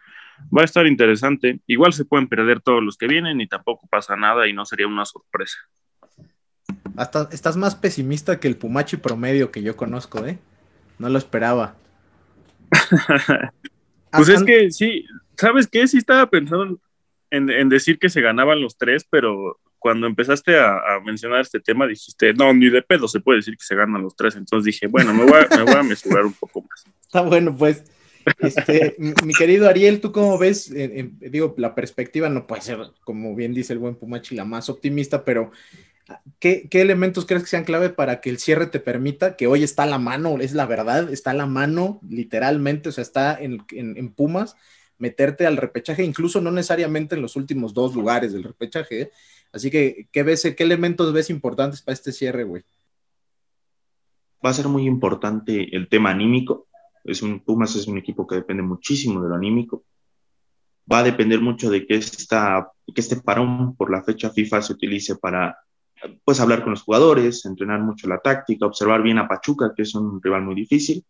[0.57, 1.61] va a estar interesante.
[1.67, 4.87] Igual se pueden perder todos los que vienen y tampoco pasa nada y no sería
[4.87, 5.59] una sorpresa.
[6.97, 10.39] Hasta estás más pesimista que el Pumachi promedio que yo conozco, ¿eh?
[10.99, 11.77] No lo esperaba.
[14.13, 15.05] pues es que sí,
[15.37, 15.87] ¿sabes qué?
[15.87, 16.79] Sí estaba pensando
[17.31, 22.33] en, decir que se ganaban los tres, pero cuando empezaste a, mencionar este tema dijiste,
[22.35, 24.37] no, ni de pedo se puede decir que se ganan los tres.
[24.37, 26.85] Entonces dije, bueno, me voy a, me voy a mesurar un poco más.
[27.03, 27.85] Está bueno, pues.
[28.41, 30.75] Este, mi querido Ariel, ¿tú cómo ves?
[31.21, 35.25] digo, la perspectiva no puede ser, como bien dice el buen Pumachi, la más optimista,
[35.25, 35.53] pero
[36.39, 39.63] ¿qué, ¿qué, elementos crees que sean clave para que el cierre te permita, que hoy
[39.63, 43.97] está la mano, es la verdad, está la mano, literalmente, o sea, está en, en,
[43.97, 44.57] en Pumas,
[44.99, 49.01] meterte al repechaje, incluso no necesariamente en los últimos dos lugares del repechaje.
[49.03, 49.11] ¿eh?
[49.53, 52.63] Así que, ¿qué, ves, ¿qué elementos ves importantes para este cierre, güey?
[54.45, 56.69] Va a ser muy importante el tema anímico.
[57.05, 59.85] Es un, Pumas es un equipo que depende muchísimo de lo anímico.
[60.91, 64.73] Va a depender mucho de que, esta, que este parón por la fecha FIFA se
[64.73, 65.57] utilice para
[66.25, 69.95] pues hablar con los jugadores, entrenar mucho la táctica, observar bien a Pachuca, que es
[69.95, 71.05] un rival muy difícil.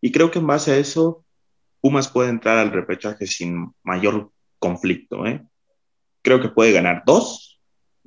[0.00, 1.24] Y creo que en base a eso,
[1.80, 5.26] Pumas puede entrar al repechaje sin mayor conflicto.
[5.26, 5.46] ¿eh?
[6.22, 7.60] Creo que puede ganar dos.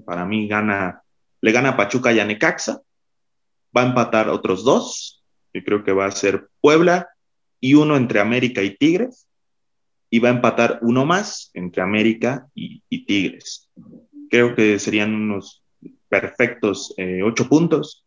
[0.05, 1.03] Para mí gana,
[1.41, 2.81] le gana Pachuca y a Necaxa.
[3.75, 5.23] Va a empatar otros dos.
[5.53, 7.09] Yo creo que va a ser Puebla
[7.59, 9.27] y uno entre América y Tigres.
[10.09, 13.69] Y va a empatar uno más entre América y, y Tigres.
[14.29, 15.60] Creo que serían unos
[16.11, 18.05] perfectos eh, ocho puntos.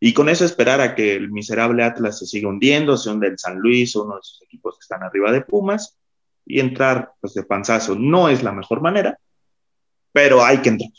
[0.00, 3.38] Y con eso esperar a que el miserable Atlas se siga hundiendo, sea un del
[3.38, 5.98] San Luis o uno de esos equipos que están arriba de Pumas,
[6.46, 9.18] y entrar pues, de panzazo no es la mejor manera,
[10.10, 10.90] pero hay que entrar,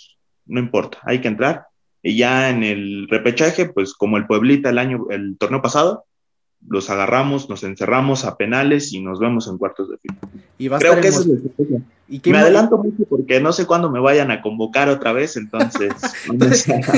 [0.46, 1.66] no importa, hay que entrar.
[2.04, 6.06] Y ya en el repechaje, pues como el Pueblita el año, el torneo pasado,
[6.68, 10.18] los agarramos, nos encerramos a penales y nos vemos en cuartos de final.
[10.58, 11.84] Y va a Creo que eso es Mos- lo que pasa.
[12.08, 15.92] ¿Y Me adelanto mucho porque no sé cuándo me vayan a convocar otra vez, entonces
[16.28, 16.54] vamos a-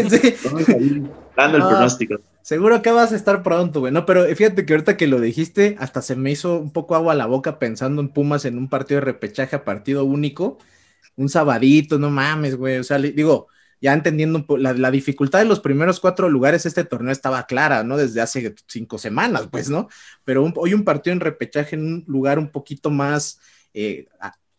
[0.09, 0.33] Sí.
[0.43, 1.03] vamos a ir
[1.37, 1.69] dando el Ah.
[1.69, 2.15] pronóstico.
[2.41, 3.93] Seguro que vas a estar pronto, güey.
[3.93, 7.13] No, pero fíjate que ahorita que lo dijiste, hasta se me hizo un poco agua
[7.13, 10.57] a la boca pensando en Pumas en un partido de repechaje a partido único.
[11.15, 12.79] Un sabadito, no mames, güey.
[12.79, 13.47] O sea, le- digo,
[13.83, 17.97] ya entendiendo la, la dificultad de los primeros cuatro lugares, este torneo estaba clara, ¿no?
[17.97, 19.89] Desde hace cinco semanas, pues, ¿no?
[20.23, 23.39] Pero un- hoy un partido en repechaje en un lugar un poquito más
[23.73, 24.07] eh,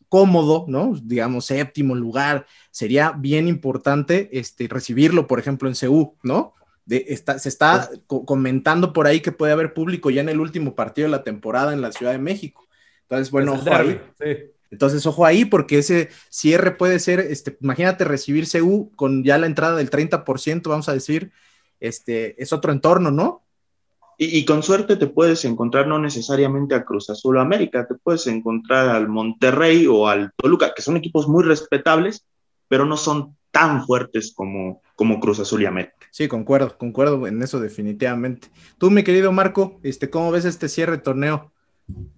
[0.08, 0.94] cómodo, ¿no?
[1.02, 2.46] Digamos, séptimo lugar.
[2.70, 6.52] Sería bien importante este, recibirlo, por ejemplo, en CU, ¿no?
[6.86, 10.38] De, está, se está co- comentando por ahí que puede haber público ya en el
[10.40, 12.66] último partido de la temporada en la Ciudad de México.
[13.08, 14.00] Entonces, bueno, ojo ahí.
[14.18, 14.53] sí.
[14.74, 19.46] Entonces, ojo ahí, porque ese cierre puede ser, este, imagínate recibir CU con ya la
[19.46, 21.30] entrada del 30%, vamos a decir,
[21.78, 23.42] este, es otro entorno, ¿no?
[24.18, 27.94] Y, y con suerte te puedes encontrar no necesariamente a Cruz Azul o América, te
[27.94, 32.26] puedes encontrar al Monterrey o al Toluca, que son equipos muy respetables,
[32.66, 35.94] pero no son tan fuertes como, como Cruz Azul y América.
[36.10, 38.48] Sí, concuerdo, concuerdo en eso definitivamente.
[38.78, 41.52] Tú, mi querido Marco, este, ¿cómo ves este cierre de torneo?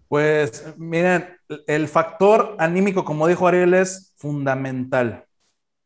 [0.08, 1.35] Pues miren,
[1.66, 5.24] el factor anímico, como dijo Ariel, es fundamental.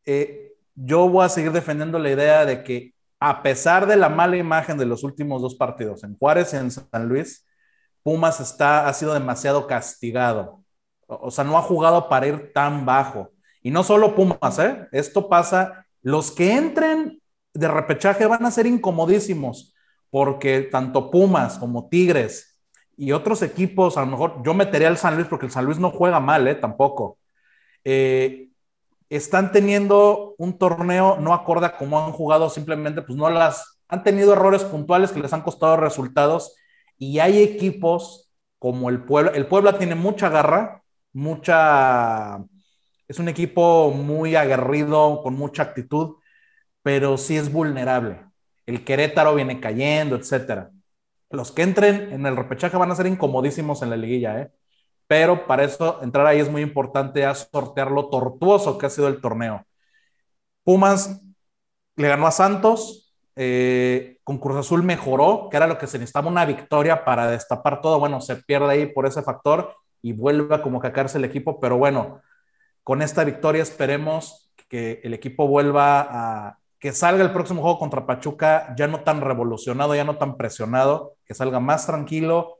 [0.05, 4.37] Eh, yo voy a seguir defendiendo la idea de que a pesar de la mala
[4.37, 7.45] imagen de los últimos dos partidos, en Juárez y en San Luis,
[8.01, 10.63] Pumas está, ha sido demasiado castigado.
[11.05, 13.29] O, sea, no ha jugado para ir tan bajo.
[13.61, 14.87] Y no solo Pumas, ¿eh?
[14.91, 17.21] Esto pasa, los que entren
[17.53, 19.75] de repechaje van a ser incomodísimos,
[20.09, 22.50] porque tanto Pumas como Tigres
[23.01, 25.79] y otros equipos, a lo mejor yo metería al San Luis porque el San Luis
[25.79, 26.53] no juega mal, ¿eh?
[26.53, 27.17] Tampoco.
[27.83, 28.49] Eh,
[29.09, 34.03] están teniendo un torneo no acorde a cómo han jugado, simplemente pues no las han
[34.03, 36.55] tenido errores puntuales que les han costado resultados
[36.99, 42.45] y hay equipos como el Puebla, el Puebla tiene mucha garra, mucha
[43.07, 46.17] es un equipo muy aguerrido, con mucha actitud,
[46.83, 48.23] pero sí es vulnerable.
[48.67, 50.69] El Querétaro viene cayendo, etcétera.
[51.31, 54.51] Los que entren en el repechaje van a ser incomodísimos en la liguilla, ¿eh?
[55.07, 59.07] pero para eso entrar ahí es muy importante a sortear lo tortuoso que ha sido
[59.07, 59.65] el torneo.
[60.63, 61.21] Pumas
[61.95, 66.29] le ganó a Santos, eh, con Cruz Azul mejoró, que era lo que se necesitaba
[66.29, 67.99] una victoria para destapar todo.
[67.99, 71.77] Bueno, se pierde ahí por ese factor y vuelve a como cacarse el equipo, pero
[71.77, 72.21] bueno,
[72.83, 78.07] con esta victoria esperemos que el equipo vuelva a que salga el próximo juego contra
[78.07, 82.57] Pachuca ya no tan revolucionado, ya no tan presionado, que salga más tranquilo,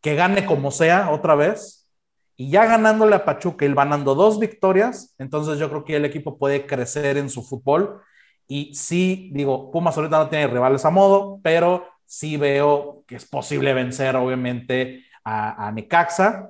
[0.00, 1.90] que gane como sea otra vez.
[2.36, 6.38] Y ya ganándole a Pachuca y ganando dos victorias, entonces yo creo que el equipo
[6.38, 8.00] puede crecer en su fútbol.
[8.46, 13.24] Y sí, digo, Pumas ahorita no tiene rivales a modo, pero sí veo que es
[13.26, 16.48] posible vencer, obviamente, a, a Necaxa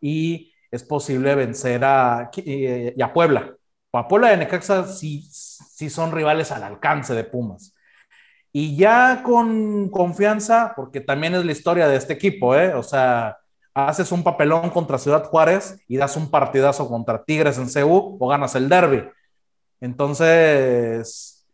[0.00, 3.56] y es posible vencer a, y a Puebla.
[3.98, 7.74] A Puebla y Necaxa sí, sí son rivales al alcance de Pumas.
[8.52, 12.74] Y ya con confianza, porque también es la historia de este equipo, ¿eh?
[12.74, 13.36] O sea,
[13.74, 18.28] haces un papelón contra Ciudad Juárez y das un partidazo contra Tigres en CU o
[18.28, 19.06] ganas el derby.
[19.80, 21.46] Entonces,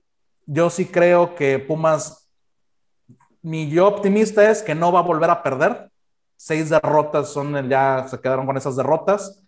[0.46, 2.28] yo sí creo que Pumas,
[3.42, 5.90] mi yo optimista es que no va a volver a perder.
[6.36, 9.42] Seis derrotas son, ya se quedaron con esas derrotas.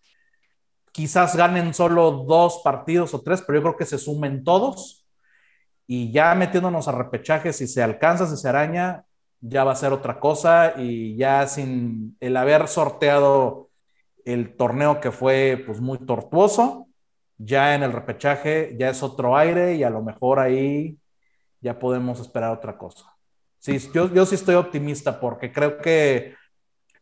[0.94, 5.04] Quizás ganen solo dos partidos o tres, pero yo creo que se sumen todos.
[5.88, 9.04] Y ya metiéndonos a repechaje, si se alcanza, si se araña,
[9.40, 10.74] ya va a ser otra cosa.
[10.76, 13.70] Y ya sin el haber sorteado
[14.24, 16.86] el torneo que fue pues muy tortuoso,
[17.38, 20.96] ya en el repechaje ya es otro aire y a lo mejor ahí
[21.60, 23.04] ya podemos esperar otra cosa.
[23.58, 26.36] Sí, yo, yo sí estoy optimista porque creo que,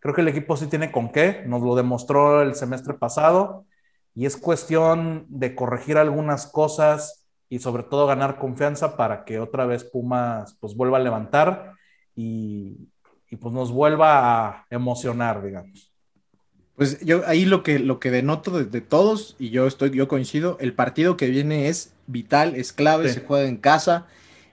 [0.00, 3.66] creo que el equipo sí tiene con qué, nos lo demostró el semestre pasado
[4.14, 9.66] y es cuestión de corregir algunas cosas y sobre todo ganar confianza para que otra
[9.66, 11.74] vez Pumas pues vuelva a levantar
[12.14, 12.88] y,
[13.30, 15.92] y pues nos vuelva a emocionar, digamos.
[16.76, 20.56] Pues yo ahí lo que, lo que denoto de, todos, y yo estoy, yo coincido,
[20.60, 24.06] el partido que viene es vital, es clave, se juega en casa,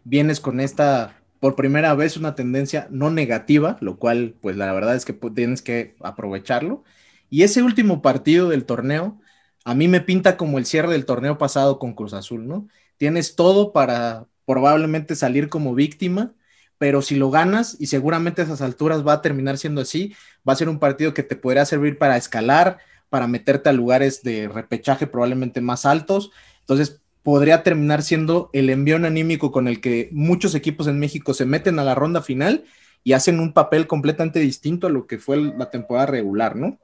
[0.03, 4.95] vienes con esta, por primera vez, una tendencia no negativa, lo cual, pues la verdad
[4.95, 6.83] es que tienes que aprovecharlo.
[7.29, 9.19] Y ese último partido del torneo,
[9.65, 12.67] a mí me pinta como el cierre del torneo pasado con Cruz Azul, ¿no?
[12.97, 16.33] Tienes todo para probablemente salir como víctima
[16.79, 20.15] pero si lo ganas, y seguramente a esas alturas va a terminar siendo así,
[20.47, 22.79] va a ser un partido que te podrá servir para escalar,
[23.09, 26.31] para meterte a lugares de repechaje probablemente más altos.
[26.61, 31.45] Entonces, podría terminar siendo el envión anímico con el que muchos equipos en México se
[31.45, 32.63] meten a la ronda final
[33.03, 36.79] y hacen un papel completamente distinto a lo que fue la temporada regular, ¿no?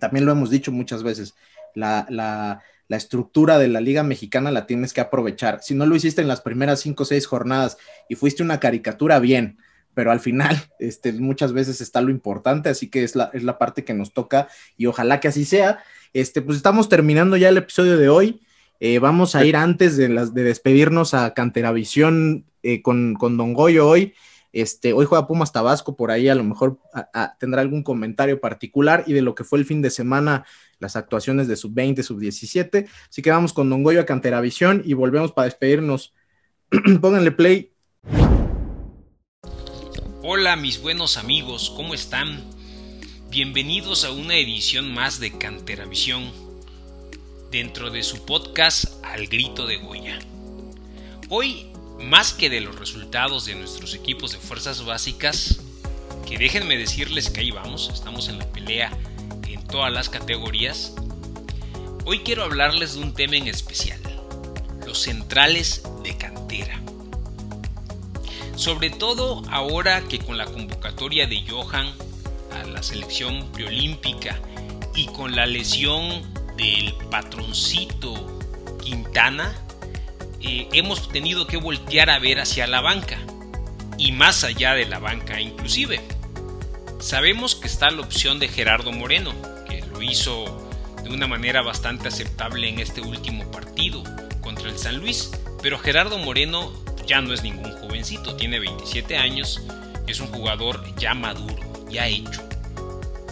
[0.00, 1.34] También lo hemos dicho muchas veces,
[1.74, 2.62] la, la,
[2.96, 5.60] estructura de la Liga Mexicana la tienes que aprovechar.
[5.62, 7.78] Si no lo hiciste en las primeras cinco o seis jornadas
[8.08, 9.58] y fuiste una caricatura, bien,
[9.94, 13.58] pero al final este, muchas veces está lo importante, así que es la, es la
[13.58, 15.78] parte que nos toca y ojalá que así sea.
[16.12, 18.40] Este, pues estamos terminando ya el episodio de hoy.
[18.80, 23.52] Eh, vamos a ir antes de, las, de despedirnos a Canteravisión eh, con, con Don
[23.52, 24.14] Goyo hoy.
[24.52, 26.80] Este, hoy juega Pumas Tabasco, por ahí a lo mejor
[27.38, 30.44] tendrá algún comentario particular y de lo que fue el fin de semana
[30.78, 32.88] las actuaciones de sub-20, sub-17.
[33.08, 36.14] Así que vamos con Don Goyo a Canteravisión y volvemos para despedirnos.
[37.00, 37.72] Pónganle play.
[40.22, 42.44] Hola mis buenos amigos, ¿cómo están?
[43.30, 46.30] Bienvenidos a una edición más de Canteravisión,
[47.50, 50.18] dentro de su podcast Al Grito de Goya.
[51.28, 51.69] Hoy,
[52.00, 55.60] más que de los resultados de nuestros equipos de fuerzas básicas,
[56.26, 58.96] que déjenme decirles que ahí vamos, estamos en la pelea
[59.70, 60.94] todas las categorías,
[62.04, 64.00] hoy quiero hablarles de un tema en especial,
[64.84, 66.80] los centrales de cantera.
[68.56, 71.90] Sobre todo ahora que con la convocatoria de Johan
[72.52, 74.38] a la selección preolímpica
[74.94, 76.22] y con la lesión
[76.56, 78.38] del patroncito
[78.82, 79.54] Quintana,
[80.42, 83.18] hemos tenido que voltear a ver hacia la banca
[83.98, 86.00] y más allá de la banca inclusive.
[86.98, 89.32] Sabemos que está la opción de Gerardo Moreno,
[90.02, 90.66] hizo
[91.02, 94.02] de una manera bastante aceptable en este último partido
[94.40, 95.30] contra el San Luis,
[95.62, 96.72] pero Gerardo Moreno
[97.06, 99.62] ya no es ningún jovencito, tiene 27 años,
[100.06, 102.46] es un jugador ya maduro, ya hecho.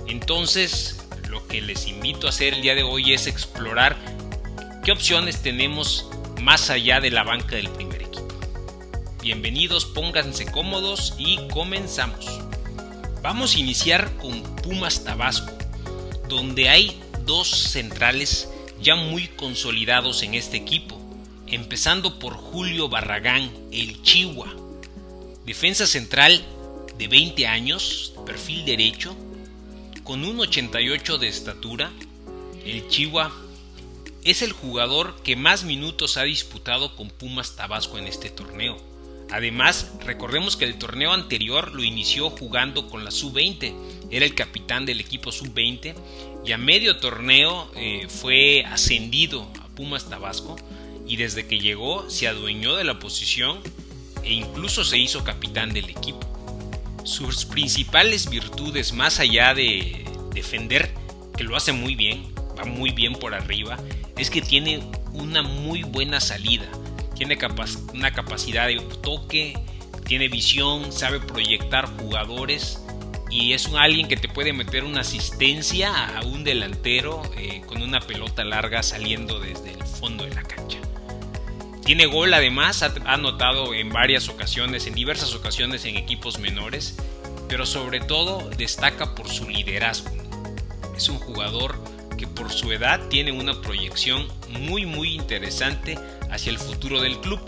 [0.06, 3.97] Entonces, lo que les invito a hacer el día de hoy es explorar
[4.85, 6.09] qué opciones tenemos
[6.40, 8.28] más allá de la banca del primer equipo.
[9.23, 12.40] Bienvenidos, pónganse cómodos y comenzamos.
[13.23, 15.59] Vamos a iniciar con Pumas Tabasco
[16.28, 18.48] donde hay dos centrales
[18.81, 21.01] ya muy consolidados en este equipo,
[21.47, 24.55] empezando por Julio Barragán, el Chihuahua,
[25.47, 26.44] defensa central
[26.97, 29.16] de 20 años, perfil derecho,
[30.05, 31.90] con un 88 de estatura,
[32.65, 33.47] el Chihuahua
[34.30, 38.76] es el jugador que más minutos ha disputado con Pumas Tabasco en este torneo.
[39.30, 43.74] Además, recordemos que el torneo anterior lo inició jugando con la sub-20,
[44.10, 45.94] era el capitán del equipo sub-20
[46.44, 50.56] y a medio torneo eh, fue ascendido a Pumas Tabasco
[51.06, 53.60] y desde que llegó se adueñó de la posición
[54.24, 56.20] e incluso se hizo capitán del equipo.
[57.05, 60.94] Sus principales virtudes, más allá de defender,
[61.34, 63.78] que lo hace muy bien, va muy bien por arriba,
[64.16, 64.80] es que tiene
[65.12, 66.68] una muy buena salida
[67.18, 67.36] tiene
[67.94, 69.59] una capacidad de toque,
[70.06, 72.80] tiene visión, sabe proyectar jugadores
[73.28, 77.82] y es un alguien que te puede meter una asistencia a un delantero eh, con
[77.82, 80.78] una pelota larga saliendo desde el fondo de la cancha.
[81.85, 86.97] Tiene gol además, ha anotado en varias ocasiones, en diversas ocasiones en equipos menores,
[87.48, 90.10] pero sobre todo destaca por su liderazgo.
[90.97, 91.82] Es un jugador
[92.18, 95.98] que por su edad tiene una proyección muy muy interesante
[96.30, 97.40] hacia el futuro del club.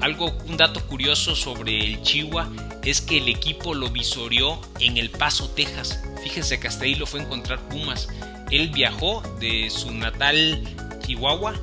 [0.00, 2.48] Algo, un dato curioso sobre el Chihuahua
[2.84, 6.02] es que el equipo lo visorió en El Paso, Texas.
[6.22, 8.08] Fíjense que hasta ahí lo fue a encontrar Pumas.
[8.50, 10.62] él viajó de su natal
[11.04, 11.54] Chihuahua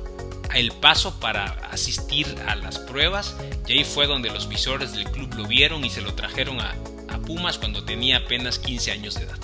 [0.50, 5.04] a El Paso para asistir a las pruebas y ahí fue donde los visores del
[5.04, 6.74] club lo vieron y se lo trajeron a,
[7.08, 9.38] a Pumas cuando tenía apenas 15 años de edad.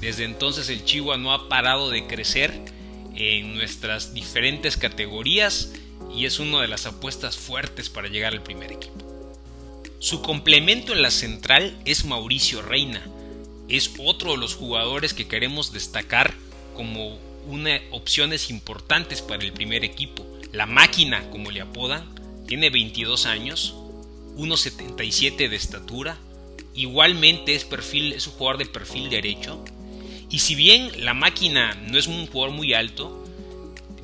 [0.00, 2.54] Desde entonces el Chihuahua no ha parado de crecer
[3.14, 5.72] en nuestras diferentes categorías
[6.14, 9.04] y es una de las apuestas fuertes para llegar al primer equipo.
[9.98, 13.04] Su complemento en la central es Mauricio Reina.
[13.68, 16.34] Es otro de los jugadores que queremos destacar
[16.76, 17.18] como
[17.48, 20.24] una opciones importantes para el primer equipo.
[20.52, 22.06] La máquina, como le apodan,
[22.46, 23.74] tiene 22 años,
[24.36, 26.16] 1.77 de estatura,
[26.74, 29.64] igualmente es perfil, es un jugador de perfil derecho.
[30.30, 33.24] Y si bien la máquina no es un jugador muy alto,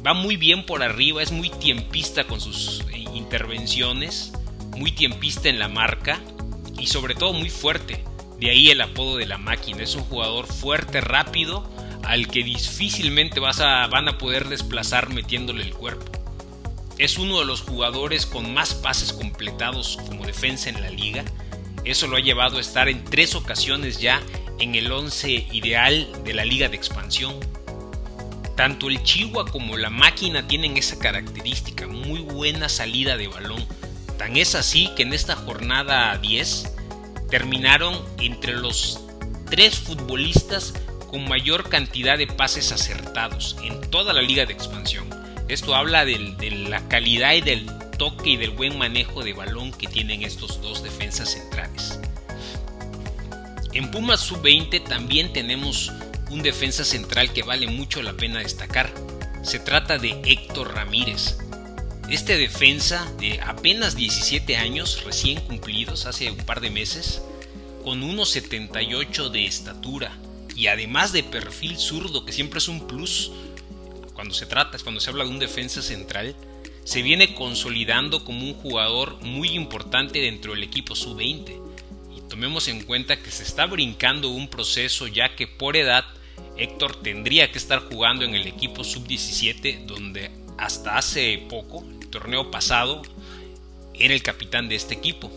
[0.04, 4.32] va muy bien por arriba, es muy tiempista con sus eh, intervenciones,
[4.76, 6.20] muy tiempista en la marca
[6.78, 8.04] y sobre todo muy fuerte.
[8.38, 9.82] De ahí el apodo de la máquina.
[9.82, 11.68] Es un jugador fuerte, rápido,
[12.02, 16.10] al que difícilmente vas a, van a poder desplazar metiéndole el cuerpo.
[16.98, 21.24] Es uno de los jugadores con más pases completados como defensa en la liga.
[21.84, 24.22] Eso lo ha llevado a estar en tres ocasiones ya
[24.58, 27.34] en el 11 ideal de la liga de expansión.
[28.56, 33.64] Tanto el Chihuahua como la máquina tienen esa característica, muy buena salida de balón.
[34.18, 36.72] Tan es así que en esta jornada 10
[37.30, 39.00] terminaron entre los
[39.50, 40.74] tres futbolistas
[41.10, 45.08] con mayor cantidad de pases acertados en toda la liga de expansión.
[45.48, 47.66] Esto habla de la calidad y del
[47.98, 52.00] toque y del buen manejo de balón que tienen estos dos defensas centrales.
[53.74, 55.90] En Pumas Sub-20 también tenemos
[56.30, 58.94] un defensa central que vale mucho la pena destacar.
[59.42, 61.38] Se trata de Héctor Ramírez.
[62.08, 67.20] Este defensa de apenas 17 años recién cumplidos hace un par de meses,
[67.82, 70.16] con 1,78 de estatura
[70.54, 73.32] y además de perfil zurdo, que siempre es un plus
[74.12, 76.36] cuando se trata, cuando se habla de un defensa central,
[76.84, 81.63] se viene consolidando como un jugador muy importante dentro del equipo sub-20.
[82.28, 86.04] Tomemos en cuenta que se está brincando un proceso ya que por edad
[86.56, 92.50] Héctor tendría que estar jugando en el equipo sub-17 donde hasta hace poco, el torneo
[92.50, 93.02] pasado,
[93.94, 95.30] era el capitán de este equipo.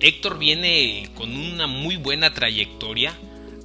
[0.00, 3.16] Héctor viene con una muy buena trayectoria,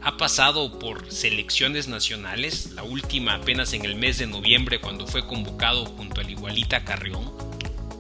[0.01, 5.27] ha pasado por selecciones nacionales, la última apenas en el mes de noviembre cuando fue
[5.27, 7.30] convocado junto al Igualita Carrión.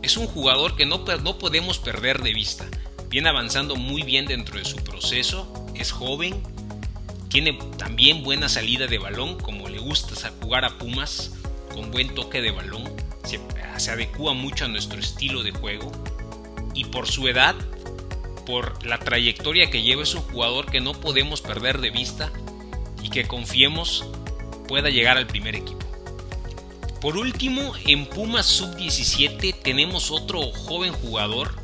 [0.01, 2.65] Es un jugador que no, no podemos perder de vista,
[3.09, 6.41] viene avanzando muy bien dentro de su proceso, es joven,
[7.29, 11.31] tiene también buena salida de balón, como le gusta jugar a Pumas,
[11.73, 12.83] con buen toque de balón.
[13.23, 13.39] Se,
[13.77, 15.91] se adecua mucho a nuestro estilo de juego.
[16.73, 17.55] Y por su edad,
[18.45, 22.31] por la trayectoria que lleva, es un jugador que no podemos perder de vista
[23.03, 24.05] y que confiemos
[24.67, 25.79] pueda llegar al primer equipo.
[27.01, 31.55] Por último, en Pumas Sub-17 tenemos otro joven jugador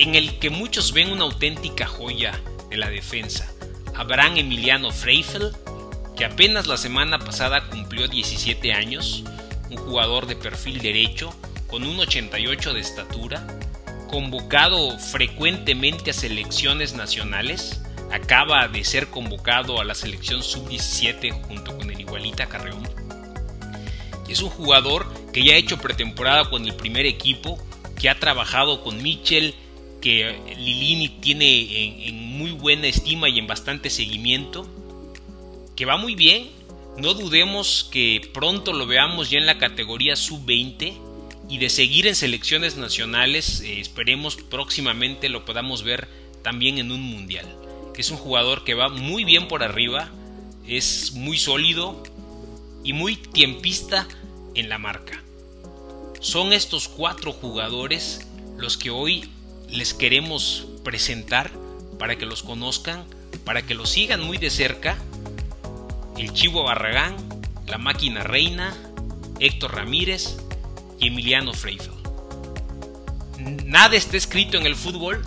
[0.00, 2.40] en el que muchos ven una auténtica joya
[2.70, 3.52] de la defensa.
[3.94, 5.52] Abraham Emiliano Freifel,
[6.16, 9.24] que apenas la semana pasada cumplió 17 años,
[9.68, 11.34] un jugador de perfil derecho
[11.66, 13.46] con un 88 de estatura,
[14.08, 21.90] convocado frecuentemente a selecciones nacionales, acaba de ser convocado a la selección sub-17 junto con
[21.90, 22.88] el Igualita Carreón.
[24.30, 27.62] Es un jugador que ya ha hecho pretemporada con el primer equipo,
[28.00, 29.54] que ha trabajado con Mitchell,
[30.00, 34.66] que Lilini tiene en, muy buena estima y en bastante seguimiento,
[35.76, 36.48] que va muy bien.
[36.96, 40.92] No dudemos que pronto lo veamos ya en la categoría sub-20
[41.48, 46.08] y de seguir en selecciones nacionales, eh, esperemos próximamente lo podamos ver
[46.42, 47.46] también en un mundial.
[47.96, 50.10] Es un jugador que va muy bien por arriba,
[50.66, 52.02] es muy sólido
[52.82, 54.08] y muy tiempista
[54.54, 55.22] en la marca.
[56.20, 59.28] Son estos cuatro jugadores los que hoy
[59.70, 61.50] les queremos presentar
[61.98, 63.04] para que los conozcan,
[63.44, 64.96] para que los sigan muy de cerca.
[66.16, 67.16] El Chivo Barragán,
[67.66, 68.76] la máquina reina,
[69.38, 70.36] Héctor Ramírez
[70.98, 71.92] y Emiliano Freifel.
[73.64, 75.22] Nada está escrito en el fútbol.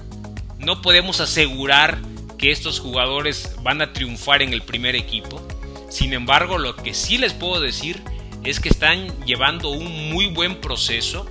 [0.60, 1.99] No podemos asegurar
[2.38, 5.41] que estos jugadores van a triunfar en el primer equipo.
[5.90, 8.03] Sin embargo, lo que sí les puedo decir
[8.44, 11.26] es que están llevando un muy buen proceso,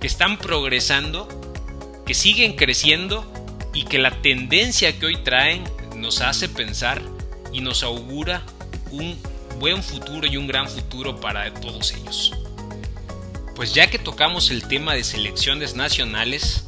[0.00, 1.37] que están progresando
[2.08, 3.30] que siguen creciendo
[3.74, 5.62] y que la tendencia que hoy traen
[5.94, 7.02] nos hace pensar
[7.52, 8.42] y nos augura
[8.90, 9.20] un
[9.60, 12.32] buen futuro y un gran futuro para todos ellos.
[13.54, 16.64] Pues ya que tocamos el tema de selecciones nacionales,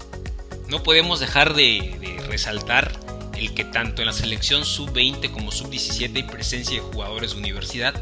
[0.68, 3.00] no podemos dejar de, resaltar
[3.34, 7.94] el que tanto en la selección sub-20 como sub-17 hay presencia de jugadores de universidad.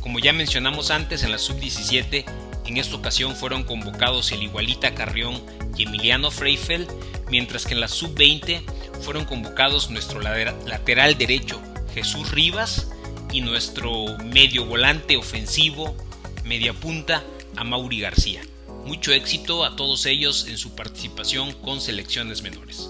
[0.00, 2.24] Como ya mencionamos antes, en la sub-17,
[2.66, 5.40] en esta ocasión fueron convocados el Igualita Carrión
[5.76, 6.88] y Emiliano Freifeld,
[7.30, 8.62] mientras que en la sub-20
[9.02, 11.60] fueron convocados nuestro lateral derecho
[11.94, 12.88] Jesús Rivas
[13.32, 15.96] y nuestro medio volante ofensivo,
[16.44, 17.24] media punta,
[17.56, 18.42] a Mauri García.
[18.86, 22.88] Mucho éxito a todos ellos en su participación con selecciones menores.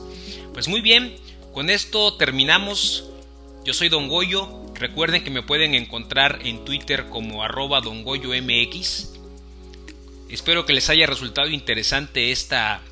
[0.53, 1.17] Pues muy bien,
[1.53, 3.05] con esto terminamos.
[3.65, 4.67] Yo soy Don Goyo.
[4.75, 9.20] Recuerden que me pueden encontrar en Twitter como arroba dongoyomx.
[10.31, 12.83] Espero que les haya resultado interesante esta,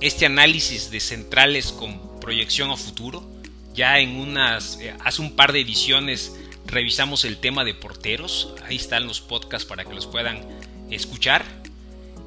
[0.00, 3.28] este análisis de centrales con proyección a futuro.
[3.74, 8.54] Ya en unas, eh, hace un par de ediciones revisamos el tema de porteros.
[8.66, 10.46] Ahí están los podcasts para que los puedan
[10.92, 11.44] escuchar.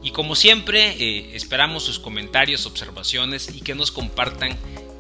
[0.04, 4.58] Y como siempre, eh, esperamos sus comentarios, observaciones y que nos compartan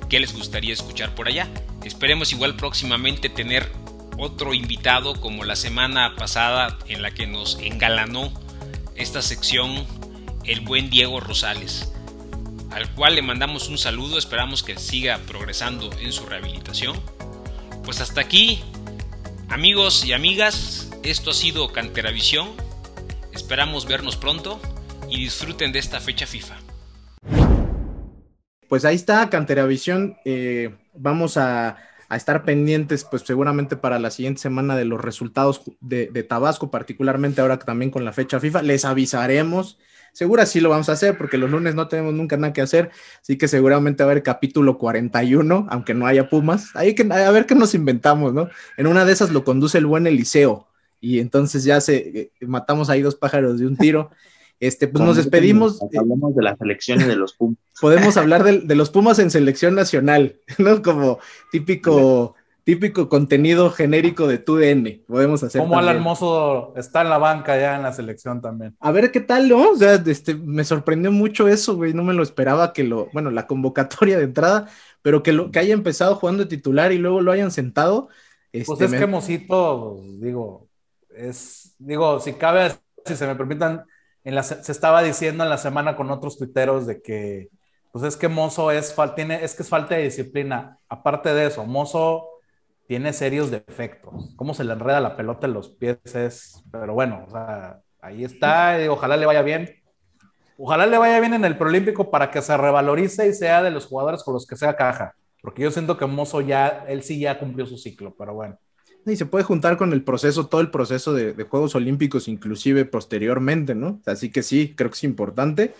[0.09, 1.49] qué les gustaría escuchar por allá.
[1.83, 3.69] Esperemos igual próximamente tener
[4.17, 8.31] otro invitado como la semana pasada en la que nos engalanó
[8.97, 9.85] esta sección
[10.45, 11.91] el buen Diego Rosales,
[12.71, 16.99] al cual le mandamos un saludo, esperamos que siga progresando en su rehabilitación.
[17.83, 18.61] Pues hasta aquí,
[19.49, 22.49] amigos y amigas, esto ha sido Canteravisión,
[23.31, 24.59] esperamos vernos pronto
[25.09, 26.57] y disfruten de esta fecha FIFA.
[28.67, 30.17] Pues ahí está, Canteravisión.
[30.25, 31.77] Eh, vamos a,
[32.15, 37.59] estar pendientes, pues seguramente para la siguiente semana de los resultados de, Tabasco, particularmente ahora
[37.59, 38.61] también con la fecha FIFA.
[38.61, 39.77] Les avisaremos.
[40.13, 42.89] Seguro sí lo vamos a hacer porque los lunes no tenemos nunca nada que hacer,
[43.21, 46.69] así que seguramente va a haber capítulo 41, aunque no haya Pumas.
[46.75, 48.49] Hay que a ver qué nos inventamos, ¿no?
[48.77, 50.67] En una de esas lo conduce el buen Eliseo
[50.99, 54.09] y entonces ya se eh, matamos ahí dos pájaros de un tiro.
[54.59, 55.81] Este, pues nos despedimos.
[55.81, 57.59] Eh, hablamos de las elecciones de los Pumas.
[57.81, 60.81] Podemos hablar de, los Pumas en selección nacional, ¿no?
[60.81, 61.19] Como
[61.51, 65.03] típico, típico contenido genérico de TUDN.
[65.07, 65.61] Podemos hacer.
[65.61, 68.75] Como Alan Mozo está en la banca ya en la selección también.
[68.79, 69.71] A ver qué tal, ¿no?
[69.71, 71.93] O sea, este, me sorprendió mucho eso, güey.
[71.93, 74.67] No me lo esperaba que lo, bueno, la convocatoria de entrada,
[75.03, 78.09] pero que lo que haya empezado jugando de titular y luego lo hayan sentado.
[78.51, 80.67] pues este, es que Mosito, digo,
[81.15, 82.71] es, digo, si cabe,
[83.05, 83.85] si se me permitan
[84.43, 87.49] se estaba diciendo en la semana con otros tuiteros de que,
[87.91, 90.79] pues es que Mozo es, tiene, es que es falta de disciplina.
[90.89, 92.27] Aparte de eso, Mozo
[92.87, 94.33] tiene serios defectos.
[94.35, 98.23] Cómo se le enreda la pelota en los pies es, pero bueno, o sea, ahí
[98.23, 99.75] está, y ojalá le vaya bien.
[100.57, 103.85] Ojalá le vaya bien en el Prolímpico para que se revalorice y sea de los
[103.85, 105.15] jugadores con los que sea caja.
[105.41, 108.57] Porque yo siento que Mozo ya, él sí ya cumplió su ciclo, pero bueno.
[109.07, 113.73] Y se puede juntar con el proceso, todo el proceso de, Juegos Olímpicos, inclusive posteriormente,
[113.73, 114.01] ¿no?
[114.05, 115.73] Así que sí, creo que es importante.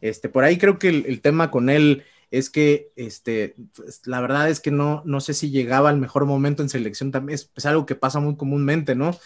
[0.00, 2.02] Este, por ahí creo que el, tema con él
[2.32, 6.26] es que, este, pues, la verdad es que no, no sé si llegaba al mejor
[6.26, 9.16] momento en selección también, es, algo que pasa muy comúnmente, ¿no?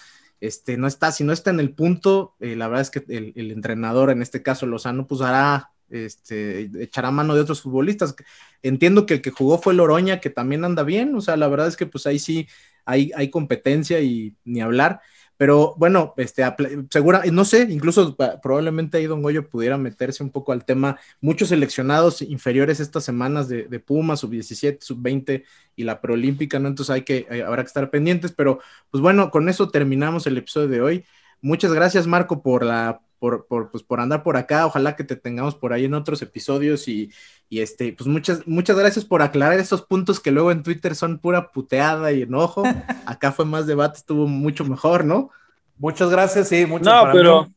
[0.40, 3.50] Este, no está, si no está en el punto, eh, la verdad es que el,
[3.50, 8.14] entrenador, en este caso Lozano, pues hará, este, echará mano de otros futbolistas.
[8.62, 11.68] Entiendo que el que jugó fue Loroña, que también anda bien, o sea, la verdad
[11.68, 12.48] es que pues ahí sí
[12.84, 15.00] hay, competencia y ni hablar.
[15.36, 16.42] Pero bueno, este,
[16.90, 20.98] segura, no sé, incluso probablemente ahí Don Goyo pudiera meterse un poco al tema.
[21.20, 25.44] Muchos seleccionados inferiores estas semanas de, de Puma, sub-17, sub-20
[25.76, 26.66] y la preolímpica, ¿no?
[26.68, 28.32] Entonces hay que, habrá que estar pendientes.
[28.32, 28.58] Pero
[28.90, 31.04] pues bueno, con eso terminamos el episodio de hoy.
[31.40, 34.66] Muchas gracias, Marco, por la por, por, pues, por andar por acá.
[34.66, 37.10] Ojalá que te tengamos por ahí en otros episodios y,
[37.48, 41.18] y, este, pues muchas, muchas gracias por aclarar esos puntos que luego en Twitter son
[41.18, 42.62] pura puteada y enojo.
[43.06, 45.30] Acá fue más debate, estuvo mucho mejor, ¿no?
[45.76, 47.48] Muchas gracias, sí, mucho No, pero...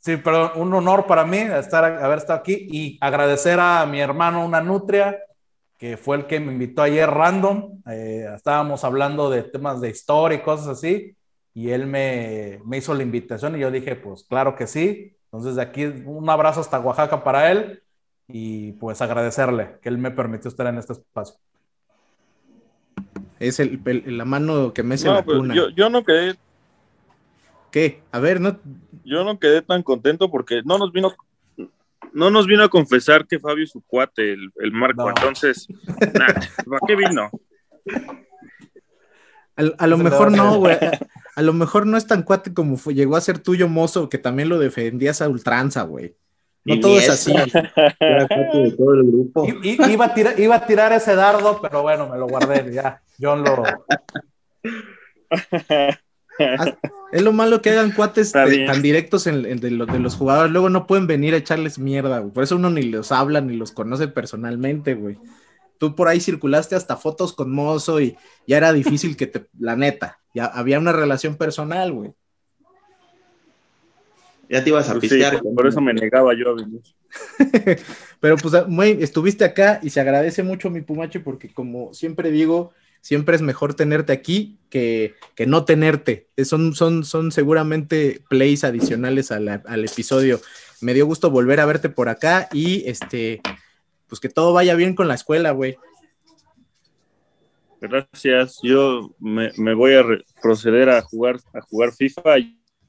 [0.00, 4.46] Sí, pero un honor para mí estar, haber estado aquí y agradecer a mi hermano
[4.46, 5.18] Una Nutria,
[5.76, 7.82] que fue el que me invitó ayer random.
[7.90, 11.16] Eh, estábamos hablando de temas de historia y cosas así
[11.58, 15.16] y él me, hizo la invitación y yo dije, pues claro que sí.
[15.24, 17.82] Entonces de aquí un abrazo hasta Oaxaca para él
[18.28, 21.34] y pues agradecerle que él me permitió estar en este espacio.
[23.40, 26.36] Es el, la mano que me hace la pues, Yo, yo no quedé.
[27.72, 28.02] ¿Qué?
[28.12, 28.56] A ver, no.
[29.02, 31.12] Yo no quedé tan contento porque no nos vino
[32.12, 35.08] no nos vino a confesar que Fabio es su cuate, el, Marco.
[35.08, 35.66] Entonces,
[36.14, 36.40] ¿para
[36.86, 37.28] qué vino?
[39.56, 40.78] A, lo mejor no, güey.
[41.38, 44.18] A lo mejor no es tan cuate como fue, llegó a ser tuyo, mozo, que
[44.18, 46.16] también lo defendías a ultranza, güey.
[46.64, 47.32] No todo es así.
[49.62, 52.72] iba, a tirar, iba a tirar ese dardo, pero bueno, me lo guardé.
[52.74, 53.62] Ya, John lo.
[57.12, 60.50] Es lo malo que hagan cuates tan directos en, de, los jugadores.
[60.50, 62.32] Luego no pueden venir a echarles mierda, güey.
[62.32, 65.18] Por eso uno ni los habla ni los conoce personalmente, güey.
[65.78, 69.76] Tú por ahí circulaste hasta fotos con Mozo y ya era difícil que te, la
[69.76, 72.12] neta, ya había una relación personal, güey.
[74.50, 75.42] Ya te ibas a Pues pistear.
[75.42, 76.80] por, por eso me negaba yo a venir.
[78.20, 82.72] Pero pues, muy, estuviste acá y se agradece mucho mi Pumache porque como siempre digo,
[83.02, 86.28] siempre es mejor tenerte aquí que, que no tenerte.
[86.36, 90.40] Eh, Son, son, son seguramente plays adicionales la- al episodio.
[90.80, 93.42] Me dio gusto volver a verte por acá y este,
[94.08, 95.76] pues que todo vaya bien con la escuela, güey.
[97.80, 98.58] Gracias.
[98.62, 100.04] Yo me, me voy a
[100.42, 102.34] proceder a jugar, a jugar FIFA.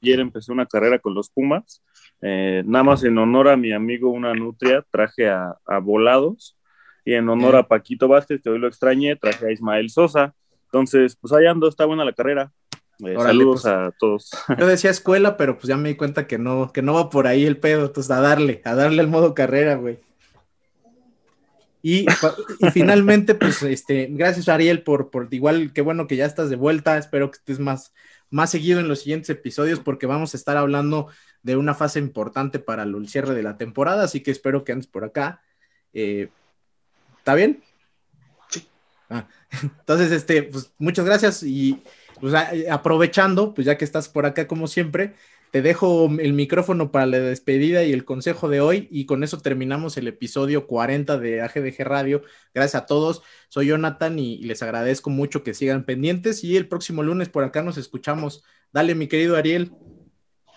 [0.01, 1.83] Ayer empecé una carrera con los Pumas.
[2.21, 6.57] Eh, nada más en honor a mi amigo, una nutria, traje a, a Volados.
[7.05, 10.33] Y en honor a Paquito Vázquez, que hoy lo extrañé, traje a Ismael Sosa.
[10.65, 12.51] Entonces, pues ahí ando, está buena la carrera.
[12.99, 13.73] Eh, Órale, saludos pues.
[13.73, 14.31] a todos.
[14.57, 17.27] Yo decía escuela, pero pues ya me di cuenta que no, que no va por
[17.27, 17.85] ahí el pedo.
[17.85, 19.99] Entonces, a darle, a darle el modo carrera, güey.
[21.81, 22.05] Y,
[22.59, 26.55] y finalmente, pues, este, gracias Ariel por, por igual, qué bueno que ya estás de
[26.55, 26.97] vuelta.
[26.97, 27.93] Espero que estés más,
[28.29, 31.07] más seguido en los siguientes episodios porque vamos a estar hablando
[31.41, 34.87] de una fase importante para el cierre de la temporada, así que espero que andes
[34.87, 35.41] por acá.
[35.93, 36.29] Eh,
[37.17, 37.63] ¿Está bien?
[38.49, 38.67] Sí.
[39.09, 39.27] Ah,
[39.61, 41.81] entonces, este, pues muchas gracias y
[42.19, 42.33] pues,
[42.69, 45.15] aprovechando, pues ya que estás por acá como siempre,
[45.51, 49.39] te dejo el micrófono para la despedida y el consejo de hoy y con eso
[49.39, 52.21] terminamos el episodio 40 de AGDG Radio.
[52.53, 57.01] Gracias a todos, soy Jonathan y les agradezco mucho que sigan pendientes y el próximo
[57.01, 58.43] lunes por acá nos escuchamos.
[58.71, 59.71] Dale, mi querido Ariel.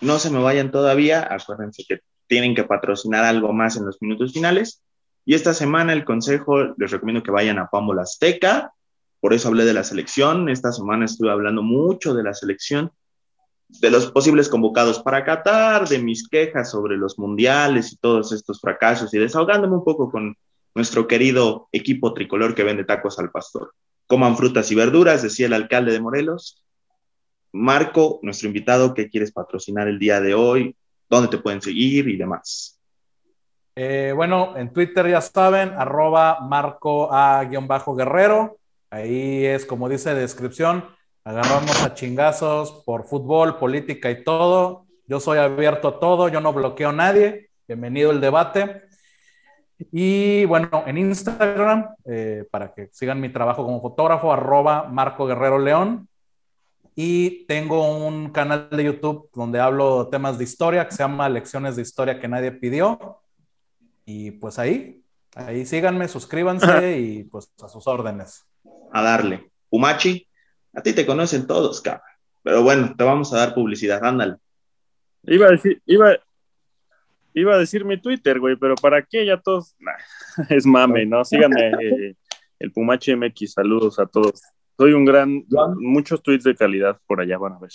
[0.01, 4.33] No se me vayan todavía, acuérdense que tienen que patrocinar algo más en los minutos
[4.33, 4.83] finales.
[5.25, 8.73] Y esta semana el consejo, les recomiendo que vayan a Pambo Azteca,
[9.21, 12.91] por eso hablé de la selección, esta semana estuve hablando mucho de la selección,
[13.79, 18.59] de los posibles convocados para Qatar, de mis quejas sobre los mundiales y todos estos
[18.59, 20.37] fracasos y desahogándome un poco con
[20.75, 23.73] nuestro querido equipo tricolor que vende tacos al pastor.
[24.07, 26.63] Coman frutas y verduras, decía el alcalde de Morelos,
[27.53, 30.75] Marco, nuestro invitado, ¿qué quieres patrocinar el día de hoy?
[31.07, 32.79] ¿Dónde te pueden seguir y demás?
[33.75, 38.57] Eh, bueno, en Twitter ya saben, arroba marco a-guerrero.
[38.89, 40.85] Ahí es como dice descripción,
[41.25, 44.85] agarramos a chingazos por fútbol, política y todo.
[45.07, 47.49] Yo soy abierto a todo, yo no bloqueo a nadie.
[47.67, 48.83] Bienvenido el debate.
[49.91, 55.59] Y bueno, en Instagram, eh, para que sigan mi trabajo como fotógrafo, arroba Marco Guerrero
[55.59, 56.07] León.
[56.95, 61.75] Y tengo un canal de YouTube donde hablo temas de historia que se llama Lecciones
[61.75, 63.21] de Historia que nadie pidió.
[64.05, 65.03] Y pues ahí,
[65.35, 68.45] ahí síganme, suscríbanse y pues a sus órdenes.
[68.91, 69.49] A darle.
[69.69, 70.27] Pumachi,
[70.73, 72.03] a ti te conocen todos, cabrón.
[72.43, 74.35] Pero bueno, te vamos a dar publicidad, ándale.
[75.23, 76.17] Iba a decir, iba,
[77.33, 79.25] iba a decir mi Twitter, güey, pero ¿para qué?
[79.25, 79.75] Ya todos.
[79.79, 79.93] Nah,
[80.49, 81.23] es mame, ¿no?
[81.23, 82.15] Síganme, eh,
[82.59, 84.41] el Pumachi MX, saludos a todos.
[84.77, 85.45] Soy un gran,
[85.77, 87.71] muchos tweets de calidad por allá, van a ver.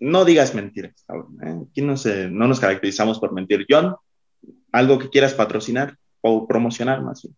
[0.00, 1.38] No digas mentiras, cabrón.
[1.42, 1.66] ¿eh?
[1.70, 3.66] Aquí no, se, no nos caracterizamos por mentir.
[3.68, 3.96] John,
[4.72, 7.34] ¿algo que quieras patrocinar o promocionar más bien?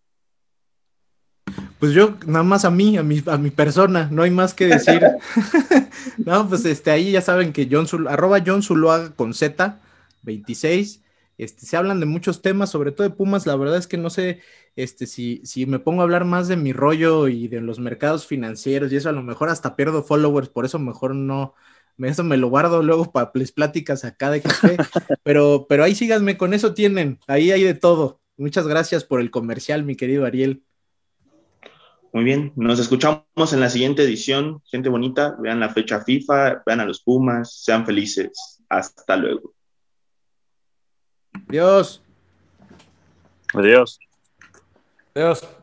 [1.80, 4.66] Pues yo, nada más a mí, a mi, a mi persona, no hay más que
[4.66, 5.00] decir.
[6.18, 9.80] no, pues este, ahí ya saben que John Zul, arroba John Zuluaga con Z,
[10.22, 11.02] 26.
[11.38, 13.46] Este, se hablan de muchos temas, sobre todo de Pumas.
[13.46, 14.40] La verdad es que no sé
[14.76, 18.26] este, si, si me pongo a hablar más de mi rollo y de los mercados
[18.26, 21.54] financieros y eso, a lo mejor hasta pierdo followers, por eso mejor no,
[21.98, 24.76] eso me lo guardo luego para les pláticas acá de café.
[25.22, 28.20] pero, pero ahí síganme, con eso tienen, ahí hay de todo.
[28.36, 30.62] Muchas gracias por el comercial, mi querido Ariel.
[32.12, 34.60] Muy bien, nos escuchamos en la siguiente edición.
[34.66, 38.60] Gente bonita, vean la fecha FIFA, vean a los Pumas, sean felices.
[38.68, 39.54] Hasta luego.
[41.48, 42.02] Adiós.
[43.54, 43.98] Adiós.
[45.14, 45.59] Adiós.